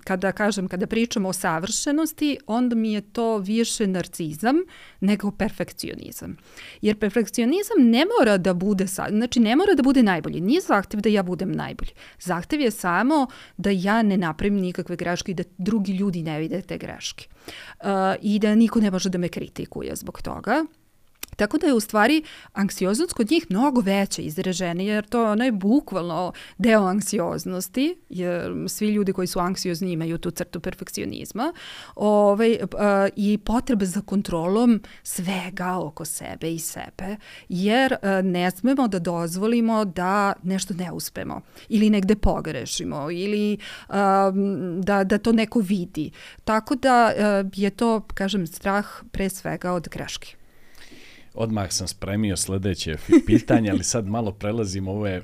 kada 0.03 0.31
kažem, 0.31 0.67
kada 0.67 0.87
pričamo 0.87 1.29
o 1.29 1.33
savršenosti, 1.33 2.37
onda 2.47 2.75
mi 2.75 2.93
je 2.93 3.01
to 3.01 3.37
više 3.37 3.87
narcizam 3.87 4.55
nego 4.99 5.31
perfekcionizam. 5.31 6.37
Jer 6.81 6.99
perfekcionizam 6.99 7.77
ne 7.79 8.05
mora 8.19 8.37
da 8.37 8.53
bude, 8.53 8.85
znači 8.87 9.39
ne 9.39 9.55
mora 9.55 9.73
da 9.73 9.83
bude 9.83 10.03
najbolji. 10.03 10.41
Nije 10.41 10.61
zahtev 10.61 11.01
da 11.01 11.09
ja 11.09 11.23
budem 11.23 11.51
najbolji. 11.51 11.91
Zahtev 12.19 12.61
je 12.61 12.71
samo 12.71 13.27
da 13.57 13.69
ja 13.69 14.01
ne 14.01 14.17
napravim 14.17 14.55
nikakve 14.55 14.95
greške 14.95 15.31
i 15.31 15.35
da 15.35 15.43
drugi 15.57 15.93
ljudi 15.93 16.23
ne 16.23 16.39
vide 16.39 16.61
te 16.61 16.77
greške. 16.77 17.27
Uh, 17.79 17.87
I 18.21 18.39
da 18.39 18.55
niko 18.55 18.79
ne 18.79 18.91
može 18.91 19.09
da 19.09 19.17
me 19.17 19.29
kritikuje 19.29 19.95
zbog 19.95 20.21
toga. 20.21 20.65
Tako 21.39 21.57
da 21.57 21.67
je 21.67 21.73
u 21.73 21.79
stvari 21.79 22.23
anksioznost 22.53 23.13
kod 23.13 23.31
njih 23.31 23.45
mnogo 23.49 23.81
veća 23.81 24.21
izražena, 24.21 24.83
jer 24.83 25.05
to 25.05 25.31
ono 25.31 25.45
je 25.45 25.51
bukvalno 25.51 26.33
deo 26.57 26.83
anksioznosti, 26.83 27.95
jer 28.09 28.53
svi 28.67 28.87
ljudi 28.87 29.13
koji 29.13 29.27
su 29.27 29.39
anksiozni 29.39 29.91
imaju 29.91 30.17
tu 30.17 30.31
crtu 30.31 30.59
perfekcionizma 30.59 31.53
ovaj, 31.95 32.57
i 33.15 33.37
potrebe 33.37 33.85
za 33.85 34.01
kontrolom 34.01 34.81
svega 35.03 35.77
oko 35.77 36.05
sebe 36.05 36.53
i 36.53 36.59
sebe, 36.59 37.15
jer 37.49 37.95
ne 38.23 38.51
smemo 38.51 38.87
da 38.87 38.99
dozvolimo 38.99 39.85
da 39.85 40.33
nešto 40.43 40.73
ne 40.73 40.91
uspemo 40.91 41.41
ili 41.69 41.89
negde 41.89 42.15
pogrešimo 42.15 43.11
ili 43.11 43.57
da, 44.83 45.03
da 45.03 45.17
to 45.17 45.31
neko 45.31 45.59
vidi. 45.59 46.11
Tako 46.43 46.75
da 46.75 47.07
je 47.55 47.69
to, 47.69 48.01
kažem, 48.13 48.47
strah 48.47 48.85
pre 49.11 49.29
svega 49.29 49.71
od 49.71 49.87
greške. 49.87 50.38
Odmah 51.39 51.71
sam 51.71 51.87
spremio 51.87 52.37
sledeće 52.37 52.97
pitanje, 53.27 53.69
ali 53.69 53.83
sad 53.83 54.07
malo 54.07 54.31
prelazim 54.31 54.87
ove 54.87 55.11
e, 55.11 55.21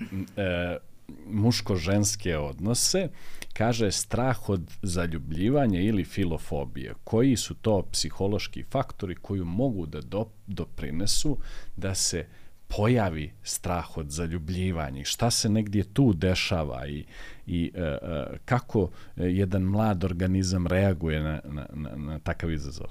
muško-ženske 1.27 2.37
odnose. 2.37 3.09
Kaže 3.53 3.91
strah 3.91 4.49
od 4.49 4.71
zaljubljivanja 4.81 5.79
ili 5.79 6.03
filofobije. 6.03 6.93
Koji 7.03 7.35
su 7.35 7.53
to 7.53 7.81
psihološki 7.91 8.63
faktori 8.63 9.15
koji 9.15 9.41
mogu 9.41 9.85
da 9.85 10.01
do, 10.01 10.25
doprinesu 10.47 11.37
da 11.75 11.95
se 11.95 12.25
pojavi 12.67 13.33
strah 13.43 13.97
od 13.97 14.09
zaljubljivanja 14.09 15.01
i 15.01 15.05
šta 15.05 15.31
se 15.31 15.49
negdje 15.49 15.83
tu 15.83 16.13
dešava 16.13 16.87
i, 16.87 17.05
i 17.47 17.71
e, 17.75 17.81
e, 17.81 17.97
kako 18.45 18.89
jedan 19.15 19.61
mlad 19.61 20.03
organizam 20.03 20.67
reaguje 20.67 21.19
na, 21.19 21.41
na, 21.43 21.65
na, 21.73 21.95
na 21.95 22.19
takav 22.19 22.51
izazov? 22.51 22.87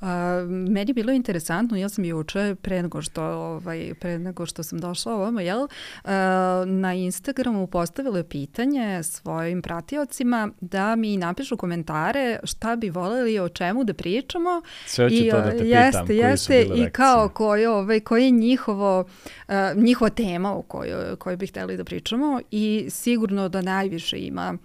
A, 0.00 0.44
meni 0.48 0.90
je 0.90 0.94
bilo 0.94 1.12
interesantno, 1.12 1.76
ja 1.76 1.88
sam 1.88 2.04
juče 2.04 2.54
pre 2.62 2.82
nego 2.82 3.02
što, 3.02 3.22
ovaj, 3.22 3.94
pre 4.00 4.18
nego 4.18 4.46
što 4.46 4.62
sam 4.62 4.78
došla 4.78 5.14
ovamo, 5.14 5.40
jel, 5.40 5.68
a, 6.04 6.64
na 6.66 6.94
Instagramu 6.94 7.66
postavila 7.66 8.22
pitanje 8.22 9.02
svojim 9.02 9.62
pratiocima 9.62 10.50
da 10.60 10.96
mi 10.96 11.16
napišu 11.16 11.56
komentare 11.56 12.38
šta 12.44 12.76
bi 12.76 12.90
voleli 12.90 13.38
o 13.38 13.48
čemu 13.48 13.84
da 13.84 13.94
pričamo. 13.94 14.62
Sve 14.86 15.10
ću 15.10 15.16
I, 15.16 15.30
to 15.30 15.36
da 15.36 15.50
te 15.50 15.58
pitam, 15.58 15.68
jeste, 15.68 16.16
jeste, 16.16 16.66
I 16.76 16.90
kao 16.90 17.28
koje, 17.28 17.68
ovaj, 17.68 18.00
koje 18.00 18.24
je 18.24 18.30
njihovo, 18.30 19.04
a, 19.48 19.72
njihova 19.76 20.10
tema 20.10 20.54
o 20.56 20.62
kojoj, 20.62 21.16
kojoj 21.16 21.36
bi 21.36 21.46
hteli 21.46 21.76
da 21.76 21.84
pričamo 21.84 22.40
i 22.50 22.86
sigurno 22.90 23.48
da 23.48 23.62
najviše 23.62 24.18
ima 24.18 24.58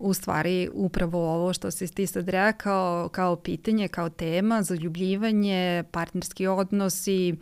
u 0.00 0.14
stvari 0.14 0.68
upravo 0.72 1.34
ovo 1.34 1.52
što 1.52 1.70
si 1.70 1.94
ti 1.94 2.06
sad 2.06 2.28
rekao 2.28 3.08
kao 3.08 3.36
pitanje, 3.36 3.88
kao 3.88 4.08
tema, 4.08 4.62
zaljubljivanje, 4.80 5.84
partnerski 5.90 6.46
odnosi, 6.46 7.34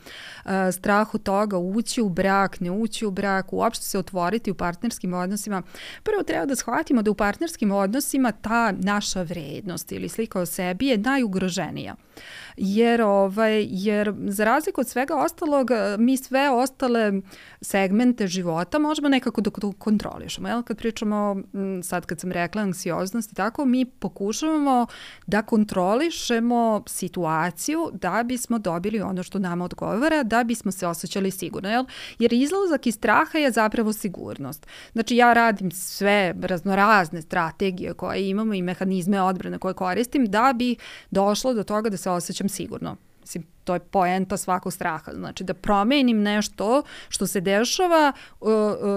e, 0.45 0.73
strah 0.73 1.15
od 1.15 1.23
toga 1.23 1.59
ući 1.59 2.03
u 2.03 2.09
brak, 2.09 2.61
ne 2.61 2.71
ući 2.71 3.07
u 3.07 3.11
brak, 3.11 3.53
uopšte 3.53 3.85
se 3.85 3.99
otvoriti 3.99 4.51
u 4.51 4.55
partnerskim 4.55 5.15
odnosima. 5.15 5.63
Prvo 6.03 6.23
treba 6.23 6.47
da 6.47 6.57
shvatimo 6.57 7.03
da 7.03 7.11
u 7.11 7.15
partnerskim 7.15 7.73
odnosima 7.73 8.33
ta 8.33 8.73
naša 8.73 9.23
vrednost 9.23 9.93
ili 9.93 10.09
slika 10.09 10.41
o 10.41 10.47
sebi 10.47 10.87
je 10.87 10.99
najugroženija. 10.99 11.95
Uh, 11.95 12.48
jer, 12.59 13.03
ovaj, 13.03 13.67
jer 13.71 14.15
za 14.27 14.45
razliku 14.45 14.81
od 14.81 14.89
svega 14.89 15.17
ostalog, 15.17 15.71
mi 15.99 16.17
sve 16.17 16.51
ostale 16.51 17.13
segmente 17.61 18.27
života 18.27 18.79
možemo 18.79 19.09
nekako 19.09 19.41
da 19.41 19.51
kontrolišemo. 19.79 20.49
Jel? 20.49 20.63
Kad 20.63 20.79
pričamo, 20.79 21.37
sad 21.83 22.07
kad 22.07 22.21
sam 22.21 22.33
rekla 22.33 22.63
anksioznost 22.63 23.33
i 23.33 23.35
tako, 23.35 23.65
mi 23.65 23.85
pokušavamo 23.85 24.87
da 25.27 25.43
kontrolišemo 25.43 26.83
situaciju 26.87 27.91
da 27.93 28.23
bismo 28.23 28.59
dobili 28.59 29.01
ono 29.01 29.23
što 29.23 29.39
nama 29.39 29.65
odgovara, 29.65 30.23
da 30.23 30.45
bismo 30.45 30.73
se 30.73 30.87
osjećali 30.87 31.31
sigurno. 31.31 31.69
Jel? 31.69 31.85
Jer 32.19 32.33
izlazak 32.33 32.87
iz 32.87 32.95
straha 32.95 33.39
je 33.39 33.51
zapravo 33.51 33.93
sigurnost. 33.93 34.67
Znači 34.93 35.17
ja 35.17 35.33
radim 35.33 35.71
sve 35.71 36.35
raznorazne 36.43 37.23
strategije 37.23 37.95
koje 37.95 38.29
imamo 38.29 38.55
i 38.55 38.63
mehanizme 38.63 39.23
odbrane 39.23 39.59
koje 39.59 39.75
koristim 39.75 40.27
da 40.27 40.53
bi 40.57 40.77
došlo 41.11 41.55
do 41.55 41.63
toga 41.63 41.91
da 41.91 41.97
se 41.97 42.11
osjećam 42.11 42.48
sigurno. 42.49 42.97
Mislim, 43.21 43.47
to 43.65 43.75
je 43.75 43.81
poenta 43.81 44.37
svakog 44.37 44.73
straha. 44.73 45.13
Znači 45.13 45.45
da 45.45 45.55
promenim 45.55 46.23
nešto 46.23 46.83
što 47.09 47.27
se 47.27 47.41
dešava 47.41 48.13
uh, 48.41 48.49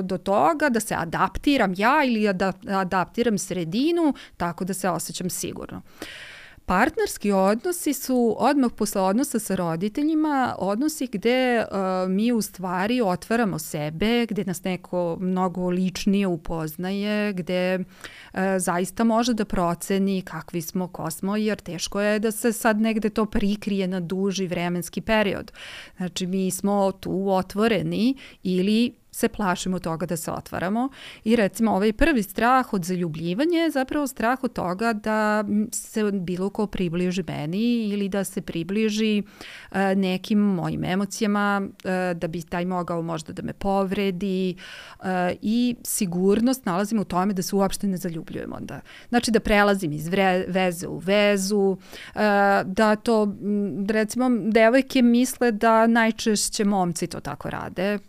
do 0.04 0.18
toga 0.18 0.70
da 0.70 0.80
se 0.80 0.96
adaptiram 0.96 1.74
ja 1.78 2.04
ili 2.06 2.34
da 2.34 2.54
adaptiram 2.68 3.38
sredinu 3.38 4.14
tako 4.38 4.66
da 4.66 4.74
se 4.74 4.90
osjećam 4.90 5.30
sigurno. 5.30 5.78
Uh, 5.78 6.31
Partnerski 6.66 7.32
odnosi 7.32 7.94
su 7.94 8.36
odmah 8.40 8.72
posle 8.78 9.02
odnosa 9.02 9.40
sa 9.40 9.56
roditeljima 9.56 10.56
odnosi 10.60 11.08
gde 11.08 11.66
uh, 11.72 12.12
mi 12.12 12.32
u 12.32 12.42
stvari 12.42 13.02
otvaramo 13.02 13.60
sebe, 13.60 14.26
gde 14.30 14.46
nas 14.46 14.64
neko 14.64 15.18
mnogo 15.20 15.70
ličnije 15.70 16.28
upoznaje, 16.28 17.34
gde 17.34 17.80
uh, 17.80 18.40
zaista 18.58 19.04
može 19.04 19.34
da 19.34 19.46
proceni 19.46 20.22
kakvi 20.22 20.62
smo, 20.62 20.88
ko 20.88 21.12
smo, 21.12 21.38
jer 21.38 21.60
teško 21.60 22.02
je 22.02 22.20
da 22.20 22.32
se 22.32 22.54
sad 22.54 22.82
negde 22.82 23.10
to 23.10 23.26
prikrije 23.26 23.88
na 23.88 24.00
duži 24.00 24.48
vremenski 24.48 25.02
period. 25.02 25.52
Znači 25.98 26.28
mi 26.28 26.52
smo 26.52 26.92
tu 26.92 27.30
otvoreni 27.30 28.16
ili 28.44 29.01
se 29.12 29.28
plašimo 29.28 29.80
toga 29.80 30.06
da 30.06 30.18
se 30.18 30.32
otvaramo 30.32 30.90
i 31.24 31.36
recimo 31.36 31.72
ovaj 31.72 31.94
prvi 31.94 32.24
strah 32.24 32.74
od 32.74 32.84
zaljubljivanja 32.84 33.60
je 33.60 33.72
zapravo 33.72 34.08
strah 34.08 34.44
od 34.44 34.54
toga 34.54 34.94
da 34.94 35.44
se 35.72 36.12
bilo 36.12 36.50
ko 36.50 36.68
približi 36.68 37.24
meni 37.28 37.88
ili 37.88 38.10
da 38.10 38.24
se 38.24 38.42
približi 38.42 39.24
uh, 39.72 39.78
nekim 39.96 40.40
mojim 40.40 40.84
emocijama, 40.84 41.62
uh, 41.62 42.18
da 42.18 42.28
bi 42.28 42.42
taj 42.42 42.66
mogao 42.66 43.02
možda 43.02 43.34
da 43.34 43.42
me 43.42 43.54
povredi 43.54 44.56
uh, 45.00 45.06
i 45.42 45.76
sigurnost 45.84 46.66
nalazim 46.66 47.00
u 47.00 47.06
tome 47.06 47.34
da 47.34 47.42
se 47.42 47.56
uopšte 47.56 47.88
ne 47.88 47.98
zaljubljujem 47.98 48.54
onda. 48.54 48.80
Znači 49.10 49.32
da 49.32 49.40
prelazim 49.40 49.92
iz 49.92 50.08
vre, 50.08 50.46
veze 50.48 50.88
u 50.88 50.98
vezu, 50.98 51.78
da 52.66 52.96
to 52.96 53.36
recimo 53.90 54.30
devojke 54.52 55.02
misle 55.02 55.52
da 55.52 55.88
najčešće 55.88 56.66
momci 56.66 57.08
to 57.08 57.20
tako 57.20 57.50
rade, 57.50 58.00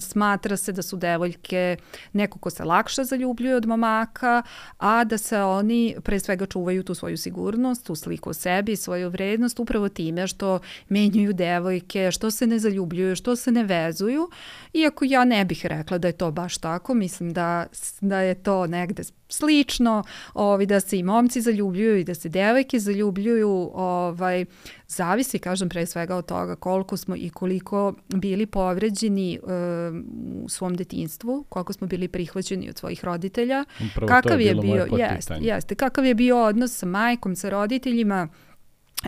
smatra 0.00 0.56
se 0.56 0.72
da 0.72 0.82
su 0.82 0.96
devojke 0.96 1.76
neko 2.12 2.38
ko 2.38 2.50
se 2.50 2.64
lakše 2.64 3.04
zaljubljuje 3.04 3.56
od 3.56 3.66
momaka, 3.66 4.42
a 4.78 5.04
da 5.04 5.18
se 5.18 5.42
oni 5.42 5.96
pre 6.04 6.20
svega 6.20 6.46
čuvaju 6.46 6.82
tu 6.82 6.94
svoju 6.94 7.16
sigurnost, 7.16 7.86
tu 7.86 7.94
sliku 7.94 8.30
o 8.30 8.34
sebi, 8.34 8.76
svoju 8.76 9.10
vrednost 9.10 9.60
upravo 9.60 9.88
time 9.88 10.26
što 10.26 10.58
menjaju 10.88 11.32
devojke, 11.32 12.10
što 12.10 12.30
se 12.30 12.46
ne 12.46 12.58
zaljubljuju, 12.58 13.16
što 13.16 13.36
se 13.36 13.52
ne 13.52 13.64
vezuju. 13.64 14.30
Iako 14.72 15.04
ja 15.04 15.24
ne 15.24 15.44
bih 15.44 15.66
rekla 15.66 15.98
da 15.98 16.08
je 16.08 16.12
to 16.12 16.30
baš 16.30 16.58
tako, 16.58 16.94
mislim 16.94 17.32
da, 17.32 17.66
da 18.00 18.20
je 18.20 18.34
to 18.34 18.66
negde 18.66 19.02
slično, 19.28 20.04
ovaj, 20.34 20.66
da 20.66 20.80
se 20.80 20.98
i 20.98 21.02
momci 21.02 21.40
zaljubljuju 21.40 21.96
i 21.96 22.04
da 22.04 22.14
se 22.14 22.28
devojke 22.28 22.78
zaljubljuju, 22.78 23.70
ovaj, 23.74 24.44
zavisi, 24.86 25.38
kažem, 25.38 25.68
pre 25.68 25.86
svega 25.86 26.16
od 26.16 26.26
toga 26.26 26.56
koliko 26.56 26.96
smo 26.96 27.16
i 27.16 27.30
koliko 27.30 27.94
bili 28.08 28.46
povređeni 28.46 29.38
um, 29.42 30.04
u 30.44 30.48
svom 30.48 30.76
detinstvu, 30.76 31.44
koliko 31.48 31.72
smo 31.72 31.86
bili 31.86 32.08
prihvaćeni 32.08 32.68
od 32.68 32.78
svojih 32.78 33.04
roditelja. 33.04 33.64
Upravo 33.90 34.08
kakav 34.08 34.40
je, 34.40 34.46
je 34.46 34.54
bio, 34.54 34.86
jeste, 34.98 35.34
jeste, 35.40 35.74
kakav 35.74 36.04
je 36.04 36.14
bio 36.14 36.44
odnos 36.44 36.78
sa 36.78 36.86
majkom, 36.86 37.36
sa 37.36 37.50
roditeljima, 37.50 38.28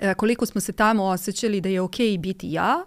e, 0.00 0.14
koliko 0.14 0.46
smo 0.46 0.60
se 0.60 0.72
tamo 0.72 1.04
osjećali 1.04 1.60
da 1.60 1.68
je 1.68 1.80
okej 1.80 2.08
okay 2.08 2.20
biti 2.20 2.52
ja, 2.52 2.84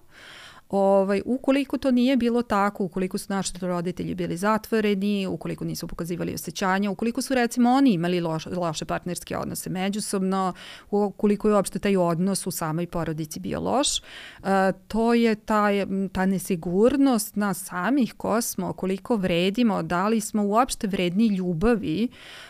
Ovaj, 0.74 1.22
ukoliko 1.26 1.78
to 1.78 1.92
nije 1.92 2.18
bilo 2.18 2.42
tako, 2.42 2.84
ukoliko 2.84 3.18
su 3.18 3.26
naši 3.30 3.54
roditelji 3.62 4.16
bili 4.16 4.38
zatvoreni, 4.38 5.28
ukoliko 5.28 5.66
nisu 5.66 5.88
pokazivali 5.88 6.34
osjećanja, 6.34 6.92
ukoliko 6.92 7.22
su 7.22 7.34
recimo 7.34 7.72
oni 7.72 7.94
imali 7.94 8.22
loš, 8.22 8.46
loše 8.46 8.86
partnerske 8.86 9.38
odnose 9.38 9.70
međusobno, 9.70 10.54
ukoliko 10.92 11.48
je 11.50 11.56
uopšte 11.56 11.80
taj 11.80 11.98
odnos 11.98 12.48
u 12.48 12.52
samoj 12.52 12.88
porodici 12.88 13.40
bio 13.40 13.62
loš, 13.62 14.00
uh, 14.00 14.48
to 14.88 15.14
je 15.14 15.36
ta, 15.36 15.68
ta 16.12 16.26
nesigurnost 16.26 17.36
nas 17.36 17.64
samih 17.64 18.14
ko 18.18 18.42
smo, 18.42 18.74
koliko 18.74 19.16
vredimo, 19.16 19.84
da 19.84 20.08
li 20.08 20.22
smo 20.22 20.44
uopšte 20.44 20.88
vredni 20.88 21.28
ljubavi 21.28 22.08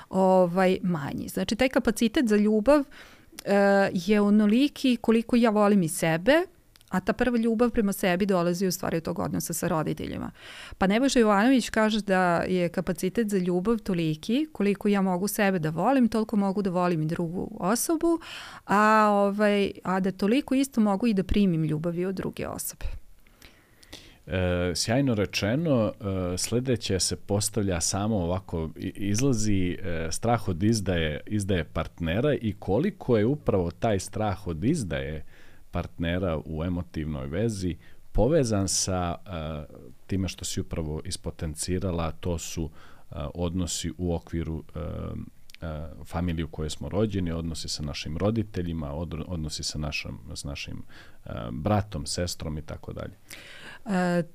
ovaj, 0.10 0.78
manji. 0.84 1.28
Znači 1.28 1.56
taj 1.56 1.70
kapacitet 1.70 2.28
za 2.28 2.36
ljubav 2.36 2.80
uh, 2.80 2.86
je 3.94 4.22
onoliki 4.22 4.98
koliko 5.02 5.36
ja 5.36 5.50
volim 5.50 5.84
i 5.84 5.90
sebe, 5.90 6.44
a 6.94 7.00
ta 7.00 7.14
prva 7.14 7.38
ljubav 7.38 7.70
prema 7.70 7.94
sebi 7.94 8.26
dolazi 8.26 8.68
u 8.68 8.72
stvari 8.72 8.98
od 8.98 9.04
tog 9.04 9.20
odnosa 9.20 9.54
sa 9.54 9.68
roditeljima. 9.68 10.32
Pa 10.78 10.88
Nebojša 10.88 11.20
Jovanović 11.20 11.70
kaže 11.70 12.02
da 12.02 12.44
je 12.48 12.70
kapacitet 12.70 13.30
za 13.30 13.38
ljubav 13.38 13.78
toliki 13.78 14.48
koliko 14.52 14.88
ja 14.88 15.02
mogu 15.02 15.28
sebe 15.28 15.60
da 15.60 15.70
volim, 15.70 16.08
toliko 16.08 16.36
mogu 16.36 16.62
da 16.62 16.70
volim 16.70 17.02
i 17.02 17.06
drugu 17.06 17.58
osobu, 17.60 18.20
a, 18.66 19.08
ovaj, 19.12 19.72
a 19.84 20.00
da 20.00 20.12
toliko 20.12 20.56
isto 20.56 20.82
mogu 20.82 21.08
i 21.08 21.14
da 21.14 21.24
primim 21.24 21.64
ljubavi 21.64 22.06
od 22.06 22.16
druge 22.16 22.48
osobe. 22.48 22.86
E, 24.28 24.72
sjajno 24.76 25.16
rečeno, 25.16 25.94
e, 26.34 26.38
sledeće 26.38 27.00
se 27.00 27.16
postavlja 27.16 27.82
samo 27.82 28.18
ovako, 28.18 28.70
izlazi 28.96 29.78
e, 29.84 30.08
strah 30.12 30.48
od 30.48 30.64
izdaje, 30.64 31.22
izdaje 31.26 31.64
partnera 31.64 32.34
i 32.34 32.54
koliko 32.60 33.18
je 33.18 33.26
upravo 33.26 33.72
taj 33.72 34.00
strah 34.00 34.48
od 34.48 34.64
izdaje 34.64 35.26
partnera 35.74 36.40
u 36.46 36.64
emotivnoj 36.64 37.28
vezi 37.28 37.78
povezan 38.14 38.68
sa 38.68 39.16
uh, 39.18 39.76
time 40.08 40.28
što 40.28 40.46
si 40.46 40.62
upravo 40.62 41.02
ispotencirala, 41.06 42.12
to 42.12 42.38
su 42.38 42.64
uh, 42.64 43.18
odnosi 43.34 43.92
u 43.98 44.16
okviru 44.16 44.56
uh, 44.56 44.64
uh, 44.76 46.06
familije 46.06 46.46
u 46.46 46.48
kojoj 46.48 46.70
smo 46.70 46.90
rođeni, 46.90 47.32
odnosi 47.32 47.70
sa 47.70 47.84
našim 47.84 48.18
roditeljima, 48.18 48.94
od, 48.94 49.14
odnosi 49.28 49.64
sa, 49.64 49.78
našom, 49.78 50.20
s 50.36 50.44
našim 50.44 50.84
bratom, 51.52 52.06
sestrom 52.06 52.58
i 52.58 52.62
tako 52.62 52.94
dalje. 52.94 53.14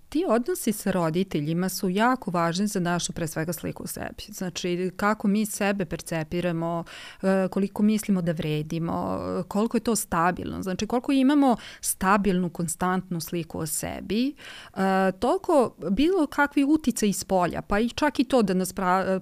E, 0.08 0.10
ti 0.10 0.24
odnosi 0.28 0.72
sa 0.72 0.90
roditeljima 0.90 1.68
su 1.68 1.88
jako 1.88 2.30
važni 2.30 2.66
za 2.66 2.80
našu 2.80 3.12
pre 3.12 3.26
svega 3.26 3.52
sliku 3.52 3.82
u 3.82 3.86
sebi. 3.86 4.24
Znači 4.28 4.90
kako 4.96 5.28
mi 5.28 5.46
sebe 5.46 5.84
percepiramo, 5.84 6.84
e, 7.22 7.48
koliko 7.50 7.82
mislimo 7.82 8.22
da 8.22 8.32
vredimo, 8.32 9.20
koliko 9.48 9.76
je 9.76 9.80
to 9.80 9.96
stabilno. 9.96 10.62
Znači 10.62 10.86
koliko 10.86 11.12
imamo 11.12 11.56
stabilnu, 11.80 12.50
konstantnu 12.50 13.20
sliku 13.20 13.58
o 13.58 13.66
sebi, 13.66 14.34
e, 14.74 15.12
toliko 15.20 15.74
bilo 15.90 16.26
kakvi 16.26 16.64
utica 16.64 17.06
iz 17.06 17.24
polja, 17.24 17.62
pa 17.62 17.78
i 17.78 17.88
čak 17.88 18.20
i 18.20 18.24
to 18.24 18.42
da 18.42 18.54
nas 18.54 18.72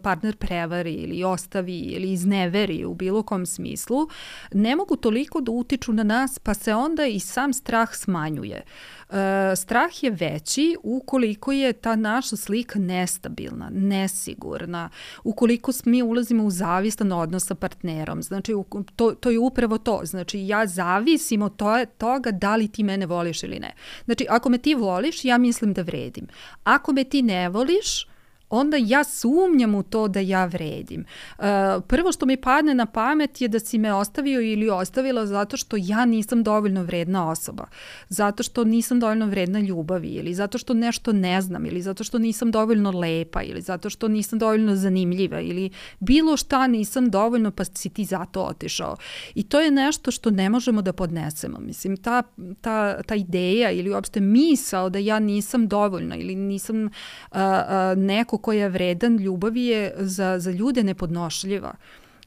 partner 0.03 0.37
prevari 0.37 0.95
ili 0.95 1.25
ostavi 1.25 1.79
ili 1.79 2.13
izneveri 2.13 2.85
u 2.85 2.95
bilo 2.95 3.23
kom 3.23 3.47
smislu, 3.47 4.09
ne 4.53 4.77
mogu 4.77 4.97
toliko 4.97 5.41
da 5.41 5.53
utiču 5.53 5.93
na 5.93 6.03
nas, 6.03 6.39
pa 6.39 6.55
se 6.55 6.75
onda 6.75 7.07
i 7.07 7.21
sam 7.21 7.53
strah 7.53 7.95
smanjuje. 7.95 8.63
E, 9.11 9.57
strah 9.57 10.03
je 10.03 10.11
veći 10.11 10.77
ukoliko 10.83 11.53
je 11.53 11.73
ta 11.73 11.97
naša 11.97 12.37
slika 12.37 12.79
nestabilna, 12.79 13.71
nesigurna, 13.73 14.91
ukoliko 15.25 15.73
mi 15.85 16.03
ulazimo 16.03 16.45
u 16.45 16.51
zavistan 16.51 17.13
odnos 17.13 17.47
sa 17.47 17.55
partnerom. 17.55 18.23
Znači, 18.23 18.55
to, 18.97 19.11
to 19.11 19.31
je 19.31 19.39
upravo 19.39 19.79
to. 19.79 20.01
Znači, 20.05 20.47
ja 20.47 20.67
zavisim 20.67 21.43
od 21.43 21.57
to, 21.57 21.85
toga 21.99 22.31
da 22.31 22.57
li 22.57 22.69
ti 22.69 22.83
mene 22.83 23.07
voliš 23.07 23.43
ili 23.43 23.59
ne. 23.59 23.75
Znači, 24.05 24.27
ako 24.31 24.49
me 24.49 24.59
ti 24.59 24.75
voliš, 24.75 25.25
ja 25.25 25.39
mislim 25.39 25.73
da 25.73 25.83
vredim. 25.83 26.27
Ako 26.65 26.93
me 26.93 27.05
ti 27.05 27.23
ne 27.23 27.49
voliš, 27.49 28.07
onda 28.51 28.77
ja 28.81 29.05
sumnjam 29.05 29.75
u 29.75 29.83
to 29.83 30.09
da 30.09 30.21
ja 30.21 30.45
vredim. 30.45 31.05
Uh, 31.39 31.45
prvo 31.87 32.13
što 32.13 32.27
mi 32.27 32.37
padne 32.37 32.75
na 32.75 32.87
pamet 32.87 33.41
je 33.41 33.49
da 33.49 33.59
si 33.59 33.79
me 33.79 33.95
ostavio 33.95 34.41
ili 34.41 34.71
ostavila 34.71 35.27
zato 35.27 35.57
što 35.57 35.77
ja 35.81 36.05
nisam 36.05 36.43
dovoljno 36.43 36.83
vredna 36.83 37.31
osoba, 37.31 37.65
zato 38.09 38.43
što 38.43 38.65
nisam 38.65 39.01
dovoljno 39.01 39.27
vredna 39.27 39.61
ljubavi 39.61 40.09
ili 40.09 40.35
zato 40.35 40.59
što 40.59 40.75
nešto 40.75 41.13
ne 41.13 41.41
znam 41.41 41.67
ili 41.67 41.83
zato 41.83 42.05
što 42.05 42.19
nisam 42.19 42.51
dovoljno 42.51 42.91
lepa 42.91 43.43
ili 43.43 43.61
zato 43.61 43.91
što 43.91 44.09
nisam 44.09 44.39
dovoljno 44.39 44.77
zanimljiva 44.77 45.41
ili 45.41 45.71
bilo 46.01 46.37
šta 46.37 46.67
nisam 46.67 47.11
dovoljno 47.11 47.51
pa 47.51 47.65
si 47.65 47.89
ti 47.89 48.05
zato 48.05 48.43
otišao. 48.43 48.97
I 49.35 49.43
to 49.43 49.61
je 49.61 49.71
nešto 49.71 50.11
što 50.11 50.31
ne 50.31 50.51
možemo 50.51 50.83
da 50.83 50.93
podnesemo. 50.93 51.59
Mislim, 51.59 51.97
ta, 51.97 52.23
ta, 52.61 53.03
ta 53.03 53.15
ideja 53.15 53.71
ili 53.71 53.91
uopšte 53.91 54.21
misao 54.21 54.91
da 54.91 54.99
ja 54.99 55.19
nisam 55.19 55.69
dovoljna 55.69 56.17
ili 56.17 56.35
nisam 56.35 56.85
uh, 56.85 56.91
uh, 57.31 57.99
neko 57.99 58.36
neko 58.37 58.43
ko 58.43 58.53
je 58.53 58.69
vredan 58.69 59.17
ljubavi 59.17 59.65
je 59.67 59.95
za, 59.99 60.39
za 60.39 60.51
ljude 60.51 60.85
nepodnošljiva. 60.85 61.75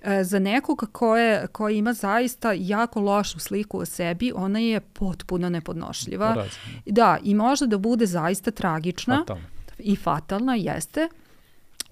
E, 0.03 0.23
za 0.23 0.39
nekoga 0.39 0.85
ko, 0.85 1.17
je, 1.17 1.47
ko 1.51 1.69
ima 1.69 1.93
zaista 1.93 2.53
jako 2.53 3.01
lošu 3.01 3.39
sliku 3.39 3.79
o 3.79 3.85
sebi, 3.85 4.31
ona 4.35 4.59
je 4.59 4.79
potpuno 4.79 5.49
nepodnošljiva. 5.49 6.45
Da, 6.85 7.17
i 7.23 7.35
može 7.35 7.67
da 7.67 7.77
bude 7.77 8.05
zaista 8.05 8.51
tragična 8.51 9.19
fatalna. 9.19 9.43
i 9.79 9.95
fatalna, 9.95 10.55
jeste. 10.55 11.09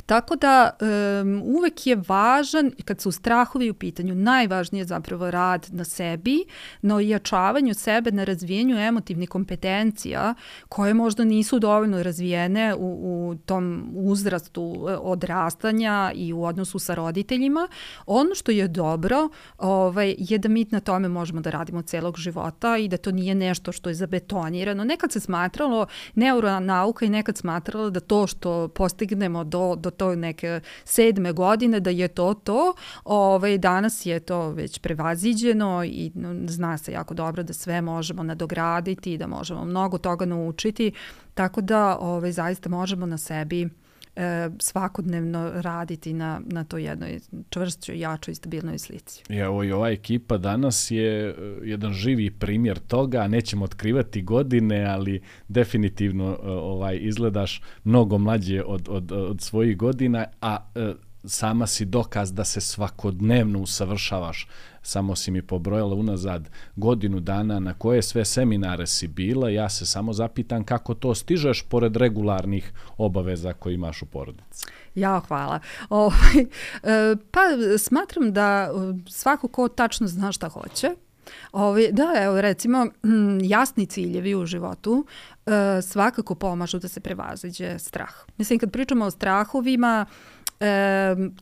Tako 0.08 0.36
da 0.36 0.70
um, 0.82 1.41
uvek 1.46 1.88
je 1.88 1.98
važan, 2.08 2.72
kad 2.86 3.02
su 3.02 3.12
strahovi 3.12 3.70
u 3.70 3.74
pitanju, 3.74 4.15
najvažnije 4.15 4.82
je 4.82 4.86
zapravo 4.86 5.32
rad 5.32 5.67
na 5.72 5.84
sebi, 5.84 6.46
na 6.82 6.96
ojačavanju 6.96 7.74
sebe, 7.74 8.12
na 8.12 8.24
razvijenju 8.24 8.78
emotivnih 8.78 9.30
kompetencija 9.30 10.34
koje 10.70 10.93
možda 10.93 11.24
nisu 11.24 11.60
dovoljno 11.60 12.04
razvijene 12.04 12.76
u, 12.76 12.80
u 12.80 13.36
tom 13.46 13.91
uzrastu 13.96 14.88
e, 14.89 14.96
odrastanja 14.96 16.12
i 16.15 16.34
u 16.34 16.43
odnosu 16.43 16.80
sa 16.80 16.96
roditeljima. 16.96 17.67
Ono 18.06 18.36
što 18.36 18.52
je 18.52 18.67
dobro 18.67 19.30
ovaj, 19.58 20.15
je 20.17 20.38
da 20.38 20.50
mi 20.50 20.65
na 20.72 20.80
tome 20.80 21.08
možemo 21.08 21.41
da 21.41 21.50
radimo 21.50 21.82
celog 21.82 22.17
života 22.17 22.78
i 22.78 22.88
da 22.88 22.98
to 22.98 23.12
nije 23.12 23.36
nešto 23.36 23.72
što 23.72 23.89
je 23.89 23.96
zabetonirano. 23.96 24.84
Nekad 24.84 25.12
se 25.12 25.20
smatralo, 25.20 25.88
neuronauka 26.15 27.06
i 27.06 27.10
nekad 27.10 27.38
smatrala 27.38 27.89
da 27.89 28.00
to 28.00 28.28
što 28.28 28.67
postignemo 28.67 29.43
do, 29.43 29.76
do 29.76 29.96
to 29.97 30.15
neke 30.15 30.60
sedme 30.86 31.33
godine 31.33 31.79
da 31.79 31.89
je 31.89 32.07
to 32.07 32.33
to. 32.33 32.73
Ovaj, 33.05 33.57
danas 33.57 34.05
je 34.05 34.19
to 34.19 34.49
već 34.49 34.79
prevaziđeno 34.79 35.83
i 35.86 36.12
zna 36.47 36.77
se 36.77 36.91
jako 36.91 37.13
dobro 37.13 37.43
da 37.43 37.53
sve 37.53 37.81
možemo 37.81 38.23
nadograditi, 38.23 39.17
da 39.17 39.27
možemo 39.27 39.65
mnogo 39.65 39.97
toga 39.97 40.25
naučiti, 40.25 40.91
tako 41.33 41.62
da 41.62 41.97
ovaj, 41.99 42.31
zaista 42.31 42.69
možemo 42.69 43.05
na 43.05 43.17
sebi 43.17 43.69
e, 44.17 44.49
svakodnevno 44.60 45.51
raditi 45.56 46.13
na, 46.13 46.41
na 46.45 46.63
to 46.63 46.77
jednoj 46.77 47.19
čvršćoj, 47.49 47.99
jačoj 47.99 48.36
stabilnoj 48.36 48.77
slici. 48.77 49.23
I 49.30 49.36
evo 49.36 49.63
i 49.63 49.71
ova 49.71 49.89
ekipa 49.89 50.38
danas 50.38 50.91
je 50.91 51.30
e, 51.30 51.34
jedan 51.63 51.93
živi 51.93 52.32
primjer 52.32 52.80
toga, 52.80 53.27
nećemo 53.27 53.65
otkrivati 53.65 54.21
godine, 54.21 54.86
ali 54.86 55.21
definitivno 55.47 56.30
e, 56.30 56.49
ovaj 56.49 56.97
izgledaš 57.01 57.62
mnogo 57.84 58.17
mlađe 58.17 58.63
od, 58.63 58.88
od, 58.89 59.12
od 59.12 59.41
svojih 59.41 59.77
godina, 59.77 60.25
a 60.41 60.58
e, 60.75 60.93
sama 61.27 61.67
si 61.67 61.85
dokaz 61.85 62.33
da 62.33 62.43
se 62.43 62.61
svakodnevno 62.61 63.59
usavršavaš. 63.59 64.47
Samo 64.81 65.15
si 65.15 65.31
mi 65.31 65.41
pobrojala 65.41 65.95
unazad 65.95 66.49
godinu 66.75 67.19
dana 67.19 67.59
na 67.59 67.73
koje 67.73 68.01
sve 68.01 68.25
seminare 68.25 68.87
si 68.87 69.07
bila. 69.07 69.49
Ja 69.49 69.69
se 69.69 69.85
samo 69.85 70.13
zapitam 70.13 70.63
kako 70.63 70.93
to 70.93 71.15
stižeš 71.15 71.63
pored 71.69 71.95
regularnih 71.95 72.71
obaveza 72.97 73.53
koje 73.53 73.73
imaš 73.73 74.01
u 74.01 74.05
porodici. 74.05 74.65
Ja, 74.95 75.21
hvala. 75.27 75.59
O, 75.89 75.97
ovaj, 75.97 76.41
e, 76.83 77.15
pa 77.31 77.39
smatram 77.77 78.33
da 78.33 78.69
svako 79.09 79.47
ko 79.47 79.67
tačno 79.67 80.07
zna 80.07 80.31
šta 80.31 80.49
hoće, 80.49 80.89
Ovi, 81.51 81.81
ovaj, 81.81 81.91
da, 81.91 82.23
evo 82.23 82.41
recimo 82.41 82.87
jasni 83.43 83.85
ciljevi 83.85 84.35
u 84.35 84.45
životu 84.45 84.91
uh, 85.45 85.53
svakako 85.83 86.35
pomažu 86.35 86.79
da 86.79 86.87
se 86.87 86.99
prevaziđe 86.99 87.79
strah. 87.79 88.13
Mislim 88.37 88.59
kad 88.59 88.71
pričamo 88.71 89.05
o 89.05 89.11
strahovima, 89.11 90.05
e, 90.09 90.37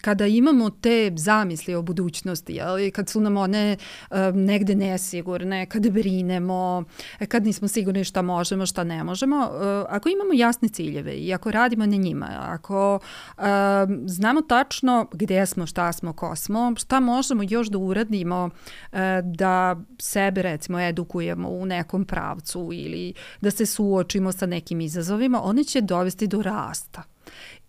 kada 0.01 0.27
imamo 0.27 0.69
te 0.69 1.11
zamisli 1.15 1.75
o 1.75 1.81
budućnosti, 1.81 2.53
jel, 2.53 2.91
kad 2.93 3.09
su 3.09 3.21
nam 3.21 3.37
one 3.37 3.77
e, 4.11 4.31
negde 4.31 4.75
nesigurne, 4.75 5.65
kad 5.65 5.89
brinemo, 5.89 6.83
kad 7.27 7.45
nismo 7.45 7.67
sigurni 7.67 8.03
šta 8.03 8.21
možemo, 8.21 8.65
šta 8.65 8.83
ne 8.83 9.03
možemo, 9.03 9.35
e, 9.35 9.85
ako 9.89 10.09
imamo 10.09 10.33
jasne 10.33 10.69
ciljeve 10.69 11.13
i 11.13 11.33
ako 11.33 11.51
radimo 11.51 11.85
na 11.85 11.95
njima, 11.95 12.27
ako 12.41 12.99
e, 13.37 13.41
znamo 14.05 14.41
tačno 14.41 15.07
gde 15.11 15.45
smo, 15.45 15.65
šta 15.65 15.93
smo, 15.93 16.13
ko 16.13 16.35
smo, 16.35 16.73
šta 16.77 16.99
možemo 16.99 17.43
još 17.49 17.67
da 17.67 17.77
uradimo 17.77 18.49
e, 18.91 19.21
da 19.23 19.75
sebe 20.01 20.41
recimo 20.41 20.79
edukujemo 20.79 21.49
u 21.49 21.65
nekom 21.65 22.05
pravcu 22.05 22.69
ili 22.73 23.13
da 23.41 23.51
se 23.51 23.65
suočimo 23.65 24.31
sa 24.31 24.45
nekim 24.45 24.81
izazovima, 24.81 25.41
one 25.43 25.63
će 25.63 25.81
dovesti 25.81 26.27
do 26.27 26.41
rasta 26.41 27.14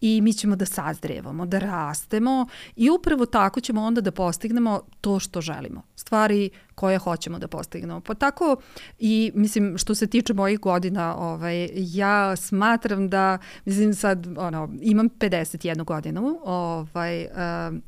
i 0.01 0.21
mi 0.21 0.33
ćemo 0.33 0.57
da 0.57 0.66
sazrevamo, 0.66 1.47
da 1.47 1.59
rastemo 1.59 2.47
i 2.77 2.90
upravo 2.90 3.27
tako 3.27 3.61
ćemo 3.61 3.83
onda 3.83 4.01
da 4.01 4.11
postignemo 4.11 4.81
to 5.01 5.19
što 5.19 5.40
želimo. 5.40 5.83
Stvari 5.97 6.51
koje 6.75 6.99
hoćemo 6.99 7.38
da 7.38 7.49
postignemo. 7.49 8.01
Pa 8.01 8.14
tako 8.14 8.57
i 8.99 9.33
mislim 9.35 9.79
što 9.79 9.95
se 9.95 10.07
tiče 10.07 10.35
mojih 10.35 10.61
godina, 10.61 11.16
ovaj 11.16 11.69
ja 11.75 12.37
smatram 12.37 13.09
da 13.09 13.38
mislim 13.64 13.95
sad 13.95 14.27
ono 14.38 14.75
imam 14.81 15.09
51 15.09 15.85
godinu, 15.85 16.40
ovaj 16.45 17.25
uh, 17.25 17.29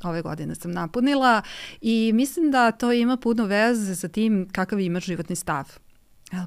ove 0.05 0.23
godine 0.23 0.55
sam 0.55 0.71
napunila 0.71 1.43
i 1.81 2.11
mislim 2.15 2.51
da 2.51 2.71
to 2.71 2.93
ima 2.93 3.17
puno 3.17 3.45
veze 3.45 3.97
sa 3.97 4.09
tim 4.09 4.49
kakav 4.53 4.81
imaš 4.81 5.05
životni 5.05 5.37
stav 5.37 5.79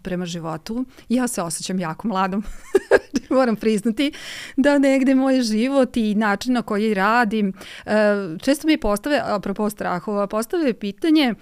prema 0.03 0.25
životu. 0.25 0.85
Ja 1.09 1.27
se 1.27 1.41
osjećam 1.41 1.79
jako 1.79 2.07
mladom. 2.07 2.43
Moram 3.29 3.55
priznati 3.55 4.11
da 4.57 4.77
negde 4.77 5.15
moj 5.15 5.41
život 5.41 5.97
i 5.97 6.15
način 6.15 6.53
na 6.53 6.61
koji 6.61 6.93
radim, 6.93 7.53
e, 7.85 7.91
često 8.41 8.67
mi 8.67 8.77
postave, 8.77 9.21
apropo 9.25 9.69
strahova, 9.69 10.27
postave 10.27 10.73
pitanje 10.73 11.35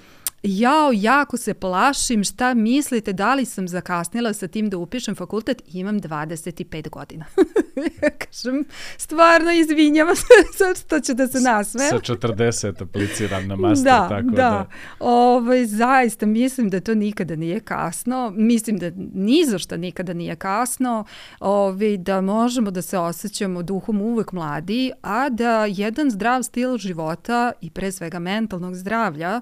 jao, 0.44 0.92
jako 0.94 1.38
se 1.38 1.54
plašim, 1.54 2.24
šta 2.24 2.54
mislite, 2.54 3.14
da 3.14 3.36
li 3.36 3.46
sam 3.46 3.68
zakasnila 3.68 4.34
sa 4.34 4.48
tim 4.48 4.70
da 4.70 4.78
upišem 4.78 5.16
fakultet, 5.16 5.62
imam 5.74 6.00
25 6.02 6.90
godina. 6.90 7.26
ja 7.76 8.10
kažem, 8.26 8.66
stvarno 8.98 9.52
izvinjam 9.52 10.08
se, 10.16 10.82
što 10.86 11.00
ću 11.00 11.14
da 11.14 11.28
se 11.28 11.40
nasmejem. 11.40 11.90
Sa 11.90 12.14
40 12.14 12.84
apliciram 12.84 13.48
na 13.48 13.56
master, 13.56 13.86
da, 13.86 14.10
tako 14.10 14.30
da. 14.30 14.36
da. 14.36 14.66
Ovaj, 15.00 15.66
zaista 15.66 16.26
mislim 16.26 16.70
da 16.70 16.80
to 16.80 16.96
nikada 16.96 17.36
nije 17.36 17.60
kasno, 17.60 18.34
mislim 18.36 18.78
da 18.78 18.92
ni 19.14 19.46
za 19.46 19.60
što 19.60 19.78
nikada 19.78 20.14
nije 20.14 20.36
kasno, 20.36 21.06
ovaj, 21.40 21.98
da 21.98 22.22
možemo 22.22 22.72
da 22.72 22.82
se 22.82 22.98
osjećamo 22.98 23.64
duhom 23.64 24.02
uvek 24.02 24.32
mladi, 24.32 24.92
a 25.02 25.30
da 25.30 25.66
jedan 25.66 26.12
zdrav 26.12 26.44
stil 26.44 26.78
života 26.78 27.52
i 27.62 27.70
pre 27.70 27.92
svega 27.92 28.20
mentalnog 28.20 28.76
zdravlja 28.76 29.42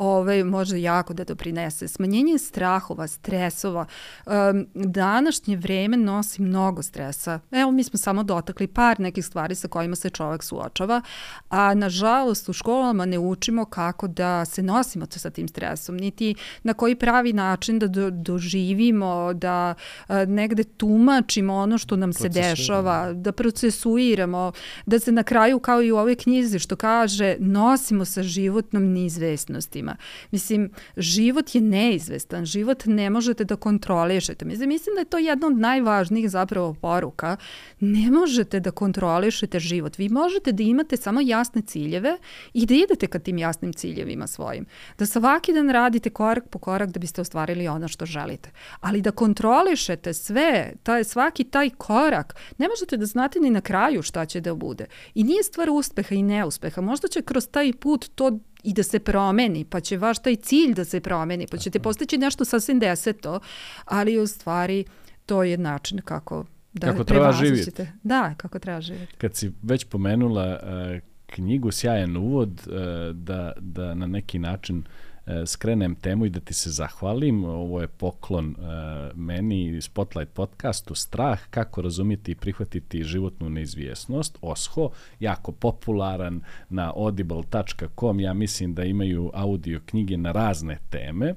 ovaj, 0.00 0.44
može 0.44 0.80
jako 0.80 1.14
da 1.14 1.24
doprinese. 1.24 1.88
Smanjenje 1.88 2.38
strahova, 2.38 3.06
stresova. 3.06 3.86
Um, 4.26 4.66
današnje 4.74 5.56
vreme 5.56 5.96
nosi 5.96 6.42
mnogo 6.42 6.82
stresa. 6.82 7.40
Evo, 7.60 7.70
mi 7.70 7.84
smo 7.84 7.98
samo 7.98 8.22
dotakli 8.22 8.66
par 8.66 9.00
nekih 9.00 9.24
stvari 9.24 9.54
sa 9.54 9.68
kojima 9.68 9.96
se 9.96 10.10
čovek 10.10 10.42
suočava, 10.42 11.02
a 11.48 11.74
nažalost 11.74 12.48
u 12.48 12.52
školama 12.52 13.06
ne 13.06 13.18
učimo 13.18 13.64
kako 13.64 14.08
da 14.08 14.44
se 14.44 14.62
nosimo 14.62 15.06
sa 15.10 15.30
tim 15.30 15.48
stresom, 15.48 15.96
niti 15.96 16.34
na 16.62 16.74
koji 16.74 16.94
pravi 16.94 17.32
način 17.32 17.78
da 17.78 17.86
do, 17.86 18.10
doživimo, 18.10 19.32
da 19.34 19.74
uh, 20.08 20.16
negde 20.26 20.64
tumačimo 20.64 21.54
ono 21.54 21.78
što 21.78 21.96
nam 21.96 22.12
se 22.12 22.28
dešava, 22.28 23.12
da 23.12 23.32
procesuiramo, 23.32 24.52
da 24.86 24.98
se 24.98 25.12
na 25.12 25.22
kraju, 25.22 25.58
kao 25.58 25.82
i 25.82 25.92
u 25.92 25.96
ovoj 25.96 26.14
knjizi 26.14 26.58
što 26.58 26.76
kaže, 26.76 27.36
nosimo 27.38 28.04
sa 28.04 28.22
životnom 28.22 28.92
neizvestnostima. 28.92 29.96
Mislim, 30.30 30.70
život 30.96 31.54
je 31.54 31.60
neizvestan, 31.60 32.44
život 32.44 32.84
ne 32.86 33.10
možete 33.10 33.44
da 33.44 33.56
kontrolišete. 33.56 34.44
Mislim, 34.44 34.68
mislim 34.68 34.94
da 34.94 35.00
je 35.00 35.04
to 35.04 35.18
jedna 35.18 35.46
od 35.46 35.56
najvažnijih 35.56 36.30
zapravo 36.30 36.74
poruka. 36.74 37.36
Ne 37.80 38.10
možete 38.10 38.60
da 38.60 38.70
kontrolišete 38.70 39.60
život. 39.60 39.98
Vi 39.98 40.08
možete 40.08 40.52
da 40.52 40.62
imate 40.62 40.96
samo 40.96 41.20
jasne 41.20 41.62
ciljeve 41.62 42.18
i 42.52 42.66
da 42.66 42.74
idete 42.74 43.06
ka 43.06 43.18
tim 43.18 43.38
jasnim 43.38 43.72
ciljevima 43.72 44.26
svojim. 44.26 44.66
Da 44.98 45.06
svaki 45.06 45.52
dan 45.52 45.70
radite 45.70 46.10
korak 46.10 46.48
po 46.48 46.58
korak 46.58 46.90
da 46.90 47.00
biste 47.00 47.20
ostvarili 47.20 47.68
ono 47.68 47.88
što 47.88 48.06
želite. 48.06 48.50
Ali 48.80 49.02
da 49.02 49.10
kontrolišete 49.10 50.14
sve, 50.14 50.72
taj, 50.82 51.04
svaki 51.04 51.44
taj 51.44 51.70
korak, 51.70 52.34
ne 52.58 52.68
možete 52.68 52.96
da 52.96 53.06
znate 53.06 53.40
ni 53.40 53.50
na 53.50 53.60
kraju 53.60 54.02
šta 54.02 54.26
će 54.26 54.40
da 54.40 54.54
bude. 54.54 54.86
I 55.14 55.24
nije 55.24 55.42
stvar 55.42 55.70
uspeha 55.70 56.14
i 56.14 56.22
neuspeha. 56.22 56.80
Možda 56.80 57.08
će 57.08 57.22
kroz 57.22 57.48
taj 57.48 57.72
put 57.72 58.10
to 58.14 58.38
i 58.62 58.72
da 58.72 58.82
se 58.82 58.98
promeni, 58.98 59.64
pa 59.64 59.80
će 59.80 59.96
vaš 59.96 60.18
taj 60.18 60.36
cilj 60.36 60.74
da 60.74 60.84
se 60.84 61.00
promeni, 61.00 61.46
pa 61.50 61.56
ćete 61.56 61.80
postići 61.80 62.18
nešto 62.18 62.44
sasvim 62.44 62.78
deseto, 62.78 63.40
ali 63.84 64.18
u 64.18 64.26
stvari 64.26 64.84
to 65.26 65.42
je 65.42 65.58
način 65.58 66.00
kako 66.04 66.44
da 66.72 66.86
kako 66.86 67.04
treba 67.04 67.32
živjeti. 67.32 67.86
Da, 68.02 68.34
kako 68.36 68.58
treba 68.58 68.80
živjeti. 68.80 69.16
Kad 69.16 69.36
si 69.36 69.52
već 69.62 69.84
pomenula 69.84 70.60
uh, 70.62 71.02
knjigu 71.26 71.70
Sjajan 71.70 72.16
uvod, 72.16 72.50
uh, 72.66 73.16
da, 73.16 73.52
da 73.60 73.94
na 73.94 74.06
neki 74.06 74.38
način 74.38 74.78
uh, 74.78 75.32
skrenem 75.46 75.94
temu 75.94 76.26
i 76.26 76.30
da 76.30 76.40
ti 76.40 76.54
se 76.54 76.70
zahvalim. 76.70 77.44
Ovo 77.44 77.80
je 77.80 77.88
poklon 77.88 78.50
uh, 78.50 79.16
meni 79.16 79.80
Spotlight 79.82 80.32
podcastu 80.32 80.94
Strah, 80.94 81.40
kako 81.50 81.82
razumjeti 81.82 82.32
i 82.32 82.34
prihvatiti 82.34 83.04
životnu 83.04 83.50
neizvjesnost. 83.50 84.38
OSHO, 84.42 84.90
jako 85.20 85.52
popularan 85.52 86.40
na 86.68 86.92
audible.com. 86.96 88.20
Ja 88.20 88.34
mislim 88.34 88.74
da 88.74 88.84
imaju 88.84 89.30
audio 89.34 89.80
knjige 89.86 90.16
na 90.16 90.32
razne 90.32 90.78
teme 90.90 91.34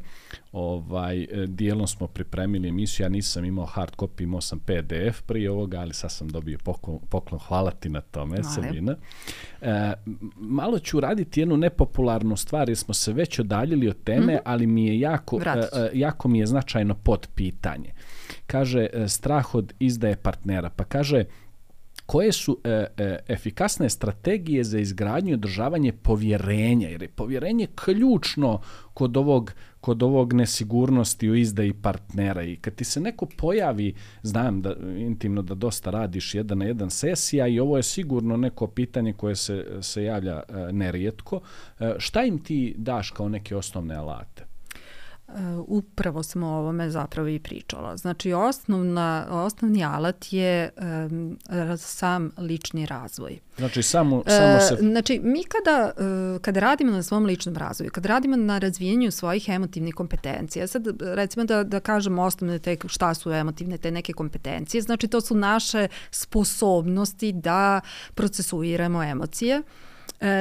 ovaj, 0.54 1.24
e, 1.24 1.28
dijelom 1.48 1.88
smo 1.88 2.08
pripremili 2.08 2.68
emisiju, 2.70 3.04
ja 3.04 3.10
nisam 3.10 3.46
imao 3.46 3.66
hard 3.66 3.96
copy, 3.96 4.24
imao 4.24 4.42
sam 4.42 4.60
PDF 4.60 5.22
prije 5.22 5.52
ovoga, 5.52 5.80
ali 5.80 5.94
sad 5.94 6.12
sam 6.12 6.30
dobio 6.30 6.58
poklon, 6.64 7.00
poklon 7.10 7.40
hvala 7.40 7.72
ti 7.72 7.90
na 7.90 8.02
tome, 8.02 8.44
Sabina. 8.44 8.96
E, 9.62 9.94
malo 10.36 10.80
ću 10.80 11.00
raditi 11.00 11.40
jednu 11.40 11.58
nepopularnu 11.58 12.38
stvar, 12.38 12.70
jer 12.70 12.78
smo 12.78 12.94
se 12.94 13.14
već 13.14 13.40
odaljili 13.40 13.90
od 13.90 14.04
teme, 14.04 14.34
mm 14.34 14.38
-hmm. 14.38 14.42
ali 14.46 14.68
mi 14.68 14.88
je 14.88 15.00
jako, 15.00 15.40
e, 15.46 15.50
e, 15.50 15.90
jako 15.94 16.28
mi 16.28 16.40
je 16.40 16.46
značajno 16.46 16.96
pod 16.96 17.28
pitanje. 17.36 17.94
Kaže, 18.48 18.88
e, 18.94 19.08
strah 19.08 19.56
od 19.56 19.74
izdaje 19.80 20.16
partnera, 20.16 20.70
pa 20.70 20.84
kaže, 20.84 21.26
koje 22.06 22.32
su 22.32 22.60
e, 22.64 22.86
e, 22.98 23.18
efikasne 23.28 23.90
strategije 23.90 24.64
za 24.64 24.80
izgradnju 24.80 25.32
i 25.32 25.34
održavanje 25.34 25.92
povjerenja, 25.92 26.90
jer 26.90 27.02
je 27.02 27.08
povjerenje 27.08 27.68
ključno 27.76 28.62
kod 28.94 29.18
ovog 29.18 29.54
kod 29.84 30.04
ovog 30.04 30.34
nesigurnosti 30.34 31.30
u 31.30 31.36
izdaji 31.36 31.74
partnera 31.74 32.44
i 32.44 32.56
kad 32.56 32.76
ti 32.76 32.84
se 32.84 33.02
neko 33.02 33.26
pojavi, 33.38 33.94
znam 34.22 34.62
da 34.62 34.76
intimno 34.98 35.42
da 35.42 35.56
dosta 35.56 35.90
radiš 35.90 36.36
jedan 36.36 36.58
na 36.58 36.66
jedan 36.66 36.90
sesija 36.90 37.48
i 37.48 37.60
ovo 37.60 37.78
je 37.78 37.84
sigurno 37.84 38.38
neko 38.38 38.68
pitanje 38.68 39.14
koje 39.14 39.36
se, 39.36 39.66
se 39.82 40.04
javlja 40.04 40.44
e, 40.48 40.74
nerijetko, 40.74 41.42
e, 41.80 41.96
šta 41.98 42.24
im 42.24 42.40
ti 42.44 42.76
daš 42.78 43.12
kao 43.12 43.30
neke 43.30 43.56
osnovne 43.56 43.96
alate? 43.96 44.53
Uh, 45.28 45.36
upravo 45.68 46.24
sam 46.24 46.44
o 46.44 46.58
ovome 46.58 46.90
zapravo 46.90 47.28
i 47.28 47.40
pričala. 47.40 47.98
Znači, 47.98 48.34
osnovna, 48.34 49.28
osnovni 49.30 49.84
alat 49.84 50.34
je 50.34 50.70
um, 51.10 51.38
sam 51.78 52.32
lični 52.38 52.86
razvoj. 52.86 53.40
Znači, 53.58 53.84
samo, 53.84 54.24
samo 54.28 54.60
se... 54.60 54.76
Znači, 54.80 55.20
mi 55.24 55.44
kada, 55.44 55.92
uh, 55.98 56.42
kada 56.42 56.60
radimo 56.60 56.92
na 56.92 57.04
svom 57.04 57.26
ličnom 57.26 57.56
razvoju, 57.56 57.92
kada 57.92 58.10
radimo 58.10 58.36
na 58.36 58.58
razvijenju 58.58 59.12
svojih 59.12 59.50
emotivnih 59.50 59.94
kompetencija, 59.96 60.68
sad 60.68 60.88
recimo 61.02 61.46
da, 61.46 61.64
da 61.64 61.80
kažem 61.80 62.20
osnovne 62.20 62.60
te 62.60 62.78
šta 62.86 63.14
su 63.14 63.32
emotivne 63.32 63.78
te 63.78 63.92
neke 63.92 64.14
kompetencije, 64.14 64.82
znači 64.82 65.08
to 65.08 65.22
su 65.22 65.36
naše 65.36 65.88
sposobnosti 66.12 67.32
da 67.32 67.82
procesuiramo 68.16 69.04
emocije, 69.04 69.60
uh, 69.60 69.66
E, 69.66 69.93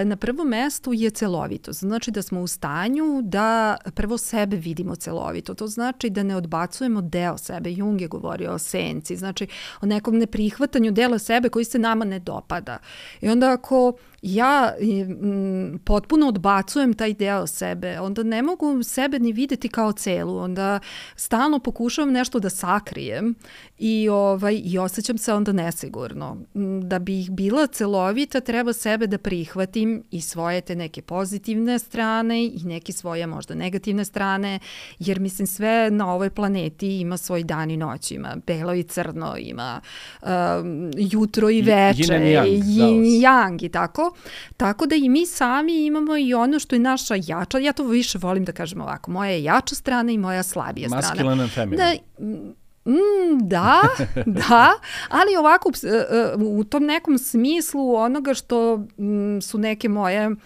na 0.05 0.17
prvom 0.17 0.49
mestu 0.49 0.93
je 0.93 1.11
celovitost. 1.11 1.81
Znači 1.81 2.11
da 2.11 2.23
smo 2.23 2.41
u 2.41 2.47
stanju 2.47 3.21
da 3.23 3.77
prvo 3.95 4.19
sebe 4.19 4.57
vidimo 4.57 4.97
celovito. 4.97 5.55
To 5.55 5.67
znači 5.67 6.11
da 6.11 6.23
ne 6.23 6.37
odbacujemo 6.37 7.01
deo 7.01 7.39
sebe. 7.39 7.73
Jung 7.73 8.01
je 8.01 8.09
govorio 8.09 8.53
o 8.53 8.59
senci, 8.59 9.17
znači 9.17 9.47
o 9.81 9.87
nekom 9.87 10.19
neprihvatanju 10.19 10.91
dela 10.91 11.19
sebe 11.19 11.49
koji 11.49 11.65
se 11.65 11.79
nama 11.79 12.05
ne 12.05 12.19
dopada. 12.19 12.79
I 13.21 13.29
onda 13.29 13.53
ako 13.53 13.93
ja 14.23 14.75
m, 14.81 15.79
potpuno 15.85 16.29
odbacujem 16.29 16.95
taj 16.95 17.15
deo 17.15 17.47
sebe, 17.47 18.01
onda 18.01 18.23
ne 18.23 18.43
mogu 18.43 18.83
sebe 18.83 19.19
ni 19.19 19.33
videti 19.33 19.69
kao 19.69 19.93
celu, 19.93 20.39
onda 20.39 20.81
stalno 21.17 21.59
pokušavam 21.59 22.13
nešto 22.13 22.39
da 22.39 22.51
sakrijem 22.51 23.35
i, 23.79 24.09
ovaj, 24.09 24.61
i 24.65 24.79
osjećam 24.79 25.19
se 25.19 25.35
onda 25.35 25.53
nesigurno. 25.53 26.37
Da 26.83 26.99
bih 26.99 27.31
bila 27.31 27.67
celovita 27.67 28.41
treba 28.41 28.73
sebe 28.73 29.07
da 29.07 29.19
prihvatim 29.19 30.03
i 30.11 30.21
svoje 30.21 30.61
te 30.61 30.75
neke 30.77 31.03
pozitivne 31.03 31.79
strane 31.79 32.45
i 32.45 32.61
neke 32.65 32.93
svoje 32.93 33.27
možda 33.27 33.55
negativne 33.55 34.05
strane, 34.05 34.59
jer 34.99 35.21
mislim 35.21 35.47
sve 35.47 35.91
na 35.91 36.13
ovoj 36.13 36.31
planeti 36.31 37.01
ima 37.01 37.17
svoj 37.17 37.45
dan 37.45 37.71
i 37.71 37.77
noć, 37.77 38.11
ima 38.11 38.37
belo 38.47 38.75
i 38.75 38.83
crno, 38.83 39.37
ima 39.39 39.81
um, 40.23 40.91
jutro 40.97 41.51
i 41.51 41.63
veče, 41.63 42.03
yin 42.13 43.05
i 43.07 43.21
yang 43.21 43.65
i 43.65 43.69
tako. 43.69 44.12
Tako 44.57 44.87
da 44.87 44.97
i 44.97 45.09
mi 45.09 45.27
sami 45.27 45.87
imamo 45.87 46.17
i 46.17 46.35
ono 46.35 46.59
što 46.59 46.75
je 46.75 46.81
naša 46.81 47.15
jača, 47.27 47.59
ja 47.59 47.73
to 47.73 47.85
više 47.85 48.19
volim 48.19 48.45
da 48.45 48.53
kažem 48.53 48.81
ovako, 48.81 49.11
moja 49.11 49.31
je 49.31 49.45
jača 49.45 49.75
strana 49.75 50.13
i 50.13 50.19
moja 50.19 50.43
slabija 50.43 50.89
strana. 50.89 51.09
Masculine 51.09 51.43
and 51.43 51.53
feminine. 51.53 51.99
Da, 52.19 52.53
Mm, 52.85 53.49
da, 53.49 53.81
da, 54.49 54.73
ali 55.09 55.37
ovako 55.39 55.71
e, 55.83 55.89
e, 55.89 56.35
u 56.37 56.65
tom 56.65 56.85
nekom 56.85 57.19
smislu 57.19 57.95
onoga 57.95 58.35
što 58.35 58.77
mm, 58.77 59.41
su 59.41 59.59
neke 59.59 59.89
moje 59.89 60.29
uh, 60.29 60.37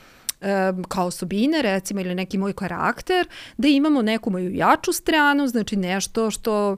kao 0.89 1.07
osobine, 1.07 1.63
recimo, 1.63 2.01
ili 2.01 2.15
neki 2.15 2.39
moj 2.39 2.53
karakter, 2.53 3.29
da 3.57 3.69
imamo 3.69 4.03
neku 4.03 4.31
moju 4.31 4.55
jaču 4.55 4.93
stranu, 4.93 5.47
znači 5.47 5.77
nešto 5.77 6.31
što, 6.31 6.77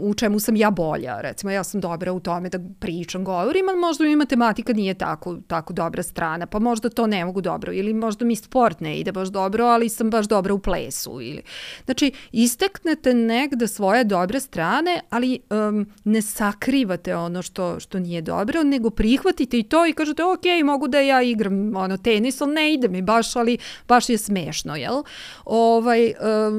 u 0.00 0.14
čemu 0.14 0.40
sam 0.40 0.56
ja 0.56 0.70
bolja. 0.70 1.20
Recimo, 1.20 1.50
ja 1.50 1.64
sam 1.64 1.80
dobra 1.80 2.12
u 2.12 2.20
tome 2.20 2.48
da 2.48 2.58
pričam, 2.78 3.24
govorim, 3.24 3.68
ali 3.68 3.78
možda 3.78 4.04
mi 4.04 4.16
matematika 4.16 4.72
nije 4.72 4.94
tako, 4.94 5.36
tako 5.46 5.72
dobra 5.72 6.02
strana, 6.02 6.46
pa 6.46 6.58
možda 6.58 6.88
to 6.88 7.06
ne 7.06 7.24
mogu 7.24 7.40
dobro, 7.40 7.72
ili 7.72 7.94
možda 7.94 8.24
mi 8.24 8.36
sport 8.36 8.80
ne 8.80 8.98
ide 8.98 9.12
baš 9.12 9.28
dobro, 9.28 9.64
ali 9.64 9.88
sam 9.88 10.10
baš 10.10 10.28
dobra 10.28 10.54
u 10.54 10.58
plesu. 10.58 11.20
Ili... 11.22 11.42
Znači, 11.84 12.12
isteknete 12.32 13.14
negde 13.14 13.68
svoje 13.68 14.04
dobre 14.04 14.40
strane, 14.40 15.00
ali 15.10 15.38
um, 15.50 15.86
ne 16.04 16.22
sakrivate 16.22 17.16
ono 17.16 17.42
što, 17.42 17.80
što 17.80 17.98
nije 17.98 18.22
dobro, 18.22 18.62
nego 18.62 18.90
prihvatite 18.90 19.58
i 19.58 19.62
to 19.62 19.86
i 19.86 19.92
kažete, 19.92 20.24
ok, 20.24 20.42
mogu 20.64 20.88
da 20.88 21.00
ja 21.00 21.22
igram 21.22 21.76
ono, 21.76 21.96
tenis, 21.96 22.40
ali 22.40 22.54
ne 22.54 22.75
ide 22.76 22.88
mi 22.88 23.02
baš, 23.02 23.36
ali 23.36 23.58
baš 23.88 24.08
je 24.08 24.18
smešno, 24.18 24.76
jel? 24.76 25.02
Ovaj, 25.44 26.12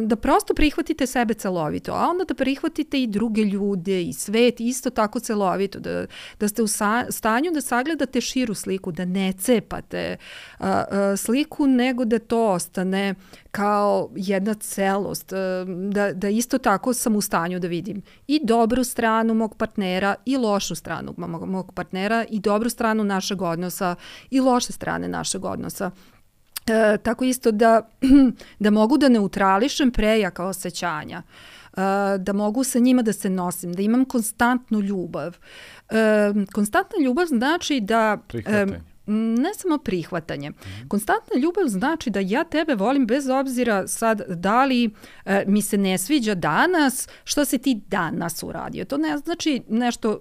da 0.05 0.15
prosto 0.15 0.53
prihvatite 0.53 1.07
sebe 1.07 1.33
celovito, 1.33 1.91
a 1.93 2.07
onda 2.09 2.23
da 2.23 2.33
prihvatite 2.33 3.01
i 3.01 3.07
druge 3.07 3.41
ljude 3.41 4.01
i 4.03 4.13
svet 4.13 4.59
isto 4.59 4.89
tako 4.89 5.19
celovito, 5.19 5.79
da, 5.79 6.05
da 6.39 6.47
ste 6.47 6.63
u 6.63 6.67
sa, 6.67 7.05
stanju 7.09 7.51
da 7.51 7.61
sagledate 7.61 8.21
širu 8.21 8.53
sliku, 8.53 8.91
da 8.91 9.05
ne 9.05 9.33
cepate 9.33 10.17
a, 10.59 10.83
a, 10.91 11.17
sliku, 11.17 11.67
nego 11.67 12.05
da 12.05 12.19
to 12.19 12.47
ostane 12.47 13.15
kao 13.57 14.09
jedna 14.15 14.53
celost, 14.53 15.33
da, 15.91 16.13
da 16.13 16.29
isto 16.29 16.57
tako 16.57 16.93
sam 16.93 17.15
u 17.15 17.21
stanju 17.21 17.59
da 17.59 17.67
vidim 17.67 18.01
i 18.27 18.39
dobru 18.43 18.83
stranu 18.83 19.33
mog 19.33 19.55
partnera 19.57 20.15
i 20.25 20.37
lošu 20.37 20.75
stranu 20.75 21.13
mog, 21.17 21.45
mog 21.45 21.73
partnera 21.73 22.25
i 22.29 22.39
dobru 22.39 22.69
stranu 22.69 23.03
našeg 23.03 23.41
odnosa 23.41 23.95
i 24.29 24.39
loše 24.39 24.73
strane 24.73 25.07
našeg 25.07 25.45
odnosa. 25.45 25.91
E, 26.67 26.97
tako 26.97 27.25
isto 27.25 27.51
da, 27.51 27.89
da 28.59 28.69
mogu 28.69 28.97
da 28.97 29.09
neutrališem 29.09 29.91
prejaka 29.91 30.45
osjećanja, 30.45 31.21
e, 31.21 31.81
da 32.17 32.33
mogu 32.33 32.63
sa 32.63 32.79
njima 32.79 33.01
da 33.01 33.13
se 33.13 33.29
nosim, 33.29 33.73
da 33.73 33.81
imam 33.81 34.05
konstantnu 34.05 34.79
ljubav. 34.79 35.37
E, 35.89 36.33
konstantna 36.53 37.05
ljubav 37.05 37.25
znači 37.25 37.79
da... 37.79 38.17
Prihvatanje 38.27 38.81
ne 39.07 39.53
samo 39.53 39.77
prihvatanje. 39.77 40.51
Konstantna 40.87 41.39
ljubav 41.39 41.67
znači 41.67 42.09
da 42.09 42.19
ja 42.19 42.43
tebe 42.43 42.75
volim 42.75 43.07
bez 43.07 43.29
obzira 43.29 43.87
sad 43.87 44.21
da 44.27 44.65
li 44.65 44.89
e, 45.25 45.43
mi 45.47 45.61
se 45.61 45.77
ne 45.77 45.97
sviđa 45.97 46.35
danas, 46.35 47.07
što 47.23 47.45
se 47.45 47.57
ti 47.57 47.81
danas 47.87 48.43
uradio. 48.43 48.85
To 48.85 48.97
ne 48.97 49.17
znači 49.17 49.61
nešto 49.69 50.11
e, 50.11 50.17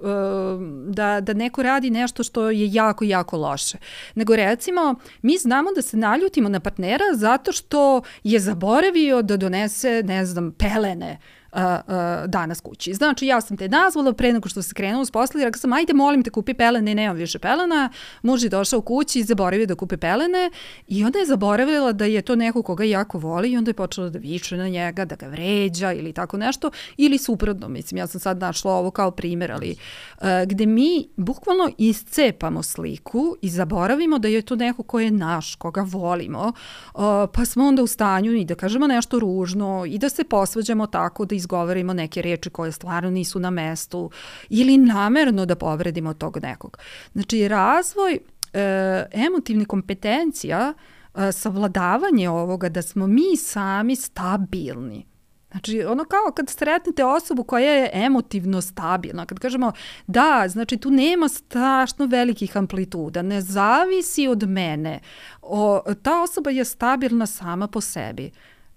da, 0.93 1.21
da 1.21 1.33
neko 1.33 1.63
radi 1.63 1.91
nešto 1.91 2.23
što 2.23 2.51
je 2.51 2.73
jako, 2.73 3.05
jako 3.05 3.37
loše. 3.37 3.79
Nego 4.15 4.37
recimo, 4.37 4.95
mi 5.23 5.39
znamo 5.39 5.71
da 5.75 5.83
se 5.83 5.97
naljutimo 5.97 6.49
na 6.49 6.61
partnera 6.61 7.05
zato 7.15 7.53
što 7.53 8.03
je 8.25 8.41
zaboravio 8.41 9.23
da 9.23 9.37
donese, 9.37 10.03
ne 10.05 10.27
znam, 10.27 10.53
pelene 10.53 11.19
uh, 11.57 11.63
uh, 11.63 12.31
danas 12.31 12.61
kući. 12.61 12.95
Znači, 12.95 13.27
ja 13.27 13.41
sam 13.41 13.57
te 13.57 13.69
nazvala 13.69 14.13
pre 14.13 14.33
nego 14.33 14.49
što 14.49 14.63
se 14.63 14.75
krenuo 14.75 15.05
s 15.05 15.11
posla 15.11 15.41
i 15.41 15.45
rekao 15.45 15.59
sam, 15.59 15.73
ajde, 15.73 15.93
molim 15.93 16.23
te, 16.23 16.31
kupi 16.31 16.55
pelene, 16.55 16.95
nemam 16.95 17.17
više 17.17 17.39
pelena. 17.39 17.91
Muž 18.23 18.45
je 18.45 18.49
došao 18.49 18.81
kući 18.81 19.19
i 19.19 19.25
zaboravio 19.25 19.67
da 19.67 19.75
kupi 19.75 19.97
pelene 19.97 20.51
i 20.89 21.05
onda 21.05 21.19
je 21.19 21.27
zaboravila 21.27 21.93
da 21.93 22.05
je 22.05 22.23
to 22.23 22.37
neko 22.37 22.63
koga 22.63 22.85
jako 22.85 23.19
voli 23.19 23.53
i 23.53 23.57
onda 23.57 23.69
je 23.69 23.75
počela 23.75 24.09
da 24.09 24.19
viče 24.19 24.57
na 24.57 24.69
njega, 24.69 25.05
da 25.05 25.17
ga 25.17 25.27
vređa 25.27 25.93
ili 25.93 26.13
tako 26.13 26.37
nešto, 26.37 26.71
ili 26.97 27.19
suprotno, 27.19 27.69
mislim, 27.69 27.99
ja 27.99 28.07
sam 28.07 28.21
sad 28.21 28.39
našla 28.39 28.73
ovo 28.73 28.91
kao 28.91 29.11
primjer, 29.11 29.53
ali 29.53 29.77
uh, 30.19 30.27
gde 30.47 30.67
mi 30.67 31.09
bukvalno 31.17 31.71
iscepamo 31.79 32.63
sliku 32.63 33.37
i 33.43 33.49
zaboravimo 33.49 34.19
da 34.19 34.29
je 34.29 34.43
to 34.43 34.57
neko 34.57 34.83
ko 34.83 35.01
je 35.01 35.11
naš, 35.11 35.55
koga 35.55 35.87
volimo, 35.87 36.53
uh, 36.95 37.01
pa 37.33 37.45
smo 37.45 37.67
onda 37.67 37.83
u 37.83 37.87
stanju 37.87 38.33
i 38.33 38.45
da 38.45 38.55
kažemo 38.55 38.87
nešto 38.87 39.19
ružno 39.19 39.85
i 39.89 39.99
da 39.99 40.09
se 40.09 40.25
posvađamo 40.25 40.87
tako 40.87 41.25
da 41.25 41.35
iz 41.35 41.46
izgovorimo 41.47 41.93
neke 41.93 42.23
reči 42.23 42.51
koje 42.51 42.73
stvarno 42.73 43.11
nisu 43.11 43.39
na 43.39 43.51
mestu 43.51 44.11
ili 44.49 44.77
namerno 44.79 45.47
da 45.47 45.57
povredimo 45.57 46.15
tog 46.15 46.39
nekog. 46.43 46.79
Znači, 47.13 47.49
razvoj 47.49 48.19
e, 48.53 49.07
emotivnih 49.13 49.67
kompetencija, 49.67 50.75
e, 51.15 51.33
savladavanje 51.33 52.31
ovoga, 52.31 52.69
da 52.69 52.83
smo 52.83 53.07
mi 53.07 53.37
sami 53.37 53.97
stabilni, 53.97 55.07
Znači, 55.51 55.85
ono 55.85 56.05
kao 56.05 56.33
kad 56.37 56.51
sretnete 56.51 57.05
osobu 57.05 57.45
koja 57.45 57.73
je 57.73 57.91
emotivno 57.93 58.61
stabilna, 58.61 59.27
kad 59.27 59.39
kažemo 59.39 59.73
da, 60.07 60.45
znači 60.49 60.77
tu 60.77 60.91
nema 60.91 61.29
strašno 61.29 62.07
velikih 62.07 62.57
amplituda, 62.57 63.23
ne 63.23 63.41
zavisi 63.41 64.29
od 64.29 64.49
mene, 64.49 65.01
o, 65.43 65.81
ta 66.03 66.23
osoba 66.23 66.51
je 66.51 66.65
stabilna 66.65 67.27
sama 67.27 67.69
po 67.69 67.81
sebi. 67.81 68.31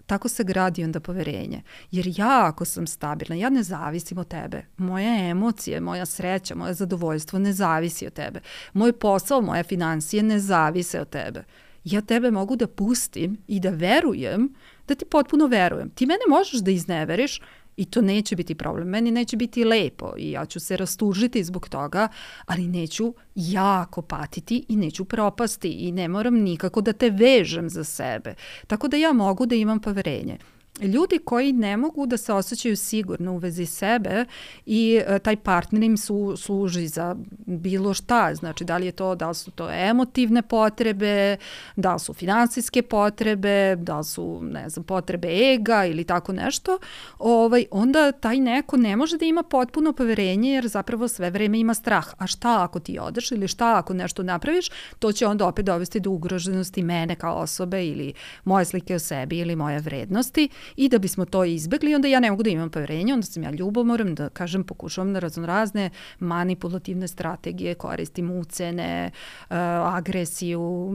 Tako 0.10 0.30
se 0.30 0.44
gradi 0.44 0.84
onda 0.84 1.00
poverenje. 1.00 1.62
Jer 1.92 2.14
ja 2.18 2.46
ako 2.46 2.66
sam 2.66 2.88
stabilna, 2.88 3.36
ja 3.36 3.50
ne 3.50 3.64
zavisim 3.64 4.18
od 4.18 4.28
tebe. 4.28 4.66
Moje 4.78 5.30
emocije, 5.30 5.82
moja 5.82 6.06
sreća, 6.06 6.56
moje 6.56 6.74
zadovoljstvo 6.74 7.40
ne 7.40 7.54
zavisi 7.54 8.08
od 8.08 8.14
tebe. 8.14 8.40
Moj 8.74 8.94
posao, 8.94 9.42
moje 9.42 9.64
financije 9.64 10.24
ne 10.24 10.40
zavise 10.40 11.02
od 11.02 11.10
tebe. 11.10 11.44
Ja 11.84 12.02
tebe 12.02 12.32
mogu 12.32 12.56
da 12.56 12.68
pustim 12.68 13.38
i 13.48 13.60
da 13.60 13.70
verujem, 13.70 14.54
da 14.88 14.96
ti 14.96 15.06
potpuno 15.06 15.48
verujem. 15.48 15.90
Ti 15.90 16.06
mene 16.06 16.26
možeš 16.30 16.60
da 16.60 16.72
izneveriš, 16.72 17.42
I 17.80 17.86
to 17.86 18.02
neće 18.02 18.36
biti 18.36 18.56
problem. 18.56 18.88
Meni 18.88 19.12
neće 19.12 19.38
biti 19.38 19.64
lepo 19.64 20.14
i 20.18 20.32
ja 20.32 20.46
ću 20.46 20.60
se 20.60 20.78
rastužiti 20.78 21.44
zbog 21.44 21.70
toga, 21.70 22.08
ali 22.46 22.68
neću 22.68 23.14
jako 23.36 24.02
patiti 24.02 24.66
i 24.68 24.76
neću 24.76 25.06
propasti 25.06 25.70
i 25.70 25.92
ne 25.92 26.08
moram 26.08 26.34
nikako 26.34 26.82
da 26.82 26.94
te 26.94 27.10
vežem 27.10 27.70
za 27.70 27.84
sebe. 27.84 28.34
Tako 28.68 28.88
da 28.88 28.98
ja 28.98 29.14
mogu 29.14 29.46
da 29.46 29.56
imam 29.56 29.80
poverenje 29.80 30.38
ljudi 30.82 31.20
koji 31.26 31.54
ne 31.54 31.78
mogu 31.78 32.06
da 32.06 32.18
se 32.18 32.34
osjećaju 32.34 32.78
sigurno 32.78 33.34
u 33.34 33.38
vezi 33.38 33.66
sebe 33.66 34.26
i 34.66 35.02
e, 35.08 35.20
taj 35.20 35.36
partner 35.36 35.84
im 35.84 35.98
su, 35.98 36.38
služi 36.38 36.88
za 36.88 37.16
bilo 37.46 37.94
šta, 37.94 38.36
znači 38.36 38.64
da 38.64 38.78
li 38.78 38.86
je 38.86 38.92
to, 38.92 39.16
da 39.16 39.28
li 39.28 39.36
su 39.36 39.52
to 39.52 39.70
emotivne 39.72 40.42
potrebe, 40.42 41.38
da 41.76 41.94
li 41.94 42.00
su 42.00 42.14
finansijske 42.14 42.82
potrebe, 42.82 43.76
da 43.76 43.98
li 43.98 44.04
su, 44.04 44.40
ne 44.44 44.70
znam, 44.70 44.84
potrebe 44.84 45.28
ega 45.28 45.86
ili 45.86 46.04
tako 46.04 46.34
nešto, 46.34 46.80
ovaj, 47.20 47.66
onda 47.72 48.12
taj 48.12 48.38
neko 48.38 48.78
ne 48.78 48.96
može 48.96 49.18
da 49.18 49.26
ima 49.26 49.44
potpuno 49.44 49.94
poverenje 49.94 50.52
jer 50.52 50.68
zapravo 50.68 51.08
sve 51.08 51.30
vreme 51.30 51.60
ima 51.60 51.74
strah. 51.74 52.08
A 52.18 52.28
šta 52.28 52.64
ako 52.64 52.80
ti 52.80 53.00
odeš 53.00 53.32
ili 53.32 53.48
šta 53.48 53.78
ako 53.78 53.94
nešto 53.94 54.24
napraviš, 54.24 54.70
to 55.00 55.12
će 55.12 55.28
onda 55.28 55.48
opet 55.48 55.66
dovesti 55.66 56.00
do 56.00 56.12
ugroženosti 56.12 56.84
mene 56.84 57.16
kao 57.16 57.36
osobe 57.36 57.86
ili 57.86 58.14
moje 58.44 58.66
slike 58.66 58.96
o 58.96 59.00
sebi 59.00 59.38
ili 59.38 59.56
moje 59.56 59.80
vrednosti 59.80 60.50
I 60.76 60.90
da 60.90 60.98
bismo 60.98 61.26
to 61.26 61.44
izbegli, 61.44 61.96
onda 61.96 62.08
ja 62.08 62.20
ne 62.20 62.32
mogu 62.32 62.44
da 62.44 62.50
imam 62.50 62.70
poverenje, 62.70 63.14
onda 63.14 63.26
sam 63.26 63.44
ja 63.44 63.52
ljubomoran, 63.52 64.16
da 64.16 64.30
kažem, 64.30 64.64
pokušavam 64.64 65.12
na 65.12 65.20
raznorazne 65.20 65.90
manipulativne 66.20 67.08
strategije, 67.08 67.76
koristim 67.76 68.32
ucene, 68.32 69.12
uh, 69.50 69.56
agresiju, 69.96 70.92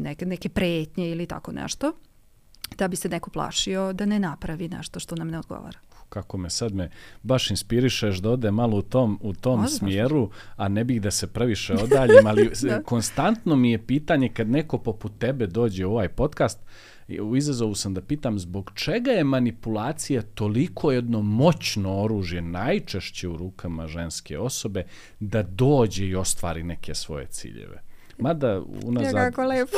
neke, 0.00 0.26
neke 0.26 0.48
pretnje 0.48 1.10
ili 1.10 1.26
tako 1.26 1.52
nešto 1.52 1.92
da 2.78 2.88
bi 2.88 2.96
se 2.96 3.08
neko 3.08 3.30
plašio 3.30 3.92
da 3.92 4.06
ne 4.06 4.18
napravi 4.18 4.68
nešto 4.68 5.00
što 5.00 5.16
nam 5.16 5.28
ne 5.28 5.38
odgovara 5.38 5.78
kako 6.10 6.38
me 6.38 6.50
sad 6.50 6.74
me 6.74 6.90
baš 7.22 7.50
inspirišeš 7.50 8.18
da 8.18 8.30
ode 8.30 8.50
malo 8.50 8.76
u 8.76 8.82
tom, 8.82 9.18
u 9.22 9.34
tom 9.34 9.60
Možda, 9.60 9.76
smjeru, 9.76 10.30
a 10.56 10.68
ne 10.68 10.84
bih 10.84 11.02
da 11.02 11.10
se 11.10 11.26
previše 11.26 11.74
odaljim, 11.74 12.26
ali 12.26 12.50
da. 12.62 12.82
konstantno 12.82 13.56
mi 13.56 13.70
je 13.70 13.86
pitanje 13.86 14.28
kad 14.28 14.48
neko 14.48 14.78
poput 14.78 15.12
tebe 15.18 15.46
dođe 15.46 15.86
u 15.86 15.92
ovaj 15.92 16.08
podcast, 16.08 16.58
u 17.20 17.36
izazovu 17.36 17.74
sam 17.74 17.94
da 17.94 18.00
pitam 18.00 18.38
zbog 18.38 18.70
čega 18.74 19.10
je 19.10 19.24
manipulacija 19.24 20.22
toliko 20.22 20.92
jedno 20.92 21.22
moćno 21.22 22.02
oružje, 22.02 22.42
najčešće 22.42 23.28
u 23.28 23.36
rukama 23.36 23.86
ženske 23.86 24.38
osobe, 24.38 24.84
da 25.20 25.42
dođe 25.42 26.06
i 26.06 26.14
ostvari 26.14 26.62
neke 26.62 26.94
svoje 26.94 27.26
ciljeve. 27.26 27.82
Mada 28.20 28.62
unazad... 28.84 29.14
Ja 29.14 29.30
kako 29.30 29.44
lepo. 29.44 29.76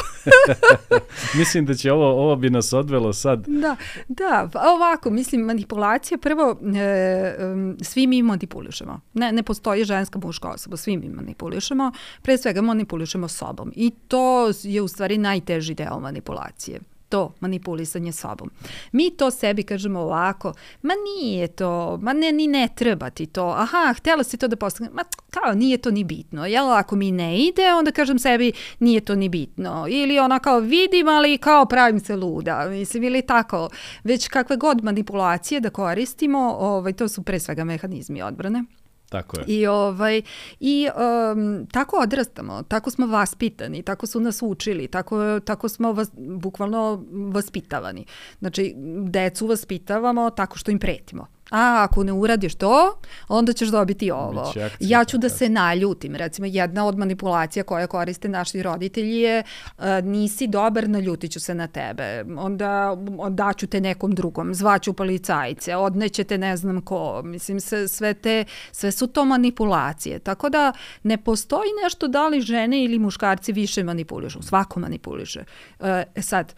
mislim 1.38 1.66
da 1.66 1.74
će 1.74 1.92
ovo, 1.92 2.06
ovo 2.06 2.36
bi 2.36 2.50
nas 2.50 2.72
odvelo 2.72 3.12
sad. 3.12 3.44
Da, 3.46 3.76
da, 4.08 4.48
pa 4.52 4.60
ovako, 4.76 5.10
mislim, 5.10 5.40
manipulacija, 5.40 6.18
prvo, 6.18 6.60
e, 6.76 7.36
svi 7.82 8.06
mi 8.06 8.22
manipulišemo. 8.22 9.00
Ne, 9.14 9.32
ne 9.32 9.42
postoji 9.42 9.84
ženska 9.84 10.18
muška 10.18 10.48
osoba, 10.48 10.76
svi 10.76 10.96
mi 10.96 11.08
manipulišemo. 11.08 11.92
Pre 12.22 12.38
svega 12.38 12.62
manipulišemo 12.62 13.28
sobom. 13.28 13.72
I 13.76 13.90
to 14.08 14.50
je 14.62 14.82
u 14.82 14.88
stvari 14.88 15.18
najteži 15.18 15.74
deo 15.74 16.00
manipulacije 16.00 16.80
to 17.12 17.32
manipulisanje 17.40 18.12
sobom. 18.12 18.50
Mi 18.92 19.10
to 19.10 19.30
sebi 19.30 19.62
kažemo 19.62 20.00
ovako, 20.00 20.52
ma 20.82 20.94
nije 20.94 21.48
to, 21.48 21.98
ma 22.02 22.12
ne, 22.12 22.32
ni 22.32 22.46
ne 22.46 22.68
treba 22.74 23.10
ti 23.10 23.26
to, 23.26 23.54
aha, 23.56 23.94
htjela 23.96 24.24
si 24.24 24.36
to 24.36 24.48
da 24.48 24.56
postigne, 24.56 24.90
ma 24.92 25.04
kao 25.30 25.52
nije 25.54 25.78
to 25.78 25.90
ni 25.90 26.04
bitno, 26.04 26.46
jel 26.46 26.72
ako 26.72 26.96
mi 26.96 27.12
ne 27.12 27.38
ide, 27.38 27.72
onda 27.72 27.90
kažem 27.90 28.18
sebi 28.18 28.52
nije 28.80 29.00
to 29.00 29.14
ni 29.14 29.28
bitno, 29.28 29.86
ili 29.88 30.18
ona 30.18 30.38
kao 30.38 30.60
vidim, 30.60 31.08
ali 31.08 31.38
kao 31.38 31.66
pravim 31.66 32.00
se 32.00 32.16
luda, 32.16 32.66
mislim, 32.68 33.04
ili 33.04 33.22
tako, 33.22 33.68
već 34.04 34.28
kakve 34.28 34.56
god 34.56 34.84
manipulacije 34.84 35.60
da 35.60 35.70
koristimo, 35.70 36.56
ovaj, 36.58 36.92
to 36.92 37.08
su 37.08 37.22
pre 37.22 37.40
svega 37.40 37.64
mehanizmi 37.64 38.22
odbrane. 38.22 38.64
Tako 39.12 39.40
je. 39.40 39.44
I, 39.46 39.66
ovaj, 39.66 40.22
i 40.60 40.88
um, 41.32 41.66
tako 41.66 41.96
odrastamo, 41.96 42.62
tako 42.62 42.90
smo 42.90 43.06
vaspitani, 43.06 43.82
tako 43.82 44.06
su 44.06 44.20
nas 44.20 44.42
učili, 44.42 44.88
tako, 44.88 45.40
tako 45.40 45.68
smo 45.68 45.92
vas, 45.92 46.10
bukvalno 46.16 47.04
vaspitavani. 47.34 48.06
Znači, 48.38 48.74
decu 49.10 49.46
vaspitavamo 49.46 50.30
tako 50.30 50.58
što 50.58 50.70
im 50.70 50.78
pretimo 50.78 51.31
a 51.52 51.82
ako 51.82 52.04
ne 52.04 52.12
uradiš 52.12 52.54
to, 52.54 52.98
onda 53.28 53.52
ćeš 53.52 53.68
dobiti 53.68 54.10
ovo. 54.10 54.40
Akcija, 54.40 54.70
ja 54.80 55.04
ću 55.04 55.18
da 55.18 55.28
se 55.28 55.48
naljutim. 55.48 56.16
Recimo, 56.16 56.46
jedna 56.46 56.86
od 56.86 56.98
manipulacija 56.98 57.64
koje 57.64 57.86
koriste 57.86 58.28
naši 58.28 58.62
roditelji 58.62 59.16
je 59.16 59.42
uh, 59.78 59.84
nisi 60.02 60.46
dobar, 60.46 60.88
naljutit 60.88 61.32
ću 61.32 61.40
se 61.40 61.54
na 61.54 61.66
tebe. 61.66 62.24
Onda 62.38 62.96
daću 63.30 63.66
te 63.66 63.80
nekom 63.80 64.12
drugom, 64.12 64.54
zvaću 64.54 64.92
policajce, 64.92 65.76
odnećete 65.76 66.38
ne 66.38 66.56
znam 66.56 66.80
ko. 66.80 67.22
Mislim, 67.24 67.60
sve, 67.60 67.88
sve, 67.88 68.14
te, 68.14 68.44
sve 68.72 68.90
su 68.90 69.06
to 69.06 69.24
manipulacije. 69.24 70.18
Tako 70.18 70.48
da 70.48 70.72
ne 71.02 71.16
postoji 71.16 71.68
nešto 71.84 72.08
da 72.08 72.28
li 72.28 72.40
žene 72.40 72.84
ili 72.84 72.98
muškarci 72.98 73.52
više 73.52 73.84
manipulišu. 73.84 74.42
Svako 74.42 74.80
manipuliše. 74.80 75.44
Uh, 75.80 75.86
sad, 76.20 76.54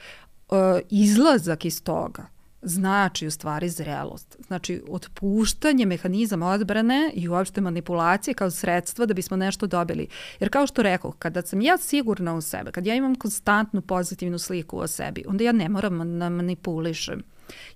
uh, 0.49 0.57
izlazak 0.91 1.65
iz 1.65 1.83
toga 1.83 2.34
znači 2.65 3.27
u 3.27 3.31
stvari 3.31 3.69
zrelost. 3.69 4.37
Znači 4.47 4.83
otpuštanje 4.89 5.87
mehanizama 5.87 6.49
odbrane 6.49 7.11
i 7.15 7.29
uopšte 7.29 7.61
manipulacije 7.61 8.35
kao 8.35 8.51
sredstva 8.51 9.07
da 9.07 9.15
bismo 9.15 9.37
nešto 9.37 9.67
dobili. 9.67 10.09
Jer 10.41 10.51
kao 10.51 10.67
što 10.67 10.83
rekao, 10.83 11.13
kada 11.13 11.43
sam 11.43 11.61
ja 11.61 11.79
sigurna 11.79 12.35
u 12.35 12.41
sebe, 12.41 12.73
kad 12.73 12.87
ja 12.87 12.95
imam 12.95 13.15
konstantnu 13.15 13.81
pozitivnu 13.81 14.39
sliku 14.39 14.79
o 14.79 14.87
sebi, 14.87 15.25
onda 15.29 15.45
ja 15.45 15.53
ne 15.53 15.69
moram 15.69 16.19
da 16.19 16.29
manipulišem. 16.29 17.23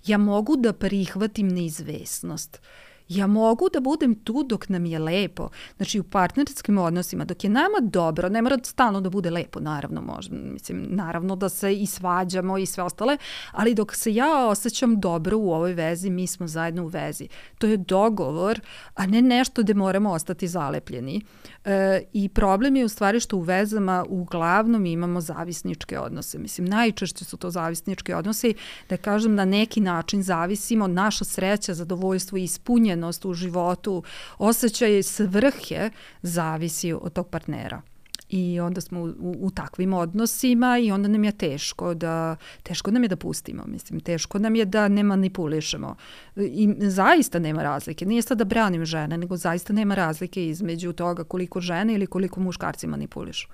Ja 0.05 0.17
mogu 0.17 0.55
da 0.55 0.73
prihvatim 0.73 1.47
neizvesnost. 1.47 2.59
Uh, 2.61 2.88
Ja 3.09 3.27
mogu 3.27 3.69
da 3.73 3.79
budem 3.79 4.15
tu 4.15 4.43
dok 4.43 4.69
nam 4.69 4.85
je 4.85 4.99
lepo. 4.99 5.49
Znači 5.77 5.99
u 5.99 6.03
partnerskim 6.03 6.77
odnosima, 6.77 7.25
dok 7.25 7.43
je 7.43 7.49
nama 7.49 7.77
dobro, 7.81 8.29
ne 8.29 8.41
mora 8.41 8.57
stalno 8.63 9.01
da 9.01 9.09
bude 9.09 9.29
lepo, 9.29 9.59
naravno, 9.59 10.01
možda, 10.01 10.35
mislim, 10.35 10.85
naravno 10.89 11.35
da 11.35 11.49
se 11.49 11.75
i 11.75 11.85
svađamo 11.85 12.57
i 12.57 12.65
sve 12.65 12.83
ostale, 12.83 13.17
ali 13.51 13.75
dok 13.75 13.95
se 13.95 14.13
ja 14.13 14.47
osjećam 14.47 14.99
dobro 14.99 15.37
u 15.37 15.51
ovoj 15.51 15.73
vezi, 15.73 16.09
mi 16.09 16.27
smo 16.27 16.47
zajedno 16.47 16.83
u 16.83 16.87
vezi. 16.87 17.27
To 17.57 17.67
je 17.67 17.77
dogovor, 17.77 18.59
a 18.93 19.05
ne 19.05 19.21
nešto 19.21 19.63
gde 19.63 19.73
moramo 19.73 20.11
ostati 20.11 20.47
zalepljeni. 20.47 21.21
E, 21.65 22.01
I 22.13 22.29
problem 22.29 22.75
je 22.75 22.85
u 22.85 22.89
stvari 22.89 23.19
što 23.19 23.37
u 23.37 23.41
vezama 23.41 24.05
uglavnom 24.09 24.85
imamo 24.85 25.21
zavisničke 25.21 25.99
odnose. 25.99 26.39
Mislim, 26.39 26.67
najčešće 26.67 27.25
su 27.25 27.37
to 27.37 27.49
zavisničke 27.49 28.15
odnose, 28.15 28.53
da 28.89 28.97
kažem 28.97 29.35
na 29.35 29.45
neki 29.45 29.81
način 29.81 30.23
zavisimo, 30.23 30.87
naša 30.87 31.25
sreća, 31.25 31.73
zadovoljstvo 31.73 32.37
i 32.37 32.43
ispunjenost 32.43 32.98
ispunjenost 32.99 33.25
u 33.25 33.33
životu, 33.33 34.03
osjećaj 34.37 35.03
svrhe 35.03 35.89
zavisi 36.21 36.93
od 36.93 37.13
tog 37.13 37.29
partnera. 37.29 37.81
I 38.29 38.59
onda 38.59 38.81
smo 38.81 39.01
u, 39.01 39.07
u, 39.19 39.35
u 39.39 39.51
takvim 39.51 39.93
odnosima 39.93 40.77
i 40.77 40.91
onda 40.91 41.07
nam 41.07 41.23
je 41.23 41.31
teško 41.31 41.93
da 41.93 42.35
teško 42.63 42.91
nam 42.91 43.03
je 43.03 43.09
da 43.09 43.15
pustimo 43.15 43.63
mislim 43.67 43.99
teško 43.99 44.39
nam 44.39 44.55
je 44.55 44.65
da 44.65 44.87
ne 44.87 45.03
manipulišemo. 45.03 45.95
I 46.35 46.69
zaista 46.79 47.39
nema 47.39 47.63
razlike 47.63 48.05
nije 48.05 48.21
sad 48.21 48.37
da 48.37 48.45
branim 48.45 48.85
žene 48.85 49.17
nego 49.17 49.37
zaista 49.37 49.73
nema 49.73 49.95
razlike 49.95 50.47
između 50.47 50.93
toga 50.93 51.23
koliko 51.23 51.61
žene 51.61 51.93
ili 51.93 52.07
koliko 52.07 52.39
muškarci 52.39 52.87
manipulišu. 52.87 53.47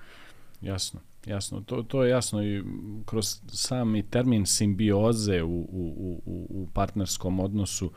Jasno 0.60 1.00
jasno. 1.26 1.60
To 1.60 1.82
to 1.82 2.04
je 2.04 2.10
jasno 2.10 2.42
i 2.44 2.62
kroz 3.06 3.40
sami 3.52 4.02
termin 4.02 4.46
simbioze 4.46 5.42
u 5.42 5.68
u 5.72 6.20
u 6.26 6.46
u 6.50 6.68
partnerskom 6.74 7.40
odnosu 7.40 7.86
uh, 7.86 7.92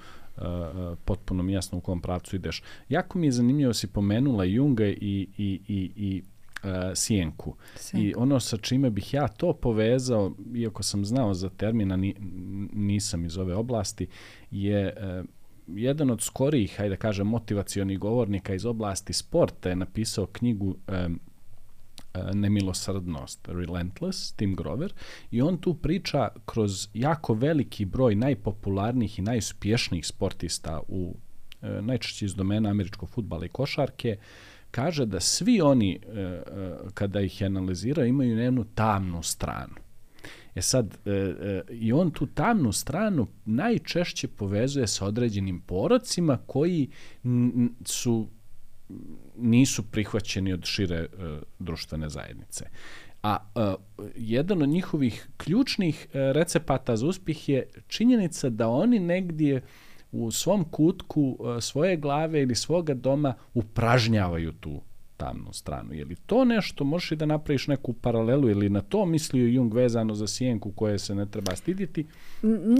potpuno 1.05 1.43
mi 1.43 1.53
jasno 1.53 1.77
u 1.77 1.81
kom 1.81 2.01
pravcu 2.01 2.35
ideš. 2.35 2.63
Jako 2.89 3.19
mi 3.19 3.27
je 3.27 3.31
zanimljivo 3.31 3.73
si 3.73 3.87
pomenula 3.87 4.43
Junga 4.43 4.87
i, 4.87 5.27
i, 5.37 5.59
i, 5.67 5.91
i 5.95 6.21
uh, 6.63 6.69
Sijenku. 6.95 7.55
Sijenku. 7.75 8.07
I 8.07 8.13
ono 8.17 8.39
sa 8.39 8.57
čime 8.57 8.89
bih 8.89 9.13
ja 9.13 9.27
to 9.27 9.53
povezao, 9.53 10.35
iako 10.55 10.83
sam 10.83 11.05
znao 11.05 11.33
za 11.33 11.49
termina, 11.49 11.95
ni, 11.95 12.15
nisam 12.73 13.25
iz 13.25 13.37
ove 13.37 13.55
oblasti, 13.55 14.07
je 14.51 14.95
uh, 14.97 15.25
jedan 15.67 16.09
od 16.09 16.21
skorijih, 16.21 16.77
hajde 16.77 16.89
da 16.89 16.99
kažem, 16.99 17.27
motivacionih 17.27 17.99
govornika 17.99 18.53
iz 18.53 18.65
oblasti 18.65 19.13
sporta 19.13 19.69
je 19.69 19.75
napisao 19.75 20.25
knjigu 20.25 20.67
um, 20.67 20.75
E, 20.87 21.28
nemilosrdnost, 22.33 23.47
Relentless, 23.47 24.33
Tim 24.33 24.55
Grover, 24.55 24.93
i 25.31 25.41
on 25.41 25.57
tu 25.57 25.73
priča 25.73 26.27
kroz 26.45 26.87
jako 26.93 27.33
veliki 27.33 27.85
broj 27.85 28.15
najpopularnijih 28.15 29.19
i 29.19 29.21
najuspješnijih 29.21 30.07
sportista 30.07 30.79
u 30.87 31.15
e, 31.61 31.81
najčešće 31.81 32.25
iz 32.25 32.35
domena 32.35 32.69
američkog 32.69 33.09
futbala 33.09 33.45
i 33.45 33.49
košarke, 33.49 34.17
kaže 34.71 35.05
da 35.05 35.19
svi 35.19 35.61
oni, 35.61 35.99
e, 36.07 36.41
kada 36.93 37.21
ih 37.21 37.43
analiziraju, 37.45 38.09
imaju 38.09 38.37
jednu 38.37 38.65
tamnu 38.75 39.23
stranu. 39.23 39.75
E 40.55 40.61
sad, 40.61 40.97
i 41.69 41.93
on 41.93 42.11
tu 42.11 42.25
tamnu 42.25 42.71
stranu 42.71 43.27
najčešće 43.45 44.27
povezuje 44.27 44.87
sa 44.87 45.05
određenim 45.05 45.61
porocima 45.61 46.37
koji 46.45 46.89
su 47.85 48.27
nisu 49.37 49.83
prihvaćeni 49.83 50.53
od 50.53 50.65
šire 50.65 51.05
uh, 51.05 51.41
društvene 51.59 52.09
zajednice. 52.09 52.65
A 53.23 53.37
uh, 53.55 53.63
jedan 54.15 54.61
od 54.61 54.69
njihovih 54.69 55.27
ključnih 55.37 56.07
uh, 56.07 56.13
recepata 56.13 56.95
za 56.95 57.07
uspjeh 57.07 57.49
je 57.49 57.67
činjenica 57.87 58.49
da 58.49 58.67
oni 58.67 58.99
negdje 58.99 59.61
u 60.11 60.31
svom 60.31 60.63
kutku 60.63 61.37
uh, 61.39 61.59
svoje 61.59 61.97
glave 61.97 62.41
ili 62.41 62.55
svoga 62.55 62.93
doma 62.93 63.33
upražnjavaju 63.53 64.51
tu 64.51 64.81
tamnu 65.19 65.53
stranu. 65.53 65.93
Je 65.93 66.05
li 66.05 66.15
to 66.15 66.45
nešto, 66.45 66.83
možeš 66.83 67.11
i 67.11 67.15
da 67.15 67.25
napraviš 67.25 67.67
neku 67.67 67.93
paralelu 67.93 68.49
ili 68.49 68.69
na 68.69 68.81
to 68.81 69.05
mislio 69.05 69.47
Jung 69.47 69.73
vezano 69.73 70.15
za 70.15 70.27
sjenku 70.27 70.71
koje 70.71 70.99
se 70.99 71.15
ne 71.15 71.25
treba 71.25 71.55
stiditi? 71.55 72.05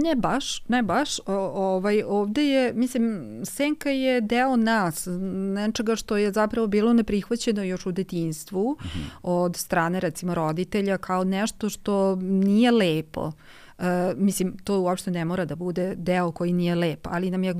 Ne 0.04 0.14
baš, 0.16 0.62
ne 0.68 0.82
baš. 0.82 1.18
O, 1.18 1.34
ovaj, 1.54 2.02
ovde 2.02 2.44
je, 2.44 2.72
mislim, 2.72 3.40
senka 3.44 3.90
je 3.90 4.20
deo 4.20 4.56
nas, 4.56 5.08
nečega 5.54 5.96
što 5.96 6.16
je 6.16 6.32
zapravo 6.32 6.66
bilo 6.66 6.92
neprihvaćeno 6.92 7.62
još 7.62 7.86
u 7.86 7.92
detinstvu 7.92 8.76
mm 8.80 8.84
-hmm. 8.84 9.18
od 9.22 9.56
strane 9.56 10.00
recimo 10.00 10.34
roditelja 10.34 10.98
kao 10.98 11.24
nešto 11.24 11.68
što 11.68 12.16
nije 12.16 12.70
lepo. 12.70 13.20
Uh, 13.20 13.34
Uh, 13.80 13.86
mislim, 14.16 14.56
to 14.64 14.80
uopšte 14.80 15.10
ne 15.10 15.24
mora 15.24 15.44
da 15.44 15.56
bude 15.56 15.94
deo 15.94 16.32
koji 16.32 16.52
nije 16.52 16.74
lep, 16.74 17.06
ali 17.06 17.30
nam 17.30 17.44
je 17.44 17.52
uh, 17.52 17.58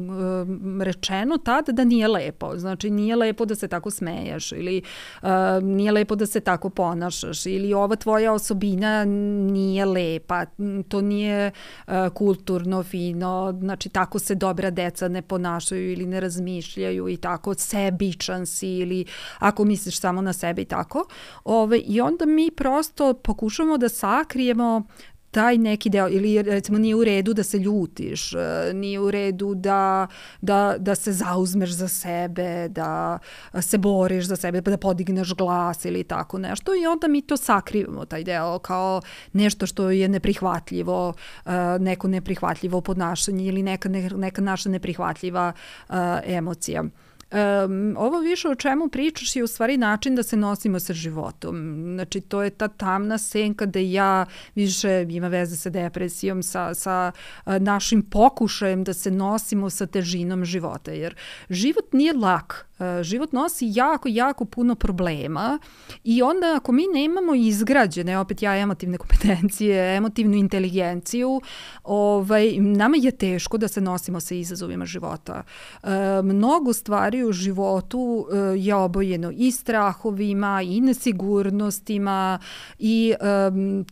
rečeno 0.83 1.39
tad 1.39 1.69
da 1.69 1.85
nije 1.85 2.09
lepo. 2.09 2.59
Znači, 2.59 2.91
nije 2.91 3.17
lepo 3.17 3.45
da 3.45 3.55
se 3.55 3.69
tako 3.69 3.91
smeješ 3.91 4.53
ili 4.53 4.83
uh, 5.23 5.29
nije 5.63 5.93
lepo 5.93 6.15
da 6.15 6.27
se 6.27 6.41
tako 6.41 6.71
ponašaš 6.71 7.47
ili 7.47 7.75
ova 7.75 7.97
tvoja 7.97 8.33
osobina 8.33 9.05
nije 9.05 9.85
lepa, 9.85 10.45
to 10.89 11.01
nije 11.01 11.51
uh, 11.87 11.95
kulturno, 12.15 12.83
fino, 12.83 13.59
znači 13.61 13.89
tako 13.89 14.19
se 14.19 14.35
dobra 14.35 14.71
deca 14.71 15.09
ne 15.09 15.23
ponašaju 15.23 15.93
ili 15.93 16.07
ne 16.07 16.21
razmišljaju 16.21 17.09
i 17.09 17.17
tako, 17.17 17.55
sebičan 17.55 18.47
si 18.47 18.69
ili 18.69 19.05
ako 19.39 19.65
misliš 19.65 20.01
samo 20.01 20.23
na 20.23 20.33
sebe 20.33 20.63
i 20.63 20.65
tako. 20.65 21.05
Ove, 21.45 21.79
I 21.79 22.01
onda 22.01 22.27
mi 22.27 22.51
prosto 22.51 23.15
pokušamo 23.15 23.79
da 23.79 23.89
sakrijemo 23.89 24.83
taj 25.31 25.59
neki 25.59 25.91
deo 25.91 26.09
ili 26.09 26.43
recimo 26.43 26.79
nije 26.79 26.95
u 26.95 27.05
redu 27.05 27.35
da 27.35 27.43
se 27.43 27.59
ljutiš, 27.59 28.33
e, 28.35 28.73
nije 28.75 29.01
u 29.01 29.11
redu 29.11 29.55
da, 29.55 30.07
da, 30.41 30.75
da 30.79 30.95
se 30.95 31.13
zauzmeš 31.13 31.71
za 31.71 31.89
sebe, 31.89 32.69
da 32.69 33.19
se 33.61 33.79
boriš 33.79 34.25
za 34.25 34.37
sebe, 34.37 34.61
da 34.61 34.77
podigneš 34.77 35.35
glas 35.35 35.85
ili 35.85 36.05
tako 36.05 36.39
nešto 36.39 36.75
i 36.75 36.87
onda 36.87 37.09
mi 37.09 37.23
to 37.23 37.37
sakrivamo 37.37 38.05
taj 38.05 38.25
deo 38.25 38.59
kao 38.59 39.01
nešto 39.33 39.67
što 39.67 39.91
je 39.91 40.09
neprihvatljivo, 40.09 41.15
e, 41.47 41.51
neko 41.79 42.09
neprihvatljivo 42.09 42.81
podnašanje 42.81 43.45
ili 43.45 43.63
neka, 43.63 43.89
neka 43.89 44.43
naša 44.43 44.69
neprihvatljiva 44.69 45.53
e, 45.89 45.93
emocija. 46.25 46.85
Um, 47.33 47.97
ovo 47.99 48.19
više 48.19 48.49
o 48.49 48.55
čemu 48.55 48.89
pričaš 48.89 49.37
je 49.37 49.45
u 49.45 49.47
stvari 49.47 49.77
način 49.77 50.15
da 50.15 50.23
se 50.23 50.37
nosimo 50.37 50.81
sa 50.81 50.93
životom. 50.93 51.83
Znači, 51.95 52.21
to 52.21 52.43
je 52.43 52.51
ta 52.51 52.69
tamna 52.69 53.19
senka 53.19 53.67
da 53.67 53.79
ja 53.79 54.27
više 54.55 55.07
ima 55.09 55.29
veze 55.29 55.57
sa 55.57 55.71
depresijom, 55.71 56.43
sa, 56.43 56.75
sa 56.75 57.13
našim 57.47 58.03
pokušajem 58.03 58.85
da 58.85 58.95
se 58.95 59.11
nosimo 59.11 59.71
sa 59.71 59.87
težinom 59.87 60.45
života. 60.45 60.93
Jer 60.93 61.15
život 61.51 61.93
nije 61.93 62.13
lak. 62.13 62.70
Život 63.03 63.33
nosi 63.33 63.67
jako, 63.75 64.09
jako 64.09 64.45
puno 64.45 64.75
problema 64.75 65.59
i 66.05 66.23
onda 66.23 66.57
ako 66.57 66.73
mi 66.73 66.83
nemamo 66.95 67.35
izgrađene, 67.35 68.19
opet 68.19 68.43
ja 68.43 68.57
emotivne 68.57 68.99
kompetencije, 68.99 69.97
emotivnu 69.97 70.37
inteligenciju, 70.37 71.41
ovaj, 71.85 72.57
nama 72.59 72.97
je 73.01 73.11
teško 73.11 73.59
da 73.59 73.69
se 73.69 73.81
nosimo 73.81 74.21
sa 74.21 74.35
izazovima 74.35 74.87
života. 74.87 75.43
E, 75.83 75.89
mnogo 76.23 76.73
stvari 76.73 77.25
u 77.25 77.33
životu 77.33 78.27
e, 78.33 78.37
je 78.59 78.75
obojeno 78.75 79.33
i 79.37 79.53
strahovima, 79.53 80.63
i 80.63 80.81
nesigurnostima 80.81 82.39
i 82.79 83.15
e, 83.21 83.27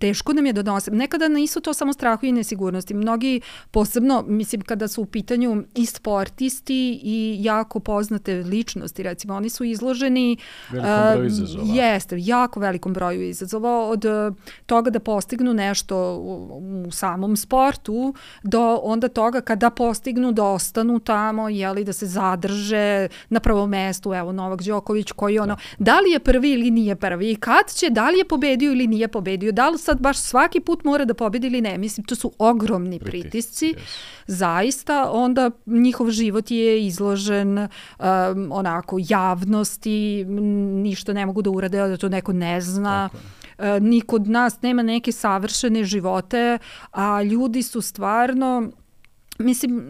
teško 0.00 0.32
nam 0.32 0.46
je 0.46 0.52
da 0.52 0.62
nosimo. 0.62 0.96
Nekada 0.96 1.28
nisu 1.28 1.60
to 1.60 1.74
samo 1.74 1.92
strahovi 1.92 2.28
i 2.28 2.32
nesigurnosti. 2.32 2.94
Mnogi, 2.94 3.40
posebno, 3.70 4.24
mislim, 4.28 4.60
kada 4.60 4.88
su 4.88 5.02
u 5.02 5.06
pitanju 5.06 5.64
i 5.74 5.86
sportisti 5.86 7.00
i 7.02 7.36
jako 7.40 7.80
poznate 7.80 8.34
ličnosti, 8.34 8.77
recimo, 8.96 9.34
oni 9.34 9.50
su 9.50 9.64
izloženi 9.64 10.36
velikom 10.70 11.12
broju 11.14 11.26
izazova. 11.26 11.64
Jeste, 11.74 12.16
jako 12.18 12.60
velikom 12.60 12.92
broju 12.92 13.28
izazova 13.28 13.88
od 13.88 14.04
toga 14.66 14.90
da 14.90 15.00
postignu 15.00 15.54
nešto 15.54 16.16
u, 16.16 16.84
u 16.86 16.90
samom 16.90 17.36
sportu 17.36 18.14
do 18.42 18.80
onda 18.82 19.08
toga 19.08 19.40
kada 19.40 19.70
postignu 19.70 20.32
da 20.32 20.44
ostanu 20.44 20.98
tamo, 20.98 21.48
jeli, 21.48 21.84
da 21.84 21.92
se 21.92 22.06
zadrže 22.06 23.08
na 23.28 23.40
prvom 23.40 23.70
mestu, 23.70 24.14
evo 24.14 24.32
Novak 24.32 24.62
Đoković 24.62 25.12
koji 25.12 25.38
ono, 25.38 25.56
da 25.78 26.00
li 26.00 26.10
je 26.10 26.18
prvi 26.18 26.50
ili 26.50 26.70
nije 26.70 26.96
prvi, 26.96 27.36
kad 27.36 27.72
će, 27.74 27.90
da 27.90 28.10
li 28.10 28.18
je 28.18 28.28
pobedio 28.28 28.72
ili 28.72 28.86
nije 28.86 29.08
pobedio, 29.08 29.52
da 29.52 29.68
li 29.68 29.78
sad 29.78 30.00
baš 30.00 30.18
svaki 30.18 30.60
put 30.60 30.84
mora 30.84 31.04
da 31.04 31.14
pobedi 31.14 31.46
ili 31.46 31.60
ne, 31.60 31.78
mislim, 31.78 32.04
to 32.04 32.14
su 32.14 32.32
ogromni 32.38 32.98
pritisci, 32.98 33.28
pritisci 33.28 33.74
yes. 33.74 33.78
zaista, 34.26 35.10
onda 35.10 35.50
njihov 35.66 36.10
život 36.10 36.50
je 36.50 36.86
izložen 36.86 37.58
um, 37.58 37.68
onako 38.52 38.67
javnosti, 38.98 40.24
ništa 40.82 41.12
ne 41.12 41.26
mogu 41.26 41.42
da 41.42 41.50
urade, 41.50 41.78
da 41.78 41.96
to 41.96 42.08
neko 42.08 42.32
ne 42.32 42.60
zna. 42.60 43.08
Tako 43.08 43.38
E, 43.58 43.80
niko 43.80 44.16
od 44.16 44.28
nas 44.28 44.62
nema 44.62 44.82
neke 44.82 45.12
savršene 45.12 45.84
živote, 45.84 46.58
a 46.90 47.22
ljudi 47.22 47.62
su 47.62 47.80
stvarno 47.80 48.70
Mislim, 49.40 49.82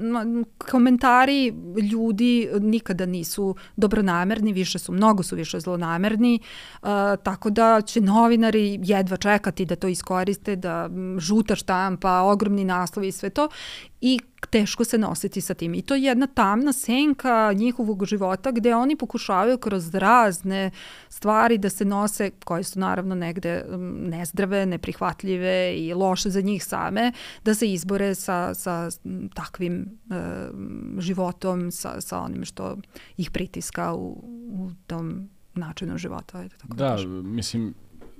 komentari 0.70 1.54
ljudi 1.92 2.48
nikada 2.60 3.06
nisu 3.06 3.56
dobronamerni, 3.76 4.52
više 4.52 4.78
su, 4.78 4.92
mnogo 4.92 5.22
su 5.22 5.36
više 5.36 5.60
zlonamerni, 5.60 6.40
uh, 6.82 6.88
tako 7.22 7.50
da 7.50 7.80
će 7.80 8.00
novinari 8.00 8.80
jedva 8.82 9.16
čekati 9.16 9.64
da 9.64 9.76
to 9.76 9.88
iskoriste, 9.88 10.56
da 10.56 10.90
žuta 11.18 11.56
štampa, 11.56 12.20
ogromni 12.20 12.64
naslovi 12.64 13.08
i 13.08 13.12
sve 13.12 13.30
to 13.30 13.48
i 14.00 14.20
teško 14.50 14.84
se 14.84 14.98
nositi 14.98 15.40
sa 15.40 15.54
tim. 15.54 15.74
I 15.74 15.82
to 15.82 15.94
je 15.94 16.02
jedna 16.02 16.26
tamna 16.26 16.72
senka 16.72 17.52
njihovog 17.52 18.04
života 18.04 18.50
gde 18.50 18.74
oni 18.74 18.96
pokušavaju 18.96 19.58
kroz 19.58 19.94
razne 19.94 20.70
stvari 21.08 21.58
da 21.58 21.70
se 21.70 21.84
nose, 21.84 22.30
koje 22.44 22.62
su 22.62 22.78
naravno 22.80 23.14
negde 23.14 23.64
nezdrave, 23.90 24.66
neprihvatljive 24.66 25.74
i 25.76 25.94
loše 25.94 26.30
za 26.30 26.40
njih 26.40 26.64
same, 26.64 27.12
da 27.44 27.54
se 27.54 27.72
izbore 27.72 28.14
sa, 28.14 28.54
sa 28.54 28.88
takvim 29.34 29.98
e, 30.10 30.14
životom, 30.98 31.70
sa, 31.70 32.00
sa 32.00 32.20
onim 32.20 32.44
što 32.44 32.76
ih 33.16 33.30
pritiska 33.30 33.94
u, 33.94 34.06
u 34.50 34.70
tom 34.86 35.28
načinu 35.54 35.98
života. 35.98 36.38
Ajde, 36.38 36.54
tako 36.56 36.76
da, 36.76 36.96
da 36.96 37.06
mislim, 37.06 37.74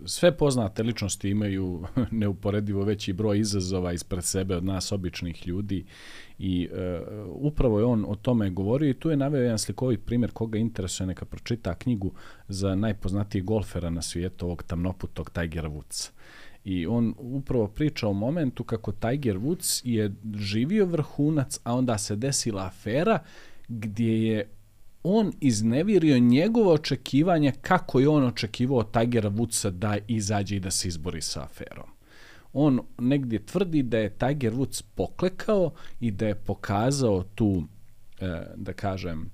sve 0.05 0.36
poznate 0.36 0.82
ličnosti 0.82 1.30
imaju 1.30 1.84
neuporedivo 2.11 2.84
veći 2.84 3.12
broj 3.12 3.38
izazova 3.38 3.92
ispred 3.92 4.24
sebe 4.24 4.57
od 4.57 4.64
nas 4.64 4.92
običnih 4.92 5.49
ljudi 5.49 5.84
i 6.38 6.68
e, 6.72 7.01
upravo 7.26 7.78
je 7.78 7.84
on 7.84 8.05
o 8.09 8.14
tome 8.14 8.51
govorio 8.51 8.90
i 8.90 8.94
tu 8.94 9.11
je 9.11 9.16
naveo 9.16 9.42
jedan 9.42 9.59
slikovit 9.59 10.05
primjer 10.05 10.30
koga 10.30 10.59
interesuje 10.59 11.07
neka 11.07 11.24
pročita 11.24 11.74
knjigu 11.74 12.12
za 12.49 12.74
najpoznatijeg 12.74 13.44
golfera 13.44 13.90
na 13.90 14.03
svijetu 14.03 14.46
ovog 14.46 14.62
tamnoputog 14.62 15.30
Tiger 15.30 15.64
Woods. 15.64 16.11
I 16.64 16.86
on 16.86 17.14
upravo 17.18 17.68
priča 17.68 18.09
o 18.09 18.12
momentu 18.12 18.64
kako 18.64 18.92
Tiger 18.92 19.36
Woods 19.36 19.80
je 19.84 20.14
živio 20.34 20.86
vrhunac, 20.86 21.61
a 21.64 21.74
onda 21.74 21.99
se 21.99 22.16
desila 22.16 22.66
afera 22.66 23.18
gdje 23.68 24.26
je 24.26 24.49
on 25.11 25.32
iznevirio 25.40 26.18
njegovo 26.18 26.72
očekivanje 26.72 27.52
kako 27.61 28.00
je 28.00 28.09
on 28.09 28.24
očekivao 28.24 28.82
Tigera 28.82 29.30
Woodsa 29.30 29.70
da 29.70 29.96
izađe 30.09 30.56
i 30.56 30.61
da 30.61 30.70
se 30.70 30.88
izbori 30.88 31.22
sa 31.22 31.42
aferom. 31.42 31.86
On 32.52 32.80
negdje 32.98 33.46
tvrdi 33.46 33.82
da 33.82 33.98
je 33.98 34.11
Tiger 34.11 34.52
Woods 34.52 34.84
poklekao 34.94 35.70
i 36.00 36.11
da 36.11 36.26
je 36.26 36.34
pokazao 36.34 37.22
tu, 37.22 37.62
e, 38.20 38.42
da 38.56 38.72
kažem, 38.72 39.30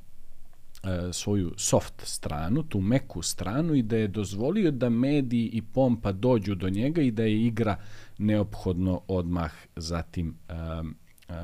e, 0.85 1.13
svoju 1.13 1.53
soft 1.57 2.03
stranu, 2.03 2.63
tu 2.63 2.81
meku 2.81 3.23
stranu 3.23 3.75
i 3.75 3.83
da 3.83 3.97
je 3.97 4.09
dozvolio 4.09 4.71
da 4.71 4.89
mediji 4.89 5.51
i 5.53 5.63
pompa 5.63 6.13
dođu 6.13 6.55
do 6.55 6.69
njega 6.69 7.03
i 7.03 7.11
da 7.11 7.23
je 7.23 7.47
igra 7.47 7.77
neophodno 8.19 9.01
odmah 9.09 9.53
zatim 9.77 10.37
um, 10.49 10.97
uh, 11.29 11.35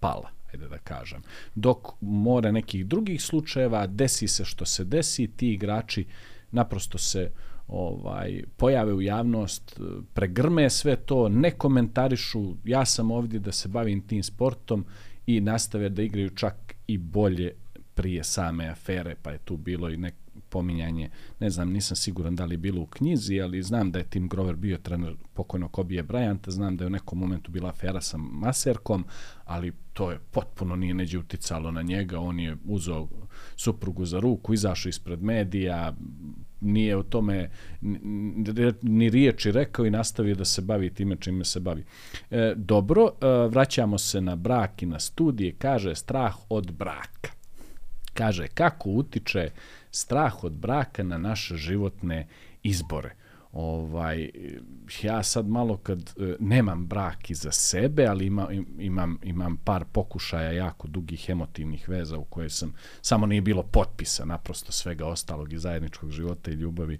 pala 0.00 0.35
ajde 0.56 0.68
da 0.68 0.78
kažem. 0.78 1.22
Dok 1.54 1.88
more 2.00 2.52
nekih 2.52 2.86
drugih 2.86 3.22
slučajeva, 3.22 3.86
desi 3.86 4.28
se 4.28 4.44
što 4.44 4.64
se 4.64 4.84
desi, 4.84 5.26
ti 5.26 5.52
igrači 5.52 6.06
naprosto 6.50 6.98
se 6.98 7.30
ovaj 7.68 8.42
pojave 8.56 8.94
u 8.94 9.02
javnost, 9.02 9.80
pregrme 10.14 10.70
sve 10.70 10.96
to, 10.96 11.28
ne 11.28 11.50
komentarišu, 11.50 12.54
ja 12.64 12.84
sam 12.84 13.10
ovdje 13.10 13.40
da 13.40 13.52
se 13.52 13.68
bavim 13.68 14.06
tim 14.06 14.22
sportom 14.22 14.84
i 15.26 15.40
nastave 15.40 15.88
da 15.88 16.02
igraju 16.02 16.30
čak 16.30 16.74
i 16.86 16.98
bolje 16.98 17.52
prije 17.94 18.24
same 18.24 18.68
afere, 18.68 19.16
pa 19.22 19.30
je 19.30 19.38
tu 19.38 19.56
bilo 19.56 19.90
i 19.90 19.96
nek 19.96 20.14
pominjanje, 20.48 21.10
ne 21.40 21.50
znam, 21.50 21.72
nisam 21.72 21.96
siguran 21.96 22.36
da 22.36 22.44
li 22.44 22.54
je 22.54 22.58
bilo 22.58 22.82
u 22.82 22.86
knjizi, 22.86 23.40
ali 23.40 23.62
znam 23.62 23.90
da 23.90 23.98
je 23.98 24.04
Tim 24.04 24.28
Grover 24.28 24.56
bio 24.56 24.78
trener 24.78 25.14
pokojnog 25.34 25.70
Kobije 25.70 26.04
Bryanta, 26.04 26.50
znam 26.50 26.76
da 26.76 26.84
je 26.84 26.86
u 26.86 26.90
nekom 26.90 27.18
momentu 27.18 27.50
bila 27.50 27.68
afera 27.68 28.00
sa 28.00 28.16
Maserkom, 28.18 29.04
ali 29.44 29.72
to 29.92 30.10
je 30.10 30.18
potpuno 30.30 30.76
nije 30.76 30.94
neđe 30.94 31.18
uticalo 31.18 31.70
na 31.70 31.82
njega, 31.82 32.18
on 32.20 32.40
je 32.40 32.56
uzao 32.64 33.08
suprugu 33.56 34.04
za 34.04 34.20
ruku, 34.20 34.54
izašao 34.54 34.90
ispred 34.90 35.22
medija, 35.22 35.96
nije 36.60 36.96
o 36.96 37.02
tome 37.02 37.50
ni 38.82 39.10
riječi 39.10 39.52
rekao 39.52 39.86
i 39.86 39.90
nastavio 39.90 40.34
da 40.34 40.44
se 40.44 40.62
bavi 40.62 40.94
time 40.94 41.16
čime 41.16 41.44
se 41.44 41.60
bavi. 41.60 41.84
E, 42.30 42.54
dobro, 42.56 43.06
e, 43.06 43.26
vraćamo 43.48 43.98
se 43.98 44.20
na 44.20 44.36
brak 44.36 44.82
i 44.82 44.86
na 44.86 45.00
studije, 45.00 45.54
kaže 45.58 45.94
strah 45.94 46.36
od 46.48 46.72
braka. 46.72 47.30
Kaže, 48.14 48.48
kako 48.48 48.90
utiče 48.90 49.50
strah 49.90 50.44
od 50.44 50.52
braka 50.52 51.02
na 51.02 51.18
naše 51.18 51.56
životne 51.56 52.26
izbore. 52.62 53.14
Ovaj, 53.56 54.30
ja 55.02 55.22
sad 55.22 55.48
malo 55.48 55.76
kad 55.76 56.00
e, 56.00 56.34
nemam 56.40 56.86
brak 56.86 57.30
iza 57.30 57.52
sebe, 57.52 58.06
ali 58.06 58.26
ima, 58.26 58.48
imam, 58.78 59.18
imam 59.22 59.56
par 59.56 59.84
pokušaja 59.92 60.52
jako 60.52 60.88
dugih 60.88 61.28
emotivnih 61.28 61.88
veza 61.88 62.18
u 62.18 62.24
koje 62.24 62.50
sam, 62.50 62.74
samo 63.02 63.26
nije 63.26 63.40
bilo 63.40 63.62
potpisa 63.62 64.24
naprosto 64.24 64.72
svega 64.72 65.06
ostalog 65.06 65.52
i 65.52 65.58
zajedničkog 65.58 66.10
života 66.10 66.50
i 66.50 66.54
ljubavi 66.54 66.98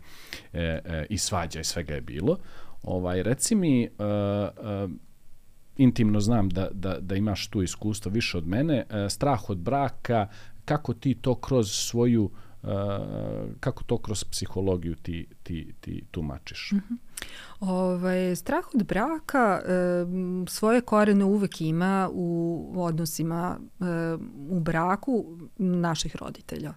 e, 0.52 0.60
e, 0.62 1.06
i 1.10 1.18
svađa 1.18 1.60
i 1.60 1.64
svega 1.64 1.94
je 1.94 2.00
bilo. 2.00 2.38
Ovaj, 2.82 3.22
reci 3.22 3.54
mi, 3.54 3.82
e, 3.82 3.88
e, 3.88 4.88
intimno 5.76 6.20
znam 6.20 6.48
da, 6.48 6.68
da, 6.72 7.00
da 7.00 7.14
imaš 7.14 7.46
tu 7.48 7.62
iskustvo 7.62 8.10
više 8.12 8.38
od 8.38 8.46
mene, 8.46 8.84
e, 8.90 9.10
strah 9.10 9.50
od 9.50 9.58
braka, 9.58 10.28
kako 10.64 10.94
ti 10.94 11.14
to 11.14 11.34
kroz 11.34 11.70
svoju 11.72 12.24
uh, 12.24 12.30
kako 13.60 13.84
to 13.84 13.98
kroz 13.98 14.24
psihologiju 14.24 14.94
ti, 14.94 15.26
ti, 15.42 15.74
ti 15.80 16.02
tumačiš? 16.10 16.72
Mm 16.72 16.76
-hmm. 16.76 16.96
Ovaj, 17.60 18.36
strah 18.36 18.64
od 18.74 18.82
braka 18.82 19.60
e, 19.64 19.70
svoje 20.48 20.80
korene 20.80 21.24
uvek 21.24 21.60
ima 21.60 22.10
u 22.12 22.72
odnosima 22.76 23.58
e, 23.80 23.84
u 24.48 24.60
braku 24.60 25.38
naših 25.58 26.16
roditelja. 26.16 26.74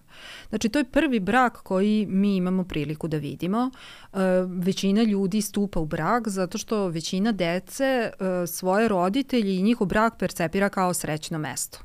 Znači, 0.48 0.68
to 0.68 0.78
je 0.78 0.84
prvi 0.84 1.20
brak 1.20 1.56
koji 1.62 2.06
mi 2.06 2.36
imamo 2.36 2.64
priliku 2.64 3.08
da 3.08 3.16
vidimo. 3.16 3.70
E, 4.12 4.18
većina 4.48 5.02
ljudi 5.02 5.42
stupa 5.42 5.80
u 5.80 5.86
brak 5.86 6.28
zato 6.28 6.58
što 6.58 6.88
većina 6.88 7.32
dece 7.32 7.84
e, 7.84 8.10
svoje 8.46 8.88
roditelji 8.88 9.56
i 9.56 9.62
njihov 9.62 9.86
brak 9.86 10.18
percepira 10.18 10.68
kao 10.68 10.94
srećno 10.94 11.38
mesto 11.38 11.78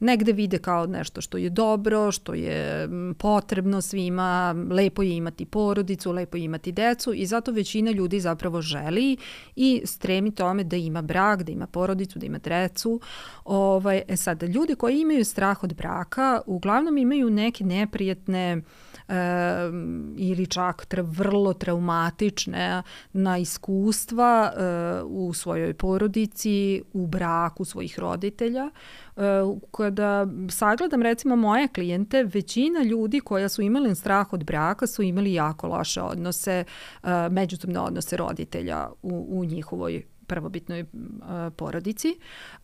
negde 0.00 0.32
vide 0.32 0.58
kao 0.58 0.86
nešto 0.86 1.20
što 1.20 1.38
je 1.38 1.50
dobro, 1.50 2.12
što 2.12 2.34
je 2.34 2.88
potrebno 3.18 3.80
svima, 3.80 4.54
lepo 4.70 5.02
je 5.02 5.16
imati 5.16 5.44
porodicu, 5.44 6.12
lepo 6.12 6.36
je 6.36 6.44
imati 6.44 6.72
decu 6.72 7.14
i 7.14 7.26
zato 7.26 7.52
većina 7.52 7.90
ljudi 7.90 8.20
zapravo 8.20 8.62
želi 8.62 9.16
i 9.56 9.82
stremi 9.84 10.30
tome 10.34 10.64
da 10.64 10.76
ima 10.76 11.02
brak, 11.02 11.42
da 11.42 11.52
ima 11.52 11.66
porodicu, 11.66 12.18
da 12.18 12.26
ima 12.26 12.38
decu. 12.38 13.00
Ovaj, 13.44 14.02
e 14.08 14.16
sad, 14.16 14.42
ljudi 14.42 14.74
koji 14.74 15.00
imaju 15.00 15.24
strah 15.24 15.64
od 15.64 15.74
braka 15.74 16.40
uglavnom 16.46 16.98
imaju 16.98 17.30
neke 17.30 17.64
neprijatne 17.64 18.56
uh, 18.56 18.62
e, 19.10 19.70
ili 20.16 20.46
čak 20.46 20.86
tra, 20.86 21.02
vrlo 21.06 21.52
traumatične 21.52 22.82
na 23.12 23.38
iskustva 23.38 24.52
e, 24.52 24.62
u 25.02 25.32
svojoj 25.34 25.74
porodici, 25.74 26.82
u 26.92 27.06
braku 27.06 27.64
svojih 27.64 27.98
roditelja. 27.98 28.70
E, 29.16 29.22
kada 29.90 30.26
sagledam 30.50 31.02
recimo 31.02 31.36
moje 31.36 31.68
klijente, 31.68 32.24
većina 32.24 32.82
ljudi 32.82 33.20
koja 33.20 33.48
su 33.48 33.62
imali 33.62 33.94
strah 33.94 34.32
od 34.32 34.44
braka 34.44 34.86
su 34.86 35.02
imali 35.02 35.32
jako 35.34 35.66
loše 35.66 36.02
odnose, 36.02 36.64
e, 37.02 37.28
međusobne 37.30 37.80
odnose 37.80 38.16
roditelja 38.16 38.88
u, 39.02 39.26
u 39.28 39.44
njihovoj 39.44 40.02
prvobitnoj 40.30 40.84
porodici 41.56 42.14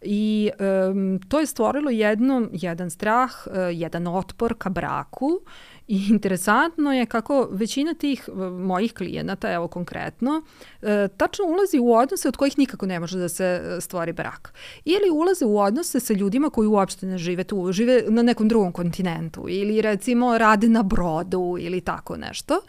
i 0.03 0.51
um, 0.91 1.21
to 1.29 1.41
je 1.41 1.47
stvorilo 1.47 1.91
jedno, 1.91 2.49
jedan 2.53 2.91
strah, 2.91 3.31
uh, 3.47 3.55
jedan 3.73 4.07
otpor 4.07 4.55
ka 4.59 4.71
braku 4.71 5.41
I 5.89 6.07
interesantno 6.11 6.93
je 6.93 7.07
kako 7.07 7.49
većina 7.51 7.95
tih 7.95 8.29
mojih 8.59 8.93
klijenata, 8.93 9.53
evo 9.53 9.69
konkretno, 9.69 10.43
e, 10.83 11.09
tačno 11.17 11.45
ulazi 11.45 11.79
u 11.79 11.95
odnose 11.95 12.29
od 12.29 12.37
kojih 12.37 12.59
nikako 12.59 12.87
ne 12.87 13.01
može 13.01 13.19
da 13.19 13.29
se 13.29 13.45
e, 13.45 13.81
stvori 13.81 14.13
brak. 14.13 14.53
Ili 14.85 15.11
ulaze 15.11 15.45
u 15.45 15.59
odnose 15.59 16.01
sa 16.01 16.15
ljudima 16.15 16.51
koji 16.51 16.67
uopšte 16.67 17.07
ne 17.07 17.19
žive 17.19 17.45
tu, 17.45 17.73
žive 17.73 18.05
na 18.09 18.23
nekom 18.23 18.49
drugom 18.49 18.73
kontinentu 18.73 19.47
ili 19.49 19.83
recimo 19.83 20.39
rade 20.39 20.69
na 20.69 20.83
brodu 20.83 21.57
ili 21.61 21.81
tako 21.81 22.17
nešto. 22.17 22.61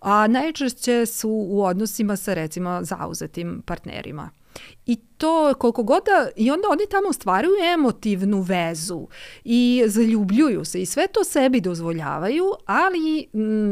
A 0.00 0.26
najčešće 0.26 1.06
su 1.06 1.30
u 1.30 1.62
odnosima 1.62 2.16
sa 2.16 2.34
recimo 2.34 2.78
zauzetim 2.82 3.62
partnerima. 3.66 4.30
I 4.86 4.96
to 4.96 5.54
koliko 5.58 5.82
god 5.82 6.02
da, 6.04 6.28
i 6.36 6.50
onda 6.50 6.68
oni 6.70 6.82
tamo 6.90 7.12
stvaraju 7.12 7.52
emotivnu 7.74 8.40
vezu 8.40 9.08
i 9.44 9.82
zaljubljuju 9.86 10.64
se 10.64 10.82
i 10.82 10.86
sve 10.86 11.06
to 11.06 11.24
sebi 11.24 11.60
dozvoljavaju, 11.60 12.44
ali 12.66 13.26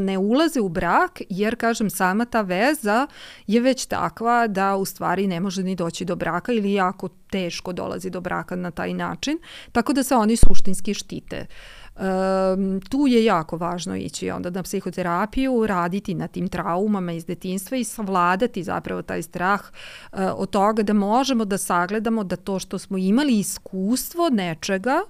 ne 0.05 0.17
ulaze 0.17 0.61
u 0.61 0.69
brak 0.69 1.21
jer, 1.29 1.55
kažem, 1.55 1.89
sama 1.89 2.25
ta 2.25 2.41
veza 2.41 3.07
je 3.47 3.61
već 3.61 3.85
takva 3.85 4.47
da 4.47 4.75
u 4.75 4.85
stvari 4.85 5.27
ne 5.27 5.39
može 5.39 5.63
ni 5.63 5.75
doći 5.75 6.05
do 6.05 6.15
braka 6.15 6.51
ili 6.51 6.73
jako 6.73 7.09
teško 7.31 7.73
dolazi 7.73 8.09
do 8.09 8.21
braka 8.21 8.55
na 8.55 8.71
taj 8.71 8.93
način, 8.93 9.39
tako 9.71 9.93
da 9.93 10.03
se 10.03 10.15
oni 10.15 10.35
suštinski 10.35 10.93
štite. 10.93 11.45
Uh, 11.49 11.78
Um, 11.99 12.81
tu 12.89 13.07
je 13.07 13.25
jako 13.25 13.57
važno 13.57 13.95
ići 13.95 14.31
onda 14.31 14.49
na 14.49 14.63
psihoterapiju, 14.63 15.67
raditi 15.67 16.13
na 16.13 16.27
tim 16.27 16.47
traumama 16.47 17.11
iz 17.11 17.25
detinstva 17.25 17.77
i 17.77 17.83
savladati 17.83 18.63
zapravo 18.63 19.01
taj 19.01 19.21
strah 19.21 19.61
uh, 19.61 20.19
od 20.35 20.49
toga 20.49 20.83
da 20.83 20.93
možemo 20.93 21.45
da 21.45 21.57
sagledamo 21.57 22.23
da 22.23 22.35
to 22.35 22.59
što 22.59 22.79
smo 22.79 22.97
imali 22.97 23.39
iskustvo 23.39 24.29
nečega, 24.29 25.01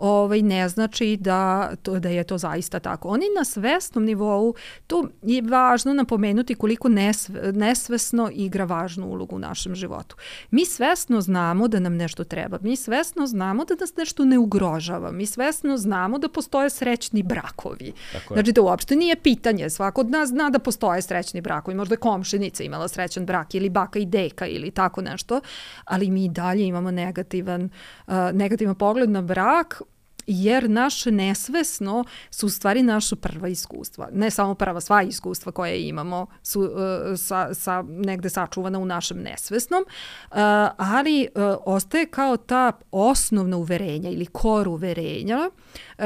ovaj, 0.00 0.42
ne 0.42 0.68
znači 0.68 1.16
da, 1.20 1.70
to, 1.82 1.98
da 1.98 2.08
je 2.08 2.24
to 2.24 2.38
zaista 2.38 2.80
tako. 2.80 3.08
Oni 3.08 3.24
na 3.38 3.44
svesnom 3.44 4.04
nivou, 4.04 4.54
to 4.86 5.08
je 5.22 5.42
važno 5.42 5.94
napomenuti 5.94 6.54
koliko 6.54 6.88
nesve, 6.88 7.52
nesvesno 7.52 8.30
igra 8.32 8.64
važnu 8.64 9.06
ulogu 9.06 9.36
u 9.36 9.38
našem 9.38 9.74
životu. 9.74 10.16
Mi 10.50 10.64
svesno 10.64 11.20
znamo 11.20 11.68
da 11.68 11.80
nam 11.80 11.96
nešto 11.96 12.24
treba, 12.24 12.58
mi 12.62 12.76
svesno 12.76 13.26
znamo 13.26 13.64
da 13.64 13.74
nas 13.80 13.96
nešto 13.96 14.24
ne 14.24 14.38
ugrožava, 14.38 15.12
mi 15.12 15.26
svesno 15.26 15.76
znamo 15.76 16.18
da 16.18 16.28
postoje 16.28 16.70
srećni 16.70 17.22
brakovi. 17.22 17.92
Znači 18.32 18.52
da 18.52 18.62
uopšte 18.62 18.96
nije 18.96 19.16
pitanje, 19.16 19.70
svako 19.70 20.00
od 20.00 20.10
nas 20.10 20.28
zna 20.28 20.50
da 20.50 20.58
postoje 20.58 21.02
srećni 21.02 21.40
brakovi, 21.40 21.76
možda 21.76 21.92
je 21.92 21.98
komšinica 21.98 22.62
imala 22.62 22.88
srećan 22.88 23.26
brak 23.26 23.54
ili 23.54 23.68
baka 23.68 23.98
i 23.98 24.06
deka 24.06 24.46
ili 24.46 24.70
tako 24.70 25.02
nešto, 25.02 25.40
ali 25.84 26.10
mi 26.10 26.28
dalje 26.28 26.66
imamo 26.66 26.90
negativan, 26.90 27.70
uh, 28.06 28.14
negativan 28.32 28.74
pogled 28.74 29.10
na 29.10 29.22
brak 29.22 29.82
jer 30.30 30.70
naše 30.70 31.10
nesvesno 31.10 32.04
su 32.30 32.46
u 32.46 32.50
stvari 32.50 32.82
naša 32.82 33.16
prva 33.16 33.48
iskustva. 33.48 34.08
Ne 34.12 34.30
samo 34.30 34.54
prva, 34.54 34.80
sva 34.80 35.02
iskustva 35.02 35.52
koje 35.52 35.88
imamo 35.88 36.26
su 36.42 36.60
uh, 36.60 36.68
sa, 37.16 37.54
sa 37.54 37.82
negde 37.88 38.30
sačuvana 38.30 38.78
u 38.78 38.84
našem 38.84 39.22
nesvesnom, 39.22 39.82
uh, 39.82 40.36
ali 40.76 41.28
uh, 41.34 41.42
ostaje 41.66 42.06
kao 42.06 42.36
ta 42.36 42.72
osnovna 42.90 43.56
uverenja 43.56 44.10
ili 44.10 44.26
kor 44.26 44.68
uverenja 44.68 45.50
uh, 45.98 46.04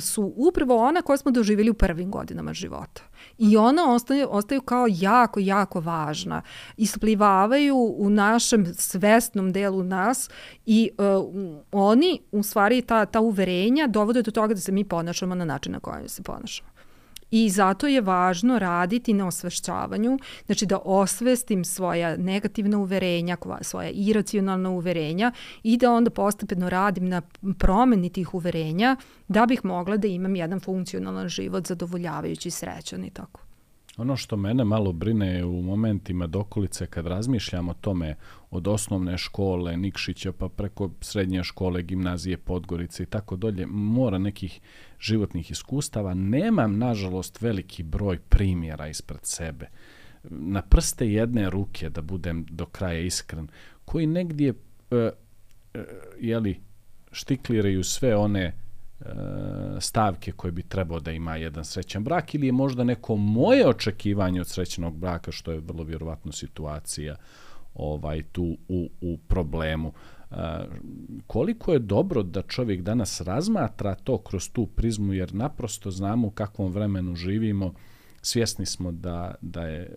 su 0.00 0.32
upravo 0.36 0.76
ona 0.76 1.02
koje 1.02 1.18
smo 1.18 1.30
doživjeli 1.30 1.70
u 1.70 1.74
prvim 1.74 2.10
godinama 2.10 2.54
života 2.54 3.02
i 3.38 3.56
ona 3.56 3.92
ostaju, 3.92 4.28
ostaju 4.30 4.60
kao 4.60 4.86
jako, 4.90 5.40
jako 5.40 5.80
važna. 5.80 6.42
Isplivavaju 6.76 7.76
u 7.96 8.10
našem 8.10 8.74
svesnom 8.74 9.52
delu 9.52 9.82
nas 9.82 10.30
i 10.66 10.90
uh, 10.98 11.34
oni, 11.72 12.20
u 12.32 12.42
stvari, 12.42 12.82
ta, 12.82 13.06
ta 13.06 13.20
uverenja 13.20 13.86
dovode 13.86 14.22
do 14.22 14.30
toga 14.30 14.54
da 14.54 14.60
se 14.60 14.72
mi 14.72 14.84
ponašamo 14.84 15.34
na 15.34 15.44
način 15.44 15.72
na 15.72 15.80
koji 15.80 16.08
se 16.08 16.22
ponašamo. 16.22 16.73
I 17.36 17.50
zato 17.50 17.86
je 17.86 18.00
važno 18.00 18.58
raditi 18.58 19.12
na 19.12 19.26
osvešćavanju, 19.26 20.18
znači 20.46 20.66
da 20.66 20.78
osvestim 20.84 21.64
svoja 21.64 22.16
negativna 22.16 22.78
uverenja, 22.78 23.36
svoja 23.60 23.90
iracionalna 23.90 24.70
uverenja 24.70 25.32
i 25.62 25.76
da 25.76 25.92
onda 25.92 26.10
postepeno 26.10 26.70
radim 26.70 27.08
na 27.08 27.22
promeni 27.58 28.10
tih 28.10 28.34
uverenja 28.34 28.96
da 29.28 29.46
bih 29.46 29.64
mogla 29.64 29.96
da 29.96 30.08
imam 30.08 30.36
jedan 30.36 30.60
funkcionalan 30.60 31.28
život 31.28 31.66
zadovoljavajući 31.66 32.50
srećan 32.50 33.04
i 33.04 33.10
tako. 33.10 33.43
Ono 33.96 34.16
što 34.16 34.36
mene 34.36 34.64
malo 34.64 34.92
brine 34.92 35.34
je 35.34 35.44
u 35.44 35.62
momentima 35.62 36.26
dokolice 36.26 36.86
kad 36.86 37.06
razmišljam 37.06 37.68
o 37.68 37.74
tome 37.74 38.16
od 38.50 38.68
osnovne 38.68 39.18
škole 39.18 39.76
Nikšića 39.76 40.32
pa 40.32 40.48
preko 40.48 40.90
srednje 41.00 41.44
škole, 41.44 41.82
gimnazije 41.82 42.36
Podgorice 42.36 43.02
i 43.02 43.06
tako 43.06 43.36
dolje, 43.36 43.66
mora 43.66 44.18
nekih 44.18 44.60
životnih 45.00 45.50
iskustava. 45.50 46.14
Nemam, 46.14 46.78
nažalost, 46.78 47.42
veliki 47.42 47.82
broj 47.82 48.18
primjera 48.18 48.88
ispred 48.88 49.20
sebe. 49.22 49.68
Na 50.24 50.62
prste 50.62 51.12
jedne 51.12 51.50
ruke, 51.50 51.90
da 51.90 52.02
budem 52.02 52.46
do 52.50 52.66
kraja 52.66 53.00
iskren, 53.00 53.48
koji 53.84 54.06
negdje 54.06 54.54
e, 54.90 54.96
e, 55.74 55.84
jeli, 56.20 56.60
štikliraju 57.12 57.84
sve 57.84 58.16
one 58.16 58.63
stavke 59.80 60.32
koje 60.32 60.52
bi 60.52 60.62
trebao 60.62 61.00
da 61.00 61.12
ima 61.12 61.36
jedan 61.36 61.64
srećan 61.64 62.04
brak 62.04 62.34
ili 62.34 62.46
je 62.46 62.52
možda 62.52 62.84
neko 62.84 63.16
moje 63.16 63.68
očekivanje 63.68 64.40
od 64.40 64.48
srećnog 64.48 64.96
braka 64.96 65.32
što 65.32 65.52
je 65.52 65.60
vrlo 65.60 65.84
vjerovatno 65.84 66.32
situacija 66.32 67.16
ovaj 67.74 68.22
tu 68.22 68.56
u, 68.68 68.88
u 69.00 69.18
problemu. 69.28 69.92
E, 70.30 70.36
koliko 71.26 71.72
je 71.72 71.78
dobro 71.78 72.22
da 72.22 72.42
čovjek 72.42 72.82
danas 72.82 73.20
razmatra 73.20 73.94
to 73.94 74.18
kroz 74.18 74.50
tu 74.50 74.66
prizmu 74.66 75.12
jer 75.12 75.34
naprosto 75.34 75.90
znamo 75.90 76.26
u 76.26 76.30
kakvom 76.30 76.72
vremenu 76.72 77.16
živimo 77.16 77.74
svjesni 78.24 78.66
smo 78.66 78.92
da, 78.92 79.34
da 79.40 79.62
je, 79.62 79.96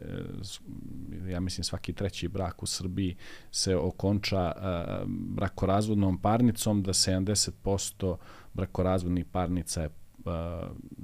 e, 1.26 1.32
ja 1.32 1.40
mislim, 1.40 1.64
svaki 1.64 1.94
treći 1.94 2.28
brak 2.28 2.64
u 2.64 2.66
Srbiji 2.66 3.16
se 3.52 3.76
okonča 3.76 4.54
uh, 4.56 5.10
brakorazvodnom 5.10 6.18
parnicom, 6.18 6.84
da 6.84 6.94
70% 6.94 8.16
brakorazvodnih 8.54 9.26
parnica 9.26 9.82
je 9.82 9.90
uh, 9.90 10.34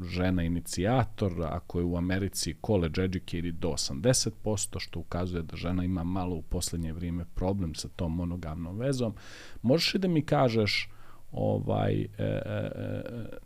žena 0.04 0.44
inicijator, 0.44 1.34
ako 1.46 1.80
je 1.80 1.86
u 1.86 1.98
Americi 1.98 2.56
college 2.66 3.04
educated 3.04 3.56
do 3.56 3.70
80%, 3.70 4.80
što 4.80 5.00
ukazuje 5.00 5.44
da 5.44 5.58
žena 5.58 5.84
ima 5.84 6.04
malo 6.04 6.36
u 6.36 6.41
poslednje 6.41 6.94
vrijeme 6.94 7.26
problem 7.36 7.76
sa 7.76 7.88
tom 7.88 8.16
monogamnom 8.16 8.78
vezom. 8.78 9.14
Možeš 9.62 9.94
li 9.94 10.00
da 10.00 10.08
mi 10.08 10.22
kažeš 10.22 10.89
ovaj 11.32 12.02
e, 12.02 12.08
e 12.18 12.72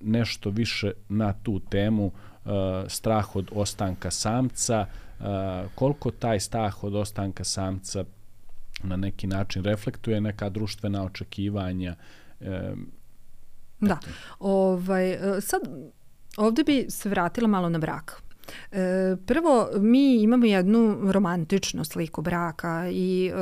nešto 0.02 0.50
više 0.50 0.92
na 1.10 1.34
tu 1.34 1.60
temu 1.60 2.12
e, 2.12 2.50
strah 2.88 3.36
od 3.36 3.50
ostanka 3.56 4.12
samca, 4.12 4.86
e, 4.86 5.24
koliko 5.76 6.12
taj 6.12 6.40
strah 6.40 6.84
od 6.84 6.96
ostanka 6.96 7.44
samca 7.44 8.04
na 8.84 8.96
neki 8.96 9.28
način 9.28 9.64
reflektuje 9.64 10.22
neka 10.22 10.50
društvena 10.50 11.04
očekivanja 11.04 11.96
e, 12.40 12.74
Da. 13.80 13.98
Ovaj, 14.40 15.12
e, 15.12 15.42
sad, 15.42 15.62
ovde 16.38 16.64
bi 16.64 16.86
se 16.90 17.10
vratila 17.10 17.48
malo 17.48 17.70
na 17.70 17.80
brak. 17.80 18.22
E, 18.72 19.16
prvo, 19.26 19.70
mi 19.80 20.22
imamo 20.22 20.46
jednu 20.46 21.12
romantičnu 21.12 21.86
sliku 21.86 22.22
braka 22.22 22.90
i 22.92 23.28
e, 23.28 23.34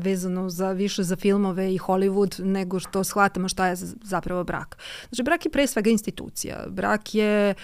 vezano 0.00 0.50
za 0.50 0.72
više 0.72 1.02
za 1.02 1.16
filmove 1.16 1.74
i 1.74 1.78
Hollywood 1.78 2.44
nego 2.44 2.80
što 2.80 3.04
shvatamo 3.04 3.48
šta 3.48 3.66
je 3.66 3.76
zapravo 4.02 4.44
brak. 4.44 4.78
Znači, 5.08 5.22
brak 5.22 5.44
je 5.44 5.52
pre 5.52 5.66
svega 5.66 5.90
institucija. 5.90 6.64
Brak 6.68 7.14
je 7.14 7.50
e, 7.50 7.54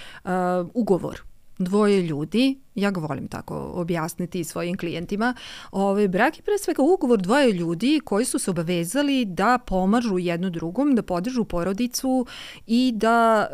ugovor 0.75 1.23
dvoje 1.59 2.03
ljudi 2.03 2.61
ja 2.75 2.91
ga 2.91 3.01
volim 3.01 3.29
tako 3.29 3.71
objasniti 3.75 4.45
svojim 4.45 4.77
klijentima, 4.77 5.35
ovaj, 5.71 6.09
brak 6.09 6.39
je 6.39 6.43
pre 6.43 6.59
svega 6.59 6.83
ugovor 6.83 7.21
dvoje 7.21 7.53
ljudi 7.53 8.01
koji 8.05 8.25
su 8.25 8.39
se 8.39 8.51
obavezali 8.51 9.25
da 9.25 9.59
pomažu 9.59 10.19
jedno 10.19 10.51
drugom, 10.51 10.95
da 10.95 11.03
podržu 11.03 11.45
porodicu 11.45 12.27
i 12.67 12.93
da 12.97 13.47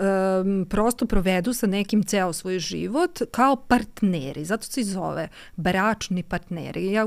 um, 0.44 0.66
prosto 0.70 1.06
provedu 1.06 1.52
sa 1.52 1.66
nekim 1.66 2.02
ceo 2.02 2.32
svoj 2.32 2.58
život 2.58 3.22
kao 3.30 3.56
partneri. 3.56 4.44
Zato 4.44 4.64
se 4.64 4.80
i 4.80 4.84
zove 4.84 5.28
bračni 5.56 6.22
partneri. 6.22 6.92
Ja 6.92 7.04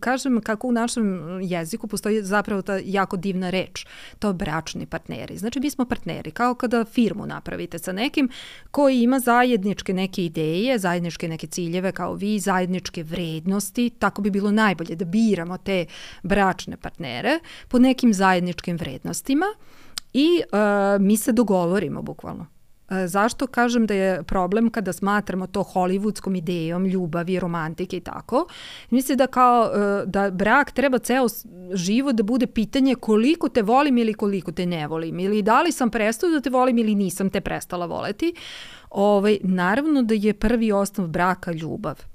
kažem 0.00 0.40
kako 0.40 0.68
u 0.68 0.72
našem 0.72 1.38
jeziku 1.42 1.86
postoji 1.86 2.22
zapravo 2.22 2.62
ta 2.62 2.78
jako 2.84 3.16
divna 3.16 3.50
reč, 3.50 3.86
to 4.18 4.32
bračni 4.32 4.86
partneri. 4.86 5.38
Znači, 5.38 5.60
mi 5.60 5.70
smo 5.70 5.84
partneri, 5.84 6.30
kao 6.30 6.54
kada 6.54 6.84
firmu 6.84 7.26
napravite 7.26 7.78
sa 7.78 7.92
nekim 7.92 8.28
koji 8.70 9.02
ima 9.02 9.18
zajedničke 9.18 9.94
neke 9.94 10.24
ideje, 10.24 10.78
zajedničke 10.78 11.28
neke 11.28 11.46
ciljeve 11.52 11.92
kao 11.92 12.14
vi, 12.14 12.38
zajedničke 12.38 13.02
vrednosti, 13.02 13.90
tako 13.98 14.22
bi 14.22 14.30
bilo 14.30 14.50
najbolje 14.50 14.96
da 14.96 15.04
biramo 15.04 15.58
te 15.58 15.86
bračne 16.22 16.76
partnere 16.76 17.38
po 17.68 17.78
nekim 17.78 18.14
zajedničkim 18.14 18.76
vrednostima 18.76 19.46
i 20.12 20.42
uh, 20.52 21.02
mi 21.02 21.16
se 21.16 21.32
dogovorimo 21.32 22.02
bukvalno. 22.02 22.46
E, 22.92 23.06
zašto 23.06 23.46
kažem 23.46 23.86
da 23.86 23.94
je 23.94 24.22
problem 24.22 24.70
kada 24.70 24.92
smatramo 24.92 25.46
to 25.46 25.60
hollywoodskom 25.60 26.38
idejom 26.38 26.86
ljubavi, 26.86 27.40
romantike 27.40 27.96
i 27.96 28.00
tako? 28.00 28.46
Mislim 28.90 29.18
da 29.18 29.26
kao 29.26 29.64
e, 29.64 30.06
da 30.06 30.30
brak 30.30 30.70
treba 30.70 30.98
ceo 30.98 31.26
život 31.74 32.14
da 32.14 32.22
bude 32.22 32.46
pitanje 32.46 32.94
koliko 32.94 33.48
te 33.48 33.62
volim 33.62 33.98
ili 33.98 34.14
koliko 34.14 34.52
te 34.52 34.66
ne 34.66 34.86
volim 34.86 35.20
ili 35.20 35.42
da 35.42 35.62
li 35.62 35.72
sam 35.72 35.90
prestao 35.90 36.30
da 36.30 36.40
te 36.40 36.50
volim 36.50 36.78
ili 36.78 36.94
nisam 36.94 37.30
te 37.30 37.40
prestala 37.40 37.86
voleti. 37.86 38.34
Ovaj, 38.94 39.38
naravno 39.42 40.02
da 40.02 40.14
je 40.14 40.34
prvi 40.34 40.72
osnov 40.72 41.06
braka 41.06 41.52
ljubav 41.52 42.11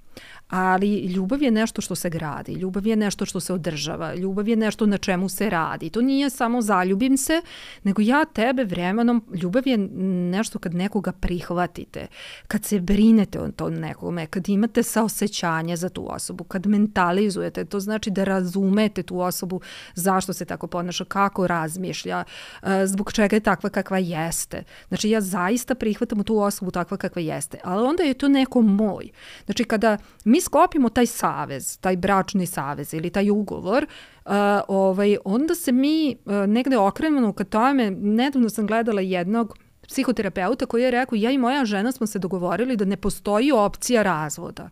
ali 0.50 0.96
ljubav 0.96 1.42
je 1.42 1.52
nešto 1.52 1.82
što 1.82 1.96
se 1.96 2.10
gradi, 2.10 2.54
ljubav 2.54 2.88
je 2.88 2.96
nešto 2.96 3.26
što 3.26 3.40
se 3.40 3.54
održava, 3.54 4.16
ljubav 4.16 4.48
je 4.48 4.56
nešto 4.56 4.86
na 4.86 4.98
čemu 4.98 5.30
se 5.30 5.50
radi. 5.50 5.90
To 5.90 6.02
nije 6.02 6.30
samo 6.30 6.62
zaljubim 6.62 7.18
se, 7.18 7.42
nego 7.84 8.02
ja 8.02 8.26
tebe 8.26 8.64
vremenom, 8.64 9.24
ljubav 9.34 9.68
je 9.68 9.78
nešto 9.78 10.60
kad 10.60 10.74
nekoga 10.74 11.12
prihvatite, 11.12 12.08
kad 12.48 12.66
se 12.66 12.80
brinete 12.80 13.40
o 13.40 13.52
tom 13.52 13.74
nekome, 13.74 14.26
kad 14.26 14.50
imate 14.50 14.84
saosećanje 14.84 15.76
za 15.76 15.90
tu 15.90 16.14
osobu, 16.14 16.44
kad 16.44 16.68
mentalizujete, 16.68 17.66
to 17.66 17.80
znači 17.80 18.12
da 18.12 18.24
razumete 18.24 19.04
tu 19.04 19.20
osobu 19.20 19.62
zašto 19.96 20.34
se 20.34 20.46
tako 20.46 20.68
ponaša, 20.68 21.06
kako 21.06 21.48
razmišlja, 21.48 22.24
e, 22.64 22.88
zbog 22.88 23.14
čega 23.14 23.36
je 23.36 23.40
takva 23.40 23.70
kakva 23.70 23.98
jeste. 23.98 24.64
Znači 24.88 25.10
ja 25.10 25.22
zaista 25.22 25.76
prihvatam 25.76 26.24
tu 26.24 26.40
osobu 26.40 26.72
takva 26.72 26.98
kakva 26.98 27.22
jeste, 27.22 27.58
ali 27.64 27.88
onda 27.88 28.04
je 28.04 28.14
to 28.14 28.28
neko 28.28 28.62
moj. 28.62 29.10
Znači 29.46 29.64
kada 29.64 29.98
mi 30.26 30.37
mi 30.38 30.42
sklopimo 30.42 30.90
taj 30.90 31.06
savez, 31.06 31.78
taj 31.80 31.98
bračni 31.98 32.46
savez 32.46 32.94
ili 32.94 33.10
taj 33.10 33.30
ugovor, 33.30 33.86
uh, 34.26 34.32
ovaj, 34.68 35.18
onda 35.26 35.56
se 35.56 35.72
mi 35.72 36.16
uh, 36.26 36.34
negde 36.48 36.78
okrenemo 36.78 37.34
ka 37.34 37.44
tome, 37.44 37.92
nedavno 37.92 38.50
sam 38.50 38.68
gledala 38.68 39.02
jednog 39.02 39.58
psihoterapeuta 39.88 40.66
koji 40.66 40.84
je 40.84 40.92
rekao 40.92 41.16
ja 41.16 41.32
i 41.32 41.38
moja 41.38 41.66
žena 41.66 41.92
smo 41.92 42.08
se 42.08 42.20
dogovorili 42.20 42.78
da 42.78 42.86
ne 42.86 42.98
postoji 42.98 43.52
opcija 43.52 44.04
razvoda. 44.04 44.70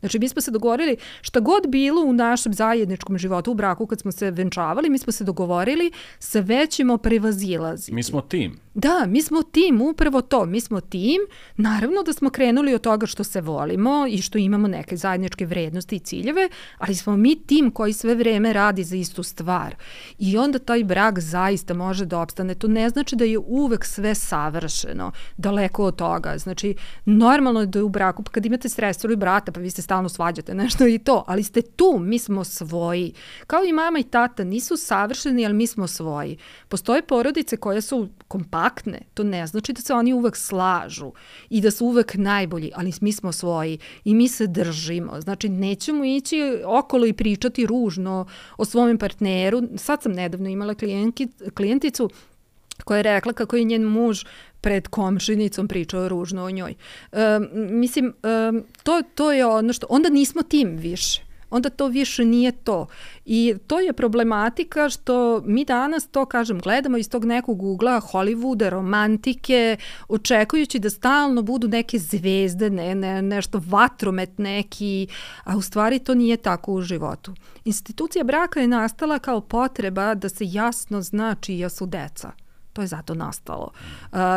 Znači, 0.00 0.18
mi 0.18 0.28
smo 0.28 0.40
se 0.42 0.50
dogovorili 0.50 0.96
šta 1.20 1.40
god 1.40 1.68
bilo 1.68 2.02
u 2.02 2.12
našem 2.12 2.54
zajedničkom 2.54 3.18
životu 3.18 3.50
u 3.50 3.54
braku 3.54 3.86
kad 3.86 4.00
smo 4.00 4.12
se 4.12 4.30
venčavali, 4.30 4.90
mi 4.90 4.98
smo 4.98 5.12
se 5.12 5.24
dogovorili 5.24 5.92
sve 6.18 6.66
ćemo 6.66 6.98
prevazilaziti. 6.98 7.94
Mi 7.94 8.02
smo 8.02 8.20
tim. 8.20 8.58
Da, 8.74 9.06
mi 9.08 9.22
smo 9.22 9.42
tim, 9.42 9.80
upravo 9.82 10.20
to, 10.20 10.46
mi 10.46 10.60
smo 10.60 10.80
tim. 10.80 11.20
Naravno 11.56 12.02
da 12.02 12.12
smo 12.12 12.30
krenuli 12.30 12.74
od 12.74 12.80
toga 12.80 13.06
što 13.06 13.24
se 13.24 13.40
volimo 13.40 14.06
i 14.10 14.22
što 14.22 14.38
imamo 14.38 14.68
neke 14.68 14.96
zajedničke 14.96 15.46
vrednosti 15.46 15.96
i 15.96 15.98
ciljeve, 15.98 16.48
ali 16.78 16.94
smo 16.94 17.16
mi 17.16 17.42
tim 17.46 17.70
koji 17.70 17.92
sve 17.92 18.14
vreme 18.14 18.52
radi 18.52 18.84
za 18.84 18.96
istu 18.96 19.22
stvar. 19.22 19.74
I 20.18 20.38
onda 20.38 20.58
taj 20.58 20.84
brak 20.84 21.18
zaista 21.18 21.74
može 21.74 22.04
da 22.04 22.18
opstane. 22.18 22.54
To 22.54 22.68
ne 22.68 22.88
znači 22.88 23.16
da 23.16 23.24
je 23.24 23.38
uvek 23.38 23.84
sve 23.84 24.14
savršeno, 24.14 25.12
daleko 25.36 25.84
od 25.84 25.96
toga. 25.96 26.38
Znači, 26.38 26.74
normalno 27.04 27.60
je 27.60 27.66
da 27.66 27.78
je 27.78 27.82
u 27.82 27.88
braku, 27.88 28.22
pa 28.22 28.30
kad 28.30 28.46
imate 28.46 28.68
sredstvo 28.68 29.08
ili 29.08 29.16
brata, 29.16 29.52
pa 29.52 29.60
vi 29.60 29.70
se 29.70 29.82
stalno 29.82 30.08
svađate 30.08 30.54
nešto 30.64 30.86
i 30.86 30.98
to, 30.98 31.24
ali 31.26 31.42
ste 31.42 31.62
tu, 31.62 31.98
mi 32.00 32.18
smo 32.18 32.44
svoji. 32.44 33.12
Kao 33.46 33.64
i 33.64 33.72
mama 33.72 33.98
i 33.98 34.02
tata 34.02 34.44
nisu 34.44 34.76
savršeni, 34.76 35.46
ali 35.46 35.54
mi 35.54 35.66
smo 35.66 35.86
svoji. 35.86 36.36
Postoje 36.68 37.02
porodice 37.02 37.56
koje 37.56 37.80
su 37.80 38.08
kompaktne, 38.30 39.00
to 39.14 39.24
ne 39.24 39.46
znači 39.46 39.72
da 39.72 39.82
se 39.82 39.94
oni 39.94 40.12
uvek 40.12 40.36
slažu 40.36 41.12
i 41.50 41.60
da 41.60 41.70
su 41.70 41.86
uvek 41.86 42.14
najbolji, 42.14 42.70
ali 42.74 42.92
mi 43.00 43.12
smo 43.12 43.32
svoji 43.32 43.78
i 44.04 44.14
mi 44.14 44.28
se 44.28 44.46
držimo. 44.46 45.20
Znači, 45.20 45.48
nećemo 45.48 46.04
ići 46.04 46.62
okolo 46.64 47.06
i 47.06 47.12
pričati 47.12 47.66
ružno 47.66 48.26
o 48.56 48.64
svom 48.64 48.98
partneru. 48.98 49.62
Sad 49.76 50.02
sam 50.02 50.12
nedavno 50.12 50.48
imala 50.48 50.74
klijenki, 50.74 51.28
klijenticu 51.54 52.10
koja 52.84 52.96
je 52.96 53.02
rekla 53.02 53.32
kako 53.32 53.56
je 53.56 53.64
njen 53.64 53.82
muž 53.82 54.24
pred 54.60 54.88
komšinicom 54.88 55.68
pričao 55.68 56.08
ružno 56.08 56.44
o 56.44 56.50
njoj. 56.50 56.74
Um, 57.12 57.48
mislim, 57.52 58.14
um, 58.22 58.64
to, 58.82 59.02
to 59.14 59.32
je 59.32 59.46
ono 59.46 59.72
što, 59.72 59.86
onda 59.90 60.08
nismo 60.08 60.42
tim 60.42 60.76
više 60.76 61.29
onda 61.50 61.70
to 61.70 61.86
više 61.86 62.24
nije 62.24 62.52
to. 62.52 62.86
I 63.24 63.54
to 63.66 63.80
je 63.80 63.92
problematika 63.92 64.88
što 64.88 65.42
mi 65.46 65.64
danas 65.64 66.08
to, 66.08 66.24
kažem, 66.24 66.58
gledamo 66.58 66.96
iz 66.96 67.10
tog 67.10 67.24
nekog 67.24 67.62
ugla 67.62 68.00
Hollywooda, 68.00 68.68
romantike, 68.68 69.76
očekujući 70.08 70.78
da 70.78 70.90
stalno 70.90 71.42
budu 71.42 71.68
neke 71.68 71.98
zvezde, 71.98 72.70
ne, 72.70 72.94
ne, 72.94 73.22
nešto 73.22 73.62
vatromet 73.66 74.38
neki, 74.38 75.06
a 75.44 75.56
u 75.56 75.62
stvari 75.62 75.98
to 75.98 76.14
nije 76.14 76.36
tako 76.36 76.72
u 76.72 76.82
životu. 76.82 77.34
Institucija 77.64 78.24
braka 78.24 78.60
je 78.60 78.68
nastala 78.68 79.18
kao 79.18 79.40
potreba 79.40 80.14
da 80.14 80.28
se 80.28 80.44
jasno 80.46 81.02
zna 81.02 81.34
čija 81.40 81.68
su 81.68 81.86
deca. 81.86 82.39
To 82.72 82.82
je 82.82 82.86
zato 82.86 83.14
nastalo. 83.14 83.70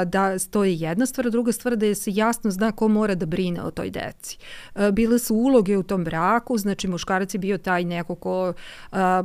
Da 0.05 0.39
to 0.51 0.63
je 0.63 0.75
jedna 0.75 1.05
stvar, 1.05 1.29
druga 1.29 1.51
stvar 1.51 1.75
da 1.75 1.85
je 1.85 1.95
se 1.95 2.11
jasno 2.13 2.51
zna 2.51 2.71
ko 2.71 2.87
mora 2.87 3.15
da 3.15 3.25
brine 3.25 3.61
o 3.61 3.71
toj 3.71 3.89
deci. 3.89 4.37
Bile 4.91 5.19
su 5.19 5.35
uloge 5.35 5.77
u 5.77 5.83
tom 5.83 6.03
braku, 6.03 6.57
znači 6.57 6.87
muškarac 6.87 7.33
je 7.33 7.39
bio 7.39 7.57
taj 7.57 7.83
neko 7.83 8.15
ko 8.15 8.53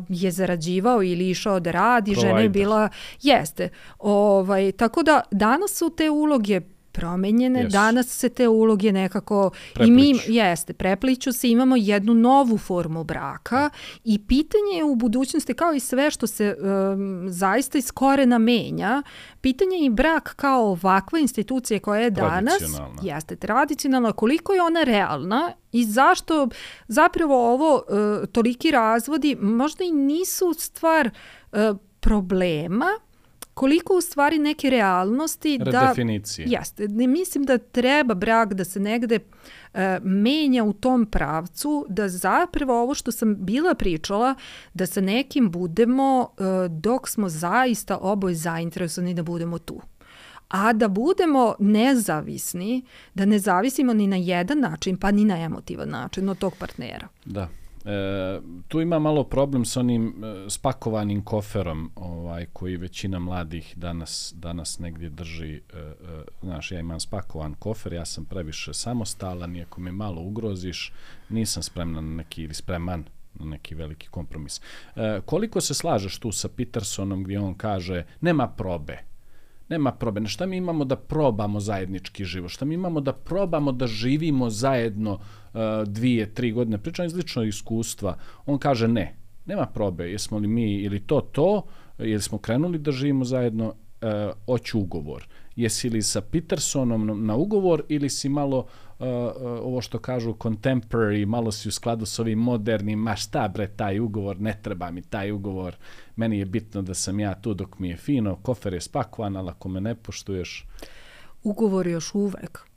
je 0.09 0.31
zarađivao 0.31 1.03
ili 1.03 1.31
išao 1.31 1.61
da 1.61 1.71
radi, 1.71 2.15
žena 2.15 2.41
je 2.41 2.49
bila, 2.49 2.89
jeste. 3.23 3.69
Ovaj, 3.99 4.73
tako 4.73 5.03
da 5.03 5.21
danas 5.31 5.71
su 5.79 5.91
te 5.91 6.11
uloge 6.11 6.61
promenjene. 6.99 7.65
Yes. 7.65 7.73
Danas 7.73 8.07
se 8.07 8.29
te 8.29 8.49
uloge 8.49 8.93
nekako 8.93 9.51
Prepliču. 9.51 9.89
i 9.89 9.91
mi 9.91 10.21
jeste, 10.27 10.73
prepliću 10.73 11.33
se, 11.33 11.51
imamo 11.51 11.77
jednu 11.77 12.15
novu 12.15 12.59
formu 12.59 13.05
braka 13.05 13.71
i 14.05 14.19
pitanje 14.27 14.77
je 14.77 14.85
u 14.85 14.95
budućnosti 14.95 15.55
kao 15.55 15.75
i 15.75 15.81
sve 15.81 16.11
što 16.11 16.27
se 16.27 16.57
um, 16.59 17.27
zaista 17.29 17.79
iz 17.79 17.91
korena 17.91 18.39
menja, 18.39 19.03
pitanje 19.41 19.77
je 19.77 19.85
i 19.85 19.91
brak 19.91 20.35
kao 20.37 20.71
ovakva 20.71 21.19
institucija 21.19 21.81
koja 21.81 22.01
je 22.01 22.11
danas 22.11 22.63
jeste 23.03 23.37
tradicionalna, 23.37 24.13
koliko 24.13 24.53
je 24.53 24.63
ona 24.63 24.83
realna 24.83 25.53
i 25.73 25.85
zašto 25.85 26.49
zapravo 26.89 27.53
ovo 27.53 27.75
uh, 27.75 28.29
toliki 28.33 28.71
razvodi 28.71 29.37
možda 29.41 29.85
i 29.85 29.93
nisu 29.93 30.55
stvar 30.59 31.11
uh, 31.53 31.59
problema, 32.01 32.87
koliko 33.59 33.97
u 33.97 34.01
stvari 34.01 34.39
neke 34.39 34.71
realnosti 34.71 35.59
da... 35.59 35.65
Redefinicije. 35.65 36.47
Jeste. 36.49 36.89
Ne 36.89 37.07
mislim 37.07 37.45
da 37.45 37.59
treba 37.59 38.15
brak 38.15 38.55
da 38.55 38.65
se 38.65 38.81
negde 38.81 39.19
uh, 39.19 39.81
menja 40.03 40.65
u 40.65 40.73
tom 40.73 41.07
pravcu, 41.07 41.87
da 41.89 42.09
zapravo 42.09 42.83
ovo 42.83 42.95
što 42.95 43.13
sam 43.13 43.37
bila 43.45 43.75
pričala, 43.75 44.35
da 44.75 44.87
sa 44.87 45.01
nekim 45.01 45.51
budemo 45.51 46.21
uh, 46.21 46.47
dok 46.71 47.09
smo 47.09 47.29
zaista 47.29 47.97
oboj 47.97 48.35
zainteresovani 48.35 49.15
da 49.15 49.23
budemo 49.23 49.59
tu 49.59 49.81
a 50.49 50.73
da 50.73 50.89
budemo 50.89 51.55
nezavisni, 51.59 52.83
da 53.15 53.25
ne 53.25 53.39
zavisimo 53.39 53.95
ni 53.95 54.07
na 54.07 54.17
jedan 54.17 54.61
način, 54.61 54.97
pa 54.97 55.11
ni 55.11 55.25
na 55.25 55.39
emotivan 55.39 55.89
način 55.89 56.29
od 56.29 56.39
tog 56.39 56.55
partnera. 56.59 57.09
Da. 57.25 57.49
E, 57.89 58.41
tu 58.69 58.81
ima 58.81 58.99
malo 58.99 59.25
problem 59.25 59.65
sa 59.65 59.81
onim 59.81 60.25
e, 60.25 60.51
spakovanim 60.51 61.23
koferom 61.25 61.91
ovaj, 61.95 62.47
koji 62.53 62.77
većina 62.77 63.19
mladih 63.19 63.75
danas, 63.77 64.35
danas 64.37 64.79
negdje 64.79 65.09
drži. 65.09 65.55
E, 65.55 65.61
e, 65.79 65.93
znaš, 66.43 66.73
ja 66.73 66.81
imam 66.81 67.01
spakovan 67.01 67.55
kofer, 67.55 67.93
ja 67.93 68.05
sam 68.05 68.25
previše 68.25 68.75
samostalan 68.75 69.57
i 69.57 69.63
ako 69.63 69.81
me 69.81 69.93
malo 69.93 70.23
ugroziš, 70.23 70.93
nisam 71.29 71.63
spreman 71.63 71.95
na 71.95 72.17
neki, 72.17 72.43
ili 72.43 72.55
spreman 72.55 73.05
na 73.35 73.47
neki 73.47 73.75
veliki 73.75 74.09
kompromis. 74.09 74.61
E, 74.97 75.21
koliko 75.27 75.61
se 75.61 75.75
slažeš 75.75 76.19
tu 76.19 76.33
sa 76.33 76.49
Petersonom 76.49 77.25
gdje 77.25 77.41
on 77.41 77.55
kaže 77.55 78.05
nema 78.21 78.49
probe, 78.49 78.99
nema 79.69 79.93
probe. 79.93 80.27
Šta 80.27 80.47
mi 80.47 80.57
imamo 80.57 80.85
da 80.85 80.97
probamo 80.97 81.61
zajednički 81.61 82.25
život? 82.25 82.51
Šta 82.51 82.65
mi 82.65 82.75
imamo 82.75 83.01
da 83.01 83.13
probamo 83.13 83.73
da 83.73 83.87
živimo 83.87 84.51
zajedno 84.51 85.19
dvije, 85.87 86.35
tri 86.35 86.53
godine? 86.53 86.79
Pričam 86.79 87.07
iz 87.07 87.15
ličnog 87.15 87.47
iskustva. 87.47 88.17
On 88.47 88.59
kaže 88.59 88.89
ne, 88.89 89.17
nema 89.47 89.67
probe. 89.67 90.11
Jesmo 90.11 90.39
li 90.39 90.49
mi 90.49 90.75
ili 90.75 91.01
to 91.01 91.21
to, 91.21 91.63
ili 91.99 92.23
smo 92.23 92.39
krenuli 92.39 92.79
da 92.79 92.93
živimo 92.93 93.25
zajedno 93.25 93.67
uh, 93.67 94.33
oću 94.47 94.81
ugovor. 94.81 95.27
Jesi 95.57 95.91
li 95.91 96.03
sa 96.03 96.21
Petersonom 96.21 97.27
na 97.27 97.37
ugovor 97.37 97.83
ili 97.89 98.11
si 98.11 98.29
malo 98.29 98.59
uh, 98.59 99.07
ovo 99.63 99.81
što 99.81 99.99
kažu 99.99 100.33
contemporary, 100.33 101.27
malo 101.27 101.53
si 101.53 101.69
u 101.69 101.73
skladu 101.73 102.07
s 102.07 102.19
ovim 102.19 102.39
modernim, 102.39 102.99
ma 102.99 103.17
šta 103.17 103.49
bre 103.49 103.67
taj 103.67 104.01
ugovor, 104.01 104.41
ne 104.41 104.59
treba 104.63 104.91
mi 104.91 105.03
taj 105.03 105.33
ugovor, 105.33 105.77
meni 106.17 106.39
je 106.39 106.45
bitno 106.45 106.83
da 106.83 106.95
sam 106.95 107.21
ja 107.21 107.35
tu 107.35 107.55
dok 107.55 107.79
mi 107.79 107.89
je 107.89 107.97
fino, 107.97 108.37
kofer 108.37 108.73
je 108.73 108.81
spakovan, 108.81 109.37
ali 109.37 109.49
ako 109.49 109.69
me 109.69 109.81
ne 109.81 109.95
poštuješ... 109.95 110.67
Ugovor 111.43 111.87
još 111.87 112.15
uvek 112.15 112.68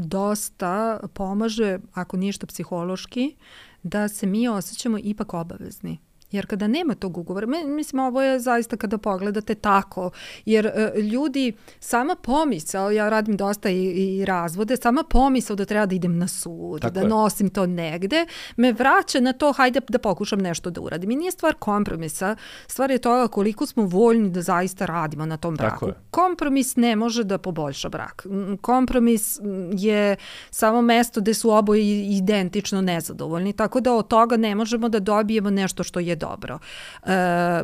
dosta 0.00 1.00
pomaže, 1.14 1.78
ako 1.92 2.16
ništa 2.16 2.46
psihološki, 2.46 3.36
da 3.82 4.08
se 4.08 4.26
mi 4.26 4.48
osjećamo 4.48 4.98
ipak 5.02 5.34
obavezni 5.34 5.98
Jer 6.32 6.46
kada 6.46 6.66
nema 6.66 6.94
tog 6.94 7.18
ugovora, 7.18 7.46
mislim 7.66 8.00
ovo 8.00 8.22
je 8.22 8.40
zaista 8.40 8.76
kada 8.76 8.98
pogledate 8.98 9.54
tako, 9.54 10.10
jer 10.44 10.66
e, 10.66 11.00
ljudi, 11.00 11.52
sama 11.80 12.16
pomisao, 12.22 12.90
ja 12.90 13.08
radim 13.08 13.36
dosta 13.36 13.70
i, 13.70 13.84
i 13.84 14.24
razvode, 14.24 14.76
sama 14.76 15.04
pomisao 15.10 15.56
da 15.56 15.64
treba 15.64 15.86
da 15.86 15.94
idem 15.94 16.18
na 16.18 16.28
sud, 16.28 16.80
tako 16.80 16.94
da 16.94 17.00
je. 17.00 17.08
nosim 17.08 17.50
to 17.50 17.66
negde, 17.66 18.26
me 18.56 18.72
vraća 18.72 19.20
na 19.20 19.32
to, 19.32 19.52
hajde 19.52 19.80
da 19.88 19.98
pokušam 19.98 20.38
nešto 20.38 20.70
da 20.70 20.80
uradim. 20.80 21.10
I 21.10 21.16
nije 21.16 21.30
stvar 21.30 21.54
kompromisa, 21.54 22.36
stvar 22.66 22.90
je 22.90 22.98
toga 22.98 23.28
koliko 23.28 23.66
smo 23.66 23.82
voljni 23.84 24.30
da 24.30 24.42
zaista 24.42 24.86
radimo 24.86 25.26
na 25.26 25.36
tom 25.36 25.56
braku. 25.56 25.88
Kompromis 26.10 26.76
ne 26.76 26.96
može 26.96 27.24
da 27.24 27.38
poboljša 27.38 27.88
brak. 27.88 28.26
Kompromis 28.60 29.38
je 29.72 30.16
samo 30.50 30.82
mesto 30.82 31.20
gde 31.20 31.34
su 31.34 31.50
oboje 31.50 32.16
identično 32.16 32.80
nezadovoljni, 32.80 33.52
tako 33.52 33.80
da 33.80 33.92
od 33.92 34.08
toga 34.08 34.36
ne 34.36 34.54
možemo 34.54 34.88
da 34.88 35.00
dobijemo 35.00 35.50
nešto 35.50 35.84
što 35.84 36.00
je 36.00 36.16
dobro. 36.22 36.58
E, 36.58 37.08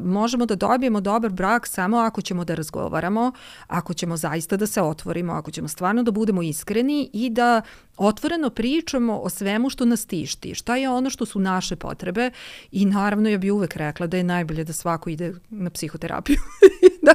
možemo 0.02 0.46
da 0.46 0.56
dobijemo 0.56 1.00
dobar 1.00 1.30
brak 1.30 1.66
samo 1.66 1.98
ako 1.98 2.22
ćemo 2.22 2.44
da 2.44 2.54
razgovaramo, 2.54 3.32
ako 3.66 3.94
ćemo 3.94 4.16
zaista 4.16 4.56
da 4.56 4.66
se 4.66 4.82
otvorimo, 4.82 5.32
ako 5.32 5.50
ćemo 5.50 5.68
stvarno 5.68 6.02
da 6.02 6.10
budemo 6.10 6.42
iskreni 6.42 7.10
i 7.12 7.30
da 7.30 7.62
otvoreno 7.96 8.50
pričamo 8.50 9.18
o 9.18 9.28
svemu 9.28 9.70
što 9.70 9.84
nas 9.84 10.06
tišti, 10.06 10.54
šta 10.54 10.76
je 10.76 10.90
ono 10.90 11.10
što 11.10 11.26
su 11.26 11.40
naše 11.40 11.76
potrebe 11.76 12.30
i 12.72 12.84
naravno 12.84 13.28
ja 13.28 13.38
bih 13.38 13.52
uvek 13.52 13.76
rekla 13.76 14.06
da 14.06 14.16
je 14.16 14.24
najbolje 14.24 14.64
da 14.64 14.72
svako 14.72 15.10
ide 15.10 15.34
na 15.50 15.70
psihoterapiju, 15.70 16.36
da, 17.08 17.14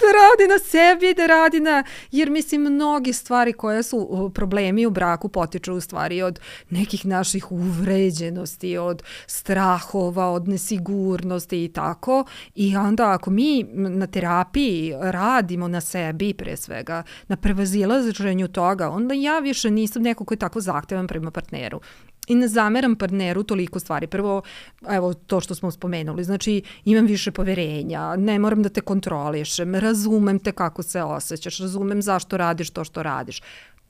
da 0.00 0.08
radi 0.20 0.52
na 0.52 0.58
sebi, 0.58 1.14
da 1.14 1.26
radi 1.26 1.60
na, 1.60 1.84
jer 2.10 2.30
mislim 2.30 2.62
mnogi 2.62 3.12
stvari 3.12 3.52
koje 3.52 3.82
su 3.82 4.30
problemi 4.34 4.86
u 4.86 4.90
braku 4.90 5.28
potiču 5.28 5.74
u 5.74 5.80
stvari 5.80 6.22
od 6.22 6.40
nekih 6.70 7.06
naših 7.06 7.52
uvređenosti, 7.52 8.78
od 8.78 9.02
strahova, 9.26 10.30
od 10.30 10.48
nesigurnosti 10.48 11.64
i 11.64 11.72
tako 11.72 12.24
i 12.54 12.76
onda 12.76 13.10
ako 13.10 13.30
mi 13.30 13.64
na 13.72 14.06
terapiji 14.06 14.94
radimo 15.00 15.68
na 15.68 15.80
sebi 15.80 16.34
pre 16.34 16.56
svega, 16.56 17.02
na 17.28 17.36
prevazilaženju 17.36 18.48
toga, 18.48 18.90
onda 18.90 19.14
ja 19.14 19.38
više 19.38 19.70
nisam 19.70 20.02
neko 20.02 20.22
neko 20.22 20.24
ko 20.24 20.34
je 20.34 20.38
tako 20.38 20.60
zahtevan 20.60 21.06
prema 21.06 21.30
partneru. 21.30 21.80
I 22.26 22.34
ne 22.34 22.48
zameram 22.48 22.96
partneru 22.96 23.42
toliko 23.42 23.80
stvari. 23.80 24.06
Prvo, 24.06 24.42
evo 24.90 25.14
to 25.14 25.40
što 25.40 25.54
smo 25.54 25.70
spomenuli, 25.70 26.24
znači 26.24 26.62
imam 26.84 27.06
više 27.06 27.30
poverenja, 27.30 28.16
ne 28.16 28.38
moram 28.38 28.62
da 28.62 28.68
te 28.68 28.80
kontrolišem, 28.80 29.74
razumem 29.74 30.38
te 30.38 30.52
kako 30.52 30.82
se 30.82 31.02
osjećaš, 31.02 31.58
razumem 31.58 32.02
zašto 32.02 32.36
radiš 32.36 32.70
to 32.70 32.84
što 32.84 33.02
radiš 33.02 33.42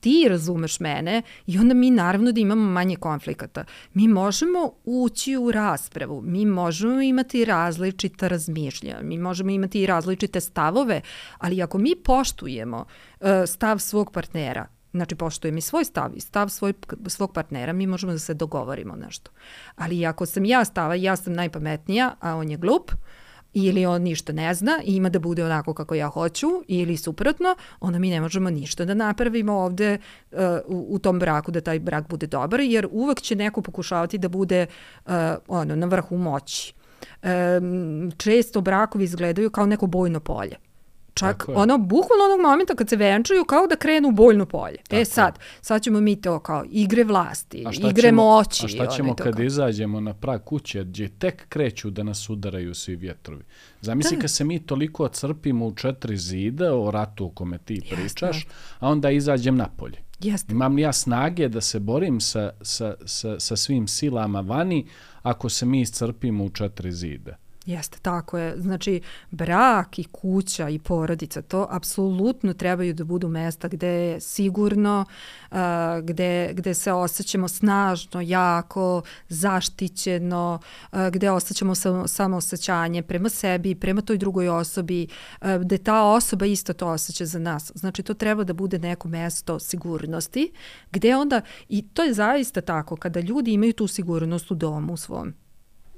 ti 0.03 0.25
razumeš 0.29 0.79
mene 0.79 1.21
i 1.47 1.57
onda 1.57 1.73
mi 1.73 1.91
naravno 1.91 2.31
da 2.31 2.39
imamo 2.39 2.71
manje 2.71 2.95
konflikata. 2.95 3.65
Mi 3.93 4.07
možemo 4.07 4.71
ući 4.85 5.37
u 5.37 5.51
raspravu, 5.51 6.21
mi 6.21 6.45
možemo 6.45 7.01
imati 7.01 7.45
različita 7.45 8.27
razmišlja, 8.27 8.99
mi 9.01 9.17
možemo 9.17 9.49
imati 9.49 9.81
i 9.81 9.85
različite 9.85 10.41
stavove, 10.41 11.01
ali 11.37 11.61
ako 11.61 11.77
mi 11.77 11.95
poštujemo 11.95 12.77
uh, 12.77 13.27
stav 13.47 13.79
svog 13.79 14.11
partnera, 14.11 14.67
Znači, 14.93 15.15
poštujem 15.15 15.57
i 15.57 15.61
svoj 15.61 15.85
stav 15.85 16.11
i 16.15 16.19
stav 16.19 16.49
svoj, 16.49 16.73
svog 17.07 17.33
partnera, 17.33 17.73
mi 17.73 17.87
možemo 17.87 18.11
da 18.11 18.19
se 18.19 18.33
dogovorimo 18.33 18.95
nešto. 18.95 19.31
Ali 19.75 20.05
ako 20.05 20.25
sam 20.25 20.45
ja 20.45 20.65
stava, 20.65 20.95
ja 20.95 21.15
sam 21.15 21.33
najpametnija, 21.33 22.15
a 22.19 22.35
on 22.35 22.49
je 22.49 22.57
glup, 22.57 22.91
ili 23.53 23.85
on 23.85 24.01
ništa 24.01 24.33
ne 24.33 24.53
zna 24.53 24.79
i 24.85 24.95
ima 24.95 25.09
da 25.09 25.19
bude 25.19 25.45
onako 25.45 25.73
kako 25.73 25.95
ja 25.95 26.07
hoću 26.07 26.47
ili 26.67 26.97
suprotno, 26.97 27.55
onda 27.79 27.99
mi 27.99 28.09
ne 28.09 28.21
možemo 28.21 28.49
ništa 28.49 28.85
da 28.85 28.93
napravimo 28.93 29.53
ovde 29.53 29.97
uh, 30.31 30.39
u, 30.67 30.85
u 30.89 30.99
tom 30.99 31.19
braku, 31.19 31.51
da 31.51 31.61
taj 31.61 31.79
brak 31.79 32.07
bude 32.07 32.27
dobar, 32.27 32.59
jer 32.59 32.87
uvek 32.91 33.21
će 33.21 33.35
neko 33.35 33.61
pokušavati 33.61 34.17
da 34.17 34.29
bude 34.29 34.65
uh, 35.05 35.11
ono, 35.47 35.75
na 35.75 35.85
vrhu 35.85 36.17
moći. 36.17 36.73
Um, 37.23 38.11
često 38.17 38.61
brakovi 38.61 39.03
izgledaju 39.03 39.49
kao 39.49 39.65
neko 39.65 39.87
bojno 39.87 40.19
polje. 40.19 40.55
Čak 41.13 41.45
ono, 41.47 41.77
bukvalno 41.77 42.23
onog 42.25 42.41
momenta 42.41 42.75
kad 42.75 42.89
se 42.89 42.95
venčuju 42.95 43.45
kao 43.45 43.67
da 43.67 43.75
krenu 43.75 44.09
u 44.09 44.11
bojno 44.11 44.45
polje. 44.45 44.77
Tako 44.77 45.01
e 45.01 45.05
sad, 45.05 45.39
sad 45.61 45.81
ćemo 45.81 45.99
mi 45.99 46.21
to 46.21 46.39
kao 46.39 46.65
igre 46.69 47.03
vlasti, 47.03 47.65
igre 47.89 48.09
ćemo, 48.09 48.23
moći. 48.23 48.65
A 48.65 48.67
šta 48.67 48.87
ćemo 48.87 49.15
kad 49.15 49.35
kao... 49.35 49.43
izađemo 49.45 49.99
na 49.99 50.13
prag 50.13 50.41
kuće 50.43 50.83
gdje 50.83 51.09
tek 51.09 51.49
kreću 51.49 51.89
da 51.89 52.03
nas 52.03 52.29
udaraju 52.29 52.73
svi 52.73 52.95
vjetrovi? 52.95 53.43
Zamisli 53.81 54.17
da. 54.17 54.21
kad 54.21 54.31
se 54.31 54.43
mi 54.43 54.65
toliko 54.65 55.03
ocrpimo 55.03 55.65
u 55.65 55.75
četiri 55.75 56.17
zida 56.17 56.75
o 56.75 56.91
ratu 56.91 57.25
o 57.25 57.29
kome 57.29 57.57
ti 57.57 57.81
pričaš, 57.91 58.37
Jasne. 58.37 58.51
a 58.79 58.89
onda 58.89 59.11
izađem 59.11 59.55
napolje. 59.55 59.97
Jeste. 60.19 60.53
Imam 60.53 60.75
li 60.75 60.81
ja 60.81 60.93
snage 60.93 61.47
da 61.49 61.61
se 61.61 61.79
borim 61.79 62.21
sa, 62.21 62.51
sa, 62.61 62.95
sa, 63.05 63.39
sa 63.39 63.55
svim 63.55 63.87
silama 63.87 64.41
vani 64.41 64.87
ako 65.21 65.49
se 65.49 65.65
mi 65.65 65.81
iscrpimo 65.81 66.43
u 66.43 66.49
četiri 66.49 66.91
zida? 66.91 67.35
Jeste, 67.65 67.97
tako 68.01 68.37
je. 68.37 68.55
Znači, 68.57 69.01
brak 69.31 69.99
i 69.99 70.03
kuća 70.03 70.69
i 70.69 70.79
porodica, 70.79 71.41
to 71.41 71.67
apsolutno 71.69 72.53
trebaju 72.53 72.93
da 72.93 73.03
budu 73.03 73.27
mesta 73.27 73.67
gde 73.67 73.87
je 73.87 74.21
sigurno, 74.21 75.05
uh, 75.51 75.57
gde, 76.03 76.53
gde 76.53 76.73
se 76.73 76.91
osjećamo 76.91 77.47
snažno, 77.47 78.21
jako, 78.21 79.01
zaštićeno, 79.29 80.59
uh, 80.91 80.99
gde 81.11 81.31
osjećamo 81.31 81.75
samo, 81.75 82.07
samo 82.07 82.37
osjećanje 82.37 83.01
prema 83.01 83.29
sebi, 83.29 83.69
i 83.69 83.75
prema 83.75 84.01
toj 84.01 84.17
drugoj 84.17 84.49
osobi, 84.49 85.07
uh, 85.41 85.47
gde 85.61 85.77
ta 85.77 86.03
osoba 86.03 86.45
isto 86.45 86.73
to 86.73 86.87
osjeća 86.87 87.25
za 87.25 87.39
nas. 87.39 87.71
Znači, 87.75 88.03
to 88.03 88.13
treba 88.13 88.43
da 88.43 88.53
bude 88.53 88.79
neko 88.79 89.07
mesto 89.07 89.59
sigurnosti, 89.59 90.51
gde 90.91 91.15
onda, 91.15 91.41
i 91.69 91.81
to 91.81 92.03
je 92.03 92.13
zaista 92.13 92.61
tako, 92.61 92.95
kada 92.95 93.19
ljudi 93.19 93.53
imaju 93.53 93.73
tu 93.73 93.87
sigurnost 93.87 94.51
u 94.51 94.55
domu 94.55 94.97
svom, 94.97 95.33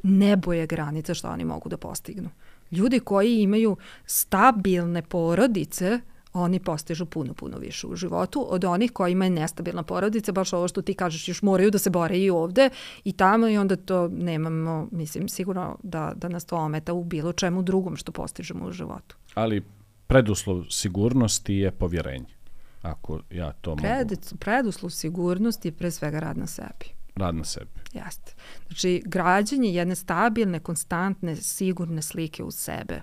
nebo 0.05 0.53
je 0.53 0.67
granica 0.67 1.13
što 1.13 1.29
oni 1.29 1.45
mogu 1.45 1.69
da 1.69 1.77
postignu. 1.77 2.29
Ljudi 2.71 2.99
koji 2.99 3.41
imaju 3.41 3.77
stabilne 4.05 5.01
porodice, 5.01 5.99
oni 6.33 6.59
postižu 6.59 7.05
puno, 7.05 7.33
puno 7.33 7.57
više 7.57 7.87
u 7.87 7.95
životu 7.95 8.45
od 8.49 8.63
onih 8.63 8.91
koji 8.91 9.11
imaju 9.11 9.31
nestabilna 9.31 9.83
porodica, 9.83 10.31
baš 10.31 10.53
ovo 10.53 10.67
što 10.67 10.81
ti 10.81 10.93
kažeš, 10.93 11.27
još 11.27 11.41
moraju 11.41 11.71
da 11.71 11.77
se 11.77 11.89
bore 11.89 12.19
i 12.19 12.29
ovde 12.29 12.69
i 13.03 13.11
tamo 13.11 13.47
i 13.47 13.57
onda 13.57 13.75
to 13.75 14.07
nemamo, 14.07 14.87
mislim, 14.91 15.29
sigurno 15.29 15.77
da, 15.83 16.13
da 16.15 16.29
nas 16.29 16.45
to 16.45 16.57
ometa 16.57 16.93
u 16.93 17.03
bilo 17.03 17.33
čemu 17.33 17.61
drugom 17.61 17.95
što 17.95 18.11
postižemo 18.11 18.65
u 18.65 18.71
životu. 18.71 19.15
Ali 19.33 19.63
preduslov 20.07 20.63
sigurnosti 20.69 21.55
je 21.55 21.71
povjerenje, 21.71 22.35
ako 22.81 23.19
ja 23.29 23.51
to 23.51 23.75
Pred, 23.75 24.11
mogu. 24.11 24.37
Preduslov 24.39 24.89
sigurnosti 24.89 25.67
je 25.67 25.71
pre 25.71 25.91
svega 25.91 26.19
rad 26.19 26.37
na 26.37 26.47
sebi 26.47 27.04
rad 27.15 27.35
na 27.35 27.43
sebi. 27.43 27.71
Jeste. 27.93 28.33
Znači, 28.67 29.01
građanje 29.05 29.69
jedne 29.69 29.95
stabilne, 29.95 30.59
konstantne, 30.59 31.35
sigurne 31.35 32.01
slike 32.01 32.43
u 32.43 32.51
sebe 32.51 33.01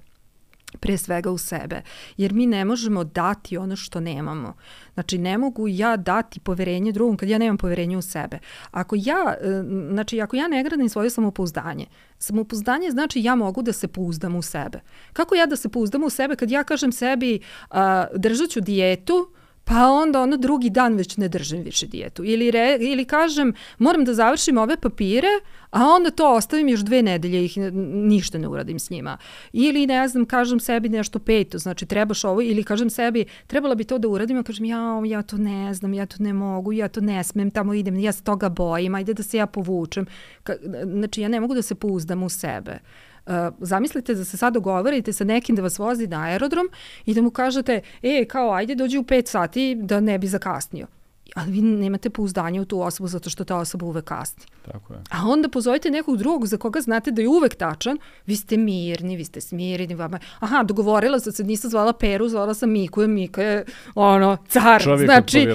pre 0.81 0.99
svega 0.99 1.31
u 1.31 1.39
sebe, 1.39 1.83
jer 2.17 2.33
mi 2.33 2.47
ne 2.47 2.65
možemo 2.65 3.05
dati 3.05 3.57
ono 3.57 3.77
što 3.77 4.01
nemamo. 4.01 4.55
Znači, 4.95 5.19
ne 5.19 5.39
mogu 5.39 5.69
ja 5.69 5.97
dati 5.97 6.41
poverenje 6.41 6.93
drugom 6.93 7.17
kad 7.17 7.29
ja 7.29 7.39
nemam 7.39 7.57
poverenje 7.57 7.97
u 7.97 8.03
sebe. 8.03 8.39
Ako 8.71 8.97
ja, 8.99 9.35
e, 9.41 9.63
znači, 9.93 10.21
ako 10.21 10.37
ja 10.37 10.49
ne 10.49 10.65
gradim 10.65 10.89
svoje 10.89 11.11
samopouzdanje, 11.11 11.87
samopouzdanje 12.19 12.91
znači 12.91 13.23
ja 13.23 13.35
mogu 13.35 13.63
da 13.63 13.73
se 13.73 13.89
pouzdam 13.89 14.37
u 14.37 14.43
sebe. 14.43 14.81
Kako 15.13 15.35
ja 15.35 15.47
da 15.47 15.57
se 15.57 15.69
pouzdam 15.69 16.05
u 16.05 16.11
sebe 16.11 16.37
kad 16.37 16.51
ja 16.51 16.65
kažem 16.65 16.93
sebi 16.93 17.41
uh, 17.71 17.77
držat 18.17 18.51
ću 18.51 18.61
dijetu, 18.61 19.33
pa 19.65 19.89
onda 19.89 20.21
ono 20.23 20.37
drugi 20.37 20.71
dan 20.71 20.95
već 20.95 21.17
ne 21.17 21.29
držim 21.29 21.63
više 21.63 21.87
dijetu. 21.87 22.25
Ili, 22.25 22.51
re, 22.51 22.79
ili 22.81 23.05
kažem, 23.05 23.55
moram 23.79 24.05
da 24.05 24.15
završim 24.15 24.59
ove 24.59 24.77
papire, 24.77 25.29
a 25.71 25.87
onda 25.87 26.11
to 26.11 26.35
ostavim 26.35 26.69
još 26.69 26.81
dve 26.81 27.03
nedelje 27.03 27.45
i 27.45 27.71
ništa 27.93 28.39
ne 28.39 28.49
uradim 28.49 28.79
s 28.79 28.91
njima. 28.91 29.19
Ili 29.53 29.87
ne 29.87 30.09
znam, 30.09 30.27
kažem 30.27 30.61
sebi 30.61 30.89
nešto 30.89 31.19
peto, 31.19 31.59
znači 31.59 31.87
trebaš 31.87 32.25
ovo, 32.25 32.43
ili 32.43 32.65
kažem 32.65 32.91
sebi, 32.91 33.25
trebala 33.47 33.75
bi 33.75 33.85
to 33.85 33.99
da 33.99 34.09
uradim, 34.09 34.39
a 34.39 34.43
kažem, 34.43 34.65
ja, 34.65 35.03
ja 35.07 35.23
to 35.23 35.37
ne 35.37 35.75
znam, 35.75 35.95
ja 35.95 36.07
to 36.07 36.17
ne 36.19 36.33
mogu, 36.33 36.73
ja 36.73 36.89
to 36.89 37.01
ne 37.01 37.25
smem, 37.25 37.51
tamo 37.51 37.75
idem, 37.75 37.99
ja 37.99 38.13
se 38.13 38.23
toga 38.23 38.49
bojim, 38.49 38.95
ajde 38.95 39.15
da 39.15 39.23
se 39.23 39.37
ja 39.37 39.47
povučem. 39.47 40.07
Ka, 40.43 40.55
znači, 40.85 41.21
ja 41.21 41.29
ne 41.29 41.41
mogu 41.41 41.55
da 41.55 41.63
se 41.63 41.75
pouzdam 41.75 42.23
u 42.23 42.29
sebe. 42.29 42.73
Uh, 42.73 43.12
zamislite 43.61 44.15
da 44.15 44.25
se 44.25 44.37
sad 44.37 44.55
dogovorite 44.55 45.13
sa 45.13 45.25
nekim 45.25 45.57
da 45.57 45.63
vas 45.63 45.79
vozi 45.79 46.07
na 46.07 46.23
aerodrom 46.23 46.67
i 47.07 47.15
da 47.15 47.23
mu 47.23 47.31
kažete, 47.31 47.81
e, 48.03 48.25
kao, 48.25 48.53
ajde 48.53 48.75
dođi 48.75 48.99
u 48.99 49.03
5 49.03 49.27
sati 49.27 49.75
da 49.75 50.01
ne 50.01 50.19
bi 50.19 50.27
zakasnio. 50.27 50.87
Ali 51.35 51.53
vi 51.53 51.63
nemate 51.63 52.11
pouzdanje 52.11 52.61
u 52.61 52.65
tu 52.65 52.81
osobu 52.81 53.09
zato 53.09 53.31
što 53.31 53.45
ta 53.45 53.57
osoba 53.57 53.87
uvek 53.87 54.05
kasni. 54.05 54.45
Tako 54.73 54.95
je. 54.95 55.01
A 55.11 55.27
onda 55.27 55.49
pozovite 55.49 55.91
nekog 55.91 56.17
drugog 56.17 56.47
za 56.47 56.57
koga 56.57 56.81
znate 56.81 57.11
da 57.11 57.23
je 57.23 57.29
uvek 57.29 57.55
tačan, 57.55 57.99
vi 58.27 58.37
ste 58.37 58.57
mirni, 58.57 59.17
vi 59.17 59.25
ste 59.25 59.41
smireni, 59.41 59.95
vama, 59.95 60.19
aha, 60.41 60.63
dogovorila 60.63 61.21
sam 61.21 61.33
se, 61.33 61.45
nisam 61.45 61.71
zvala 61.71 61.93
Peru, 61.93 62.29
zvala 62.29 62.55
sam 62.55 62.71
Miku, 62.71 63.01
Mika 63.01 63.43
je, 63.43 63.65
ono, 63.95 64.37
car, 64.49 64.83
Čovjek 64.83 65.07
znači, 65.07 65.49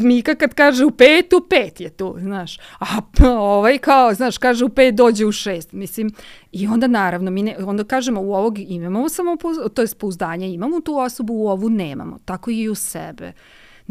Mika 0.00 0.34
kad 0.34 0.54
kaže 0.54 0.84
u 0.84 0.90
pet, 0.90 1.32
u 1.32 1.46
pet 1.48 1.80
je 1.80 1.90
tu, 1.90 2.16
znaš, 2.18 2.58
a 2.78 2.86
ovaj 3.38 3.78
kao, 3.78 4.14
znaš, 4.14 4.38
kaže 4.38 4.64
u 4.64 4.68
pet, 4.68 4.94
dođe 4.94 5.26
u 5.26 5.32
šest, 5.32 5.72
mislim, 5.72 6.10
i 6.52 6.66
onda 6.66 6.86
naravno, 6.86 7.30
mi 7.30 7.42
ne, 7.42 7.56
onda 7.64 7.84
kažemo 7.84 8.20
u 8.20 8.34
ovog 8.34 8.58
imamo 8.58 9.08
samo, 9.08 9.36
to 9.74 9.82
je 9.82 9.88
pouzdanje, 9.98 10.48
imamo 10.48 10.80
tu 10.80 10.98
osobu, 10.98 11.34
u 11.34 11.48
ovu 11.48 11.70
nemamo, 11.70 12.18
tako 12.24 12.50
i 12.50 12.68
u 12.68 12.74
sebe. 12.74 13.32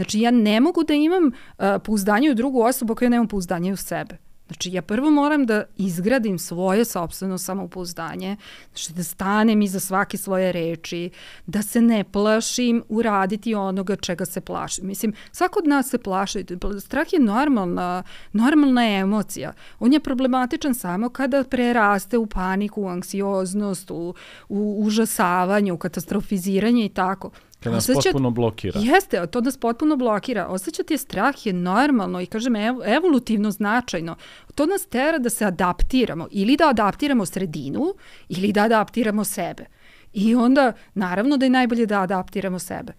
Znači, 0.02 0.20
ja 0.20 0.32
ne 0.32 0.60
mogu 0.60 0.84
da 0.84 0.94
imam 0.94 1.28
uh, 1.28 1.66
pouzdanje 1.84 2.32
u 2.32 2.36
drugu 2.36 2.62
osobu 2.62 2.94
ako 2.94 3.06
ja 3.06 3.10
nemam 3.10 3.28
pouzdanje 3.28 3.74
u 3.74 3.78
sebe. 3.78 4.18
Znači, 4.48 4.72
ja 4.72 4.82
prvo 4.82 5.10
moram 5.10 5.46
da 5.46 5.64
izgradim 5.78 6.40
svoje 6.40 6.86
sobstveno 6.86 7.38
samopouzdanje, 7.38 8.38
znači 8.74 8.94
da 8.94 9.04
stanem 9.04 9.62
iza 9.62 9.80
svake 9.80 10.18
svoje 10.18 10.52
reči, 10.52 11.10
da 11.46 11.62
se 11.62 11.82
ne 11.82 12.04
plašim 12.04 12.84
uraditi 12.90 13.56
onoga 13.56 13.96
čega 13.96 14.26
se 14.26 14.42
plašim. 14.42 14.88
Mislim, 14.88 15.14
svako 15.32 15.60
od 15.60 15.68
nas 15.68 15.90
se 15.90 15.98
plaši. 15.98 16.46
Strah 16.80 17.14
je 17.14 17.20
normalna, 17.20 18.04
normalna 18.34 18.86
emocija. 18.90 19.54
On 19.80 19.94
je 19.94 20.00
problematičan 20.00 20.74
samo 20.74 21.10
kada 21.10 21.44
preraste 21.44 22.18
u 22.18 22.26
paniku, 22.26 22.82
u 22.82 22.88
anksioznost, 22.88 23.92
u, 23.92 24.14
u 24.50 24.84
užasavanje, 24.86 25.72
u 25.72 25.78
katastrofiziranje 25.78 26.86
i 26.86 26.90
tako. 26.90 27.32
Kad 27.64 27.74
nas 27.74 27.90
Osjeća, 27.90 28.02
potpuno 28.04 28.32
blokira. 28.32 28.80
Jeste, 28.80 29.28
to 29.28 29.42
nas 29.42 29.58
potpuno 29.58 29.96
blokira. 29.96 30.48
Osjećati 30.48 30.94
je 30.94 30.98
strah 30.98 31.46
je 31.46 31.54
normalno 31.54 32.22
i 32.22 32.26
kažem 32.26 32.56
ev, 32.56 32.76
evolutivno 32.86 33.52
značajno. 33.52 34.16
To 34.56 34.66
nas 34.66 34.86
tera 34.86 35.18
da 35.18 35.30
se 35.30 35.46
adaptiramo 35.46 36.28
ili 36.32 36.58
da 36.58 36.70
adaptiramo 36.70 37.26
sredinu 37.26 37.94
ili 38.30 38.52
da 38.52 38.64
adaptiramo 38.64 39.24
sebe. 39.24 39.66
I 40.14 40.36
onda 40.36 40.74
naravno 40.94 41.38
da 41.38 41.46
je 41.46 41.50
najbolje 41.50 41.86
da 41.86 42.02
adaptiramo 42.02 42.60
sebe 42.60 42.94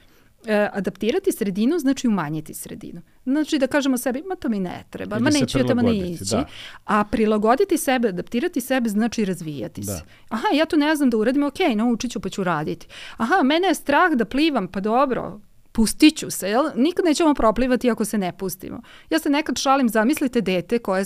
e, 0.47 0.69
adaptirati 0.73 1.33
sredinu 1.33 1.79
znači 1.79 2.09
umanjiti 2.09 2.55
sredinu. 2.55 3.03
Znači 3.25 3.59
da 3.59 3.67
kažemo 3.67 3.99
sebi, 3.99 4.23
ma 4.29 4.35
to 4.35 4.49
mi 4.49 4.61
ne 4.61 4.85
treba, 4.91 5.17
Ili 5.17 5.25
ma 5.25 5.31
neću 5.31 5.59
ja 5.59 5.67
tamo 5.67 5.83
ne 5.83 5.97
ići. 5.97 6.25
Da. 6.31 6.45
A 6.85 7.05
prilagoditi 7.05 7.79
sebe, 7.79 8.09
adaptirati 8.09 8.61
sebe 8.61 8.89
znači 8.89 9.25
razvijati 9.25 9.81
da. 9.81 9.93
se. 9.93 10.03
Aha, 10.29 10.47
ja 10.55 10.67
to 10.67 10.77
ne 10.77 10.97
znam 10.97 11.11
da 11.11 11.17
uradim, 11.17 11.43
ok, 11.43 11.59
naučit 11.75 12.11
ću 12.11 12.21
pa 12.21 12.29
ću 12.29 12.45
raditi. 12.45 12.87
Aha, 13.17 13.43
mene 13.43 13.69
je 13.69 13.75
strah 13.75 14.13
da 14.13 14.25
plivam, 14.25 14.69
pa 14.69 14.81
dobro, 14.81 15.41
pustit 15.73 16.17
ću 16.17 16.31
se, 16.31 16.49
jel? 16.49 16.65
Nikad 16.77 17.05
nećemo 17.05 17.35
proplivati 17.35 17.91
ako 17.91 18.05
se 18.05 18.19
ne 18.19 18.33
pustimo. 18.39 18.83
Ja 19.11 19.19
se 19.19 19.31
nekad 19.31 19.59
šalim, 19.59 19.89
zamislite 19.89 20.41
dete 20.41 20.79
koje, 20.79 21.05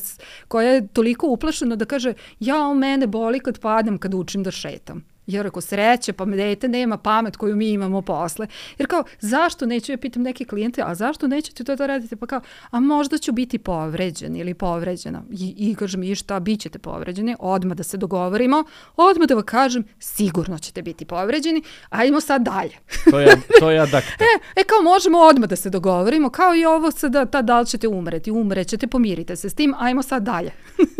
koje 0.49 0.75
je 0.75 0.87
toliko 0.87 1.27
uplašeno 1.27 1.77
da 1.77 1.85
kaže, 1.85 2.15
ja, 2.41 2.67
o 2.67 2.75
mene 2.75 3.07
boli 3.07 3.41
kad 3.41 3.59
padam 3.59 3.99
kad 3.99 4.15
učim 4.15 4.43
da 4.43 4.51
šetam. 4.51 5.16
Ja 5.27 5.43
rekao, 5.43 5.61
sreće, 5.63 6.13
pa 6.13 6.25
dete 6.25 6.69
nema 6.69 6.97
pamet 6.97 7.37
koju 7.37 7.57
mi 7.57 7.71
imamo 7.71 8.03
posle. 8.03 8.47
Jer 8.79 8.89
kao, 8.89 9.05
zašto 9.21 9.67
neću, 9.67 9.93
ja 9.93 9.99
pitam 9.99 10.23
neke 10.23 10.45
klijente, 10.45 10.83
a 10.85 10.95
zašto 10.95 11.29
nećete 11.29 11.65
to 11.65 11.77
da 11.77 11.87
radite? 11.87 12.17
Pa 12.17 12.27
kao, 12.27 12.41
a 12.71 12.81
možda 12.81 13.19
ću 13.19 13.33
biti 13.33 13.59
povređen 13.59 14.37
ili 14.37 14.55
povređena. 14.55 15.23
I, 15.31 15.55
i 15.57 15.75
kažem, 15.75 16.03
i 16.03 16.15
šta, 16.15 16.41
bit 16.41 16.61
ćete 16.61 16.79
povređeni, 16.79 17.37
odmah 17.39 17.77
da 17.77 17.83
se 17.83 17.97
dogovorimo, 17.97 18.65
odmah 18.97 19.29
da 19.29 19.35
vam 19.35 19.45
kažem, 19.45 19.85
sigurno 19.99 20.59
ćete 20.59 20.83
biti 20.83 21.05
povređeni, 21.05 21.63
ajmo 21.91 22.21
sad 22.21 22.43
dalje. 22.43 22.75
to 23.11 23.21
je, 23.21 23.37
to 23.61 23.71
je 23.71 23.81
adakta. 23.81 24.25
e, 24.25 24.61
e, 24.61 24.65
kao 24.65 24.83
možemo 24.83 25.19
odmah 25.19 25.49
da 25.49 25.57
se 25.57 25.71
dogovorimo, 25.71 26.31
kao 26.31 26.55
i 26.55 26.65
ovo 26.65 26.91
sada, 26.91 27.25
ta, 27.25 27.43
da 27.43 27.61
li 27.61 27.67
ćete 27.67 27.89
umreti, 27.89 28.31
umrećete, 28.31 28.87
pomirite 28.87 29.37
se 29.37 29.51
s 29.51 29.55
tim, 29.55 29.75
ajmo 29.79 30.03
sad 30.03 30.23
dalje. 30.23 30.51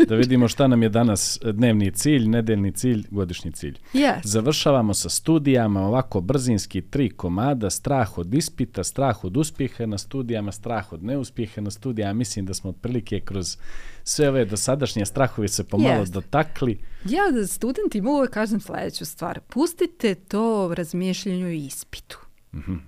da 0.07 0.15
vidimo 0.23 0.47
šta 0.47 0.67
nam 0.67 0.83
je 0.83 0.89
danas 0.89 1.39
dnevni 1.43 1.91
cilj, 1.91 2.27
nedeljni 2.27 2.71
cilj, 2.71 3.03
godišnji 3.11 3.51
cilj. 3.51 3.77
Yeah. 3.93 4.16
Završavamo 4.23 4.93
sa 4.93 5.09
studijama, 5.09 5.81
ovako 5.81 6.21
brzinski 6.21 6.81
tri 6.81 7.09
komada, 7.09 7.69
strah 7.69 8.17
od 8.17 8.33
ispita, 8.33 8.83
strah 8.83 9.23
od 9.23 9.37
uspjeha 9.37 9.85
na 9.85 9.97
studijama, 9.97 10.51
strah 10.51 10.93
od 10.93 11.03
neuspjeha 11.03 11.61
na 11.61 11.71
studijama. 11.71 12.13
Mislim 12.13 12.45
da 12.45 12.53
smo 12.53 12.69
otprilike 12.69 13.19
kroz 13.19 13.57
sve 14.03 14.29
ove 14.29 14.45
dosadašnje 14.45 15.05
strahove 15.05 15.47
se 15.47 15.63
pomalo 15.63 16.05
yes. 16.05 16.11
dotakli. 16.11 16.79
Ja 17.05 17.47
studentima 17.47 18.11
uvek 18.11 18.29
kažem 18.29 18.59
sledeću 18.59 19.05
stvar. 19.05 19.39
Pustite 19.39 20.15
to 20.15 20.73
razmišljanju 20.73 21.49
i 21.49 21.65
ispitu. 21.65 22.19
Mm 22.53 22.59
-hmm. 22.59 22.79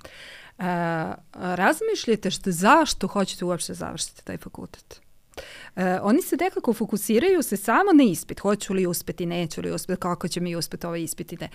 Uh, 0.59 0.65
razmišljajte 1.33 2.31
što, 2.31 2.51
zašto 2.51 3.07
hoćete 3.07 3.45
uopšte 3.45 3.73
završiti 3.73 4.25
taj 4.25 4.37
fakultet. 4.37 5.01
E, 5.75 5.99
oni 6.01 6.21
se 6.21 6.37
nekako 6.39 6.73
fokusiraju 6.73 7.41
se 7.41 7.57
samo 7.57 7.93
na 7.93 8.03
ispit, 8.03 8.39
hoću 8.39 8.73
li 8.73 8.87
uspeti, 8.87 9.25
neću 9.25 9.61
li 9.61 9.71
uspeti, 9.71 9.99
kako 9.99 10.27
će 10.27 10.39
mi 10.39 10.55
uspeti 10.55 10.87
ovaj 10.87 11.01
ispit 11.01 11.33
i 11.33 11.37
ne. 11.41 11.49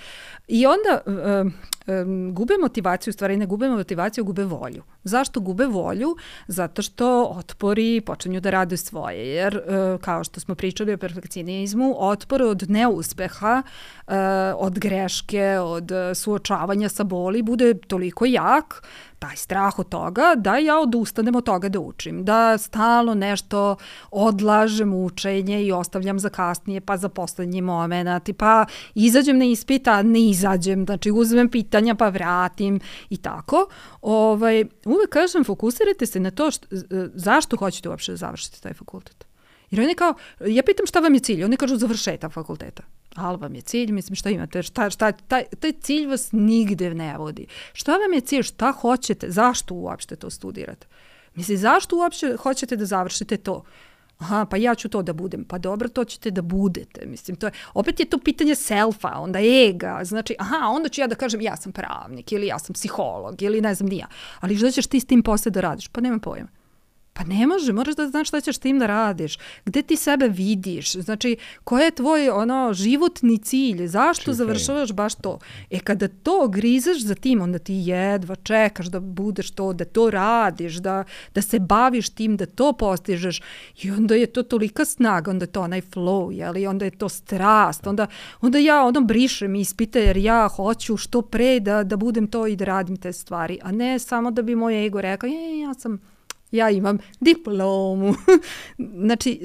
I 0.49 0.67
onda 0.67 1.01
e, 1.07 1.45
e, 1.93 2.05
gube 2.33 2.55
motivaciju, 2.61 3.11
u 3.11 3.13
stvari 3.13 3.37
ne 3.37 3.47
gube 3.47 3.69
motivaciju, 3.69 4.25
gube 4.25 4.45
volju. 4.45 4.83
Zašto 5.05 5.41
gube 5.41 5.67
volju? 5.67 6.17
Zato 6.47 6.83
što 6.83 7.25
otpori 7.25 8.01
počinju 8.01 8.41
da 8.41 8.51
rade 8.51 8.77
svoje, 8.77 9.29
jer 9.29 9.57
e, 9.57 9.99
kao 10.01 10.25
što 10.25 10.41
smo 10.41 10.55
pričali 10.55 10.93
o 10.93 10.99
perfekcionizmu, 10.99 11.95
otpor 11.99 12.43
od 12.43 12.71
neuspeha, 12.71 13.63
e, 14.09 14.15
od 14.57 14.79
greške, 14.79 15.59
od 15.59 15.91
suočavanja 16.15 16.89
sa 16.89 17.05
boli 17.05 17.43
bude 17.43 17.75
toliko 17.75 18.25
jak 18.25 18.83
taj 19.25 19.37
strah 19.37 19.79
od 19.79 19.89
toga 19.89 20.35
da 20.37 20.57
ja 20.57 20.79
odustanem 20.79 21.37
od 21.37 21.45
toga 21.45 21.69
da 21.69 21.81
učim, 21.81 22.25
da 22.25 22.59
stalno 22.59 23.15
nešto 23.15 23.77
odlažem 24.11 24.95
učenje 24.95 25.63
i 25.65 25.73
ostavljam 25.73 26.19
za 26.19 26.29
kasnije, 26.29 26.81
pa 26.81 26.97
za 26.97 27.09
poslednji 27.09 27.61
moment, 27.61 28.31
pa 28.39 28.67
izađem 28.95 29.39
na 29.39 29.45
ispita, 29.45 30.03
ne 30.03 30.21
izađem, 30.21 30.85
znači 30.85 31.11
uzmem 31.11 31.49
pitanja 31.49 31.95
pa 31.95 32.09
vratim 32.09 32.81
i 33.11 33.17
tako. 33.17 33.67
Ovaj, 34.03 34.65
uvek 34.85 35.11
kažem, 35.11 35.45
fokusirajte 35.45 36.07
se 36.07 36.21
na 36.21 36.31
to 36.31 36.51
što, 36.51 36.67
zašto 37.15 37.57
hoćete 37.57 37.89
uopšte 37.89 38.13
da 38.13 38.17
završite 38.17 38.61
taj 38.61 38.73
fakultet. 38.73 39.25
Jer 39.71 39.81
oni 39.81 39.95
kao, 39.95 40.15
ja 40.47 40.63
pitam 40.63 40.87
šta 40.87 41.01
vam 41.01 41.15
je 41.15 41.21
cilj, 41.21 41.45
oni 41.45 41.57
kažu 41.57 41.77
završetak 41.77 42.33
fakulteta. 42.33 42.83
Ali 43.15 43.39
vam 43.39 43.55
je 43.55 43.61
cilj, 43.61 43.93
mislim 43.93 44.17
šta 44.17 44.31
imate, 44.31 44.63
šta, 44.63 44.91
šta, 44.91 45.13
taj, 45.13 45.45
taj 45.61 45.73
cilj 45.73 46.07
vas 46.07 46.33
nigde 46.33 46.95
ne 46.95 47.19
vodi. 47.19 47.47
Šta 47.73 47.93
vam 47.93 48.13
je 48.13 48.21
cilj, 48.21 48.43
šta 48.43 48.73
hoćete, 48.73 49.31
zašto 49.31 49.75
uopšte 49.75 50.17
to 50.17 50.31
studirate? 50.31 50.87
Mislim, 51.35 51.59
zašto 51.59 51.97
uopšte 51.97 52.37
hoćete 52.37 52.77
da 52.77 52.85
završite 52.85 53.37
to? 53.37 53.63
Aha, 54.19 54.47
pa 54.51 54.57
ja 54.57 54.75
ću 54.75 54.89
to 54.89 55.03
da 55.03 55.13
budem. 55.13 55.45
Pa 55.45 55.59
dobro, 55.59 55.89
to 55.89 56.05
ćete 56.05 56.31
da 56.31 56.43
budete. 56.43 57.07
Mislim, 57.07 57.37
to 57.37 57.47
je, 57.47 57.53
opet 57.75 58.01
je 58.01 58.07
to 58.07 58.19
pitanje 58.19 58.55
selfa, 58.55 59.13
onda 59.19 59.39
ega. 59.41 60.01
Znači, 60.03 60.37
aha, 60.39 60.69
onda 60.69 60.89
ću 60.89 61.01
ja 61.01 61.07
da 61.07 61.15
kažem 61.15 61.41
ja 61.41 61.57
sam 61.57 61.73
pravnik 61.73 62.33
ili 62.33 62.47
ja 62.47 62.59
sam 62.59 62.75
psiholog 62.75 63.43
ili 63.43 63.61
ne 63.61 63.75
znam 63.75 63.89
nija. 63.89 64.07
Ali 64.41 64.57
što 64.57 64.71
ćeš 64.71 64.87
ti 64.87 65.01
s 65.01 65.05
tim 65.05 65.23
posle 65.23 65.51
da 65.51 65.61
radiš? 65.61 65.89
Pa 65.89 66.01
nema 66.01 66.19
pojma. 66.19 66.49
Pa 67.17 67.25
ne 67.25 67.47
može, 67.47 67.73
moraš 67.73 67.95
da 67.95 68.09
znaš 68.09 68.29
šta 68.29 68.41
ćeš 68.41 68.59
tim 68.59 68.79
da 68.79 68.87
radiš, 68.87 69.39
gde 69.65 69.83
ti 69.83 69.97
sebe 69.97 70.29
vidiš, 70.29 70.93
znači 70.93 71.37
koji 71.65 71.83
je 71.83 71.91
tvoj 71.91 72.31
ono 72.31 72.73
životni 72.73 73.39
cilj, 73.39 73.87
zašto 73.87 74.23
Čekaj. 74.23 74.35
završavaš 74.35 74.93
baš 74.93 75.15
to. 75.15 75.39
E 75.71 75.79
kada 75.79 76.09
to 76.09 76.49
grizeš 76.49 77.03
za 77.03 77.15
tim, 77.15 77.43
onda 77.43 77.59
ti 77.59 77.75
jedva 77.75 78.37
čekaš 78.37 78.87
da 78.87 79.01
budeš 79.01 79.51
to, 79.51 79.73
da 79.73 79.85
to 79.85 80.11
radiš, 80.11 80.75
da, 80.75 81.05
da 81.35 81.43
se 81.43 81.59
baviš 81.59 82.09
tim, 82.11 82.37
da 82.37 82.47
to 82.47 82.73
postižeš. 82.73 83.43
I 83.83 83.91
onda 83.91 84.15
je 84.15 84.27
to 84.27 84.43
tolika 84.43 84.85
snaga, 84.85 85.31
onda 85.31 85.45
je 85.45 85.53
to 85.53 85.63
onaj 85.63 85.81
flow, 85.81 86.31
jeli, 86.31 86.67
onda 86.67 86.85
je 86.85 86.91
to 86.91 87.09
strast, 87.09 87.87
onda, 87.87 88.07
onda 88.41 88.59
ja 88.59 88.85
ono 88.85 89.01
brišem 89.01 89.55
ispite 89.55 90.01
jer 90.01 90.17
ja 90.17 90.49
hoću 90.49 90.97
što 90.97 91.23
pre 91.23 91.61
da, 91.61 91.85
da 91.85 91.97
budem 91.97 92.27
to 92.27 92.47
i 92.47 92.57
da 92.57 92.65
radim 92.65 92.97
te 92.97 93.13
stvari, 93.13 93.59
a 93.63 93.73
ne 93.73 93.99
samo 93.99 94.31
da 94.31 94.43
bi 94.43 94.55
moj 94.55 94.87
ego 94.87 95.01
rekao, 95.01 95.27
je, 95.27 95.61
ja 95.61 95.75
sam 95.75 96.14
ja 96.55 96.71
imam 96.71 96.99
diplomu. 97.21 98.15
znači, 99.07 99.41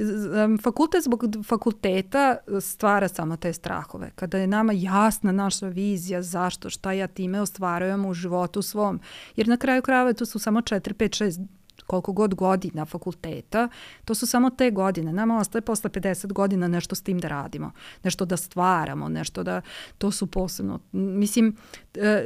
fakultet 0.64 1.04
zbog 1.04 1.24
fakulteta 1.48 2.38
stvara 2.62 3.08
samo 3.08 3.38
te 3.38 3.54
strahove. 3.54 4.12
Kada 4.16 4.38
je 4.38 4.48
nama 4.48 4.74
jasna 4.74 5.32
naša 5.32 5.68
vizija 5.68 6.22
zašto, 6.22 6.70
šta 6.70 6.92
ja 6.92 7.08
time 7.08 7.42
ostvarujem 7.42 8.06
u 8.06 8.14
životu 8.14 8.62
svom. 8.62 9.00
Jer 9.36 9.48
na 9.48 9.58
kraju 9.58 9.82
krajeva 9.82 10.14
to 10.14 10.26
su 10.26 10.40
samo 10.40 10.62
4, 10.62 10.94
5, 10.94 11.24
6 11.24 11.46
koliko 11.88 12.12
god 12.14 12.36
godina 12.36 12.86
fakulteta, 12.86 13.70
to 14.06 14.16
su 14.16 14.28
samo 14.28 14.50
te 14.50 14.72
godine. 14.72 15.14
Nama 15.14 15.38
ostaje 15.38 15.62
posle 15.62 15.90
50 15.90 16.34
godina 16.34 16.68
nešto 16.68 16.96
s 16.96 17.02
tim 17.02 17.20
da 17.20 17.28
radimo, 17.28 17.72
nešto 18.04 18.26
da 18.26 18.38
stvaramo, 18.38 19.10
nešto 19.10 19.44
da, 19.44 19.62
to 19.98 20.12
su 20.12 20.28
posebno. 20.28 20.80
Mislim, 20.92 21.56
e, 21.96 22.24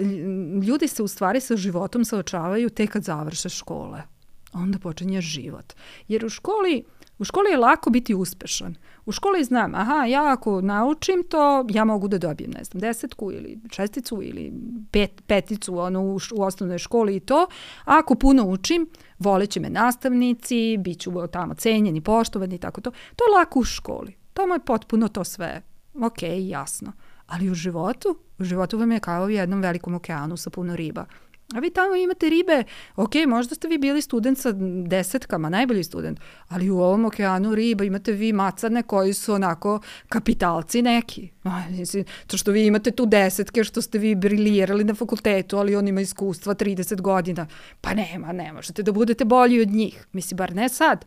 ljudi 0.68 0.88
se 0.88 1.03
u 1.03 1.07
stvari 1.07 1.39
sa 1.39 1.55
životom 1.55 2.05
saočavaju 2.05 2.69
tek 2.69 2.89
kad 2.89 3.03
završe 3.03 3.49
škole 3.49 4.12
onda 4.53 4.80
počinje 4.80 5.21
život. 5.21 5.73
Jer 6.07 6.25
u 6.25 6.30
školi, 6.30 6.84
U 7.19 7.23
školi 7.23 7.49
je 7.49 7.57
lako 7.57 7.89
biti 7.89 8.15
uspešan. 8.15 8.75
U 9.05 9.11
školi 9.11 9.43
znam, 9.43 9.75
aha, 9.75 10.05
ja 10.05 10.34
ako 10.34 10.61
naučim 10.61 11.23
to, 11.30 11.65
ja 11.69 11.85
mogu 11.85 12.07
da 12.07 12.17
dobijem, 12.17 12.51
ne 12.51 12.63
znam, 12.63 12.81
desetku 12.81 13.31
ili 13.31 13.59
šesticu 13.71 14.19
ili 14.23 14.53
pet, 14.91 15.23
peticu 15.27 15.80
ono, 15.80 16.01
u, 16.01 16.19
u 16.35 16.43
osnovnoj 16.43 16.77
školi 16.77 17.15
i 17.15 17.19
to. 17.19 17.47
A 17.85 17.99
ako 17.99 18.15
puno 18.15 18.43
učim, 18.43 18.89
voleće 19.19 19.59
me 19.59 19.69
nastavnici, 19.69 20.77
bit 20.77 20.99
ću 20.99 21.11
tamo 21.31 21.53
cenjeni, 21.53 22.01
poštovani 22.01 22.55
i 22.55 22.59
tako 22.59 22.81
to. 22.81 22.91
To 22.91 23.23
je 23.23 23.38
lako 23.38 23.59
u 23.59 23.63
školi. 23.63 24.15
Tamo 24.34 24.53
je 24.53 24.65
potpuno 24.65 25.07
to 25.07 25.23
sve. 25.23 25.61
Ok, 26.01 26.23
jasno. 26.39 26.91
Ali 27.27 27.51
u 27.51 27.53
životu, 27.53 28.17
u 28.39 28.43
životu 28.43 28.77
vam 28.77 28.91
je 28.91 28.99
kao 28.99 29.25
u 29.25 29.30
jednom 29.30 29.61
velikom 29.61 29.93
okeanu 29.93 30.38
sa 30.38 30.49
puno 30.49 30.75
riba. 30.75 31.05
A 31.53 31.60
vi 31.60 31.70
tamo 31.70 31.95
imate 31.95 32.30
ribe, 32.30 32.64
ok, 32.95 33.11
možda 33.28 33.56
ste 33.56 33.68
vi 33.68 33.78
bili 33.78 34.02
student 34.02 34.38
sa 34.38 34.52
desetkama, 34.88 35.49
najbolji 35.49 35.84
student, 35.84 36.20
ali 36.48 36.70
u 36.70 36.80
ovom 36.80 37.06
okeanu 37.06 37.56
riba 37.56 37.84
imate 37.84 38.11
vi 38.11 38.34
macane 38.34 38.84
koji 38.84 39.14
su 39.14 39.34
onako 39.34 39.80
kapitalci 40.10 40.82
neki. 40.82 41.30
Mislim, 41.70 42.06
to 42.28 42.38
što 42.38 42.52
vi 42.52 42.65
imate 42.65 42.91
tu 42.91 43.06
desetke, 43.06 43.64
što 43.64 43.82
ste 43.82 43.98
vi 43.98 44.15
briljirali 44.15 44.84
na 44.84 44.94
fakultetu, 44.94 45.57
ali 45.57 45.76
on 45.76 45.88
ima 45.88 46.02
iskustva 46.02 46.56
30 46.56 47.02
godina. 47.02 47.48
Pa 47.82 47.94
nema, 47.94 48.32
ne 48.32 48.53
možete 48.53 48.84
da 48.84 48.91
budete 48.91 49.26
bolji 49.26 49.61
od 49.61 49.70
njih. 49.70 50.07
Mislim, 50.14 50.38
bar 50.38 50.56
ne 50.56 50.70
sad. 50.70 51.06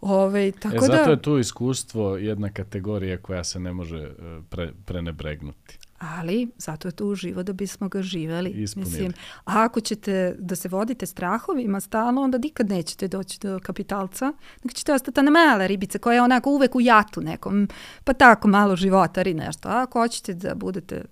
Ove, 0.00 0.52
tako 0.52 0.76
e, 0.76 0.80
zato 0.80 1.04
da... 1.04 1.10
je 1.10 1.22
tu 1.22 1.38
iskustvo 1.38 2.16
jedna 2.16 2.52
kategorija 2.52 3.18
koja 3.18 3.44
se 3.44 3.60
ne 3.60 3.72
može 3.72 3.98
e, 3.98 4.12
pre, 4.50 4.72
prenebregnuti 4.84 5.78
ali 6.04 6.48
zato 6.58 6.88
je 6.88 6.92
tu 6.92 7.14
živo 7.14 7.42
da 7.42 7.52
bismo 7.52 7.88
ga 7.88 8.02
živeli. 8.02 8.50
Ispunili. 8.50 8.90
Mislim, 8.90 9.12
a 9.44 9.64
ako 9.64 9.80
ćete 9.80 10.36
da 10.38 10.56
se 10.56 10.68
vodite 10.68 11.06
strahovima 11.06 11.80
stalno, 11.80 12.22
onda 12.22 12.38
nikad 12.38 12.68
nećete 12.68 13.08
doći 13.08 13.38
do 13.40 13.60
kapitalca, 13.62 14.32
nego 14.64 14.74
ćete 14.74 14.92
ostati 14.92 15.22
na 15.22 15.30
male 15.30 15.68
ribice 15.68 15.98
koja 15.98 16.14
je 16.14 16.22
onako 16.22 16.50
uvek 16.50 16.74
u 16.74 16.80
jatu 16.80 17.20
nekom, 17.20 17.68
pa 18.04 18.12
tako 18.12 18.48
malo 18.48 18.76
životari 18.76 19.34
nešto. 19.34 19.68
A 19.68 19.82
ako 19.82 20.00
hoćete 20.00 20.34
da 20.34 20.54
budete 20.54 21.04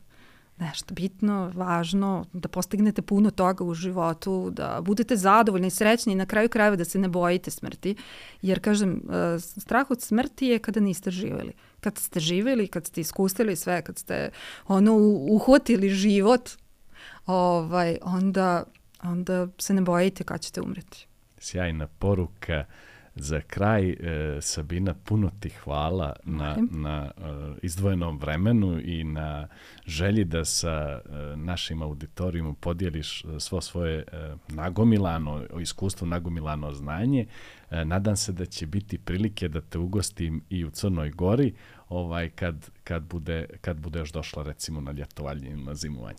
nešto 0.58 0.94
bitno, 0.94 1.52
važno, 1.54 2.24
da 2.32 2.48
postignete 2.48 3.02
puno 3.02 3.30
toga 3.30 3.64
u 3.64 3.74
životu, 3.74 4.50
da 4.50 4.80
budete 4.82 5.16
zadovoljni 5.16 5.66
i 5.66 5.70
srećni 5.70 6.12
i 6.12 6.16
na 6.16 6.26
kraju 6.26 6.48
krajeva 6.48 6.76
da 6.76 6.84
se 6.84 6.98
ne 6.98 7.08
bojite 7.08 7.50
smrti. 7.50 7.94
Jer, 8.42 8.60
kažem, 8.60 9.02
e, 9.10 9.40
strah 9.40 9.90
od 9.90 10.02
smrti 10.02 10.46
je 10.46 10.58
kada 10.58 10.80
niste 10.80 11.10
živeli. 11.10 11.52
Kad 11.82 11.98
ste 11.98 12.20
živeli, 12.20 12.68
kad 12.68 12.86
ste 12.86 13.00
iskustili 13.00 13.56
sve, 13.56 13.82
kad 13.82 13.98
ste 13.98 14.30
ono 14.66 14.96
uhvatili 15.30 15.90
život, 15.90 16.50
ovaj, 17.26 17.98
onda, 18.02 18.64
onda 19.02 19.48
se 19.58 19.74
ne 19.74 19.82
bojite 19.82 20.24
kad 20.24 20.40
ćete 20.40 20.60
umreti. 20.60 21.06
Sjajna 21.38 21.86
poruka. 21.86 22.64
Za 23.14 23.40
kraj, 23.40 23.90
e, 23.90 23.96
Sabina, 24.40 24.94
puno 24.94 25.30
ti 25.40 25.48
hvala 25.48 26.16
na, 26.24 26.56
na 26.70 27.10
e, 27.16 27.22
izdvojenom 27.62 28.18
vremenu 28.18 28.80
i 28.80 29.04
na 29.04 29.48
želji 29.86 30.24
da 30.24 30.44
sa 30.44 30.70
e, 30.70 31.00
našim 31.36 31.82
auditorijom 31.82 32.54
podijeliš 32.54 33.24
e, 33.24 33.40
svo 33.40 33.60
svoje 33.60 33.98
e, 33.98 34.34
nagomilano 34.48 35.44
iskustvo, 35.60 36.06
nagomilano 36.06 36.72
znanje. 36.72 37.26
E, 37.70 37.84
nadam 37.84 38.16
se 38.16 38.32
da 38.32 38.46
će 38.46 38.66
biti 38.66 38.98
prilike 38.98 39.48
da 39.48 39.60
te 39.60 39.78
ugostim 39.78 40.44
i 40.50 40.64
u 40.64 40.70
Crnoj 40.70 41.10
Gori 41.10 41.54
ovaj, 41.92 42.30
kad, 42.30 42.70
kad, 42.84 43.02
bude, 43.02 43.46
kad 43.60 43.76
budeš 43.76 44.12
došla 44.12 44.42
recimo 44.42 44.80
na 44.80 44.92
ljetovanje 44.92 45.50
ili 45.50 45.62
na 45.64 45.74
zimovanje. 45.74 46.18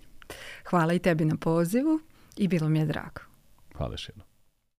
Hvala 0.70 0.94
i 0.94 1.00
tebi 1.00 1.26
na 1.26 1.36
pozivu 1.36 2.00
i 2.38 2.48
bilo 2.48 2.70
mi 2.70 2.80
je 2.80 2.86
drago. 2.86 3.22
Hvala 3.76 3.94
još 3.94 4.10
jednom. 4.10 4.33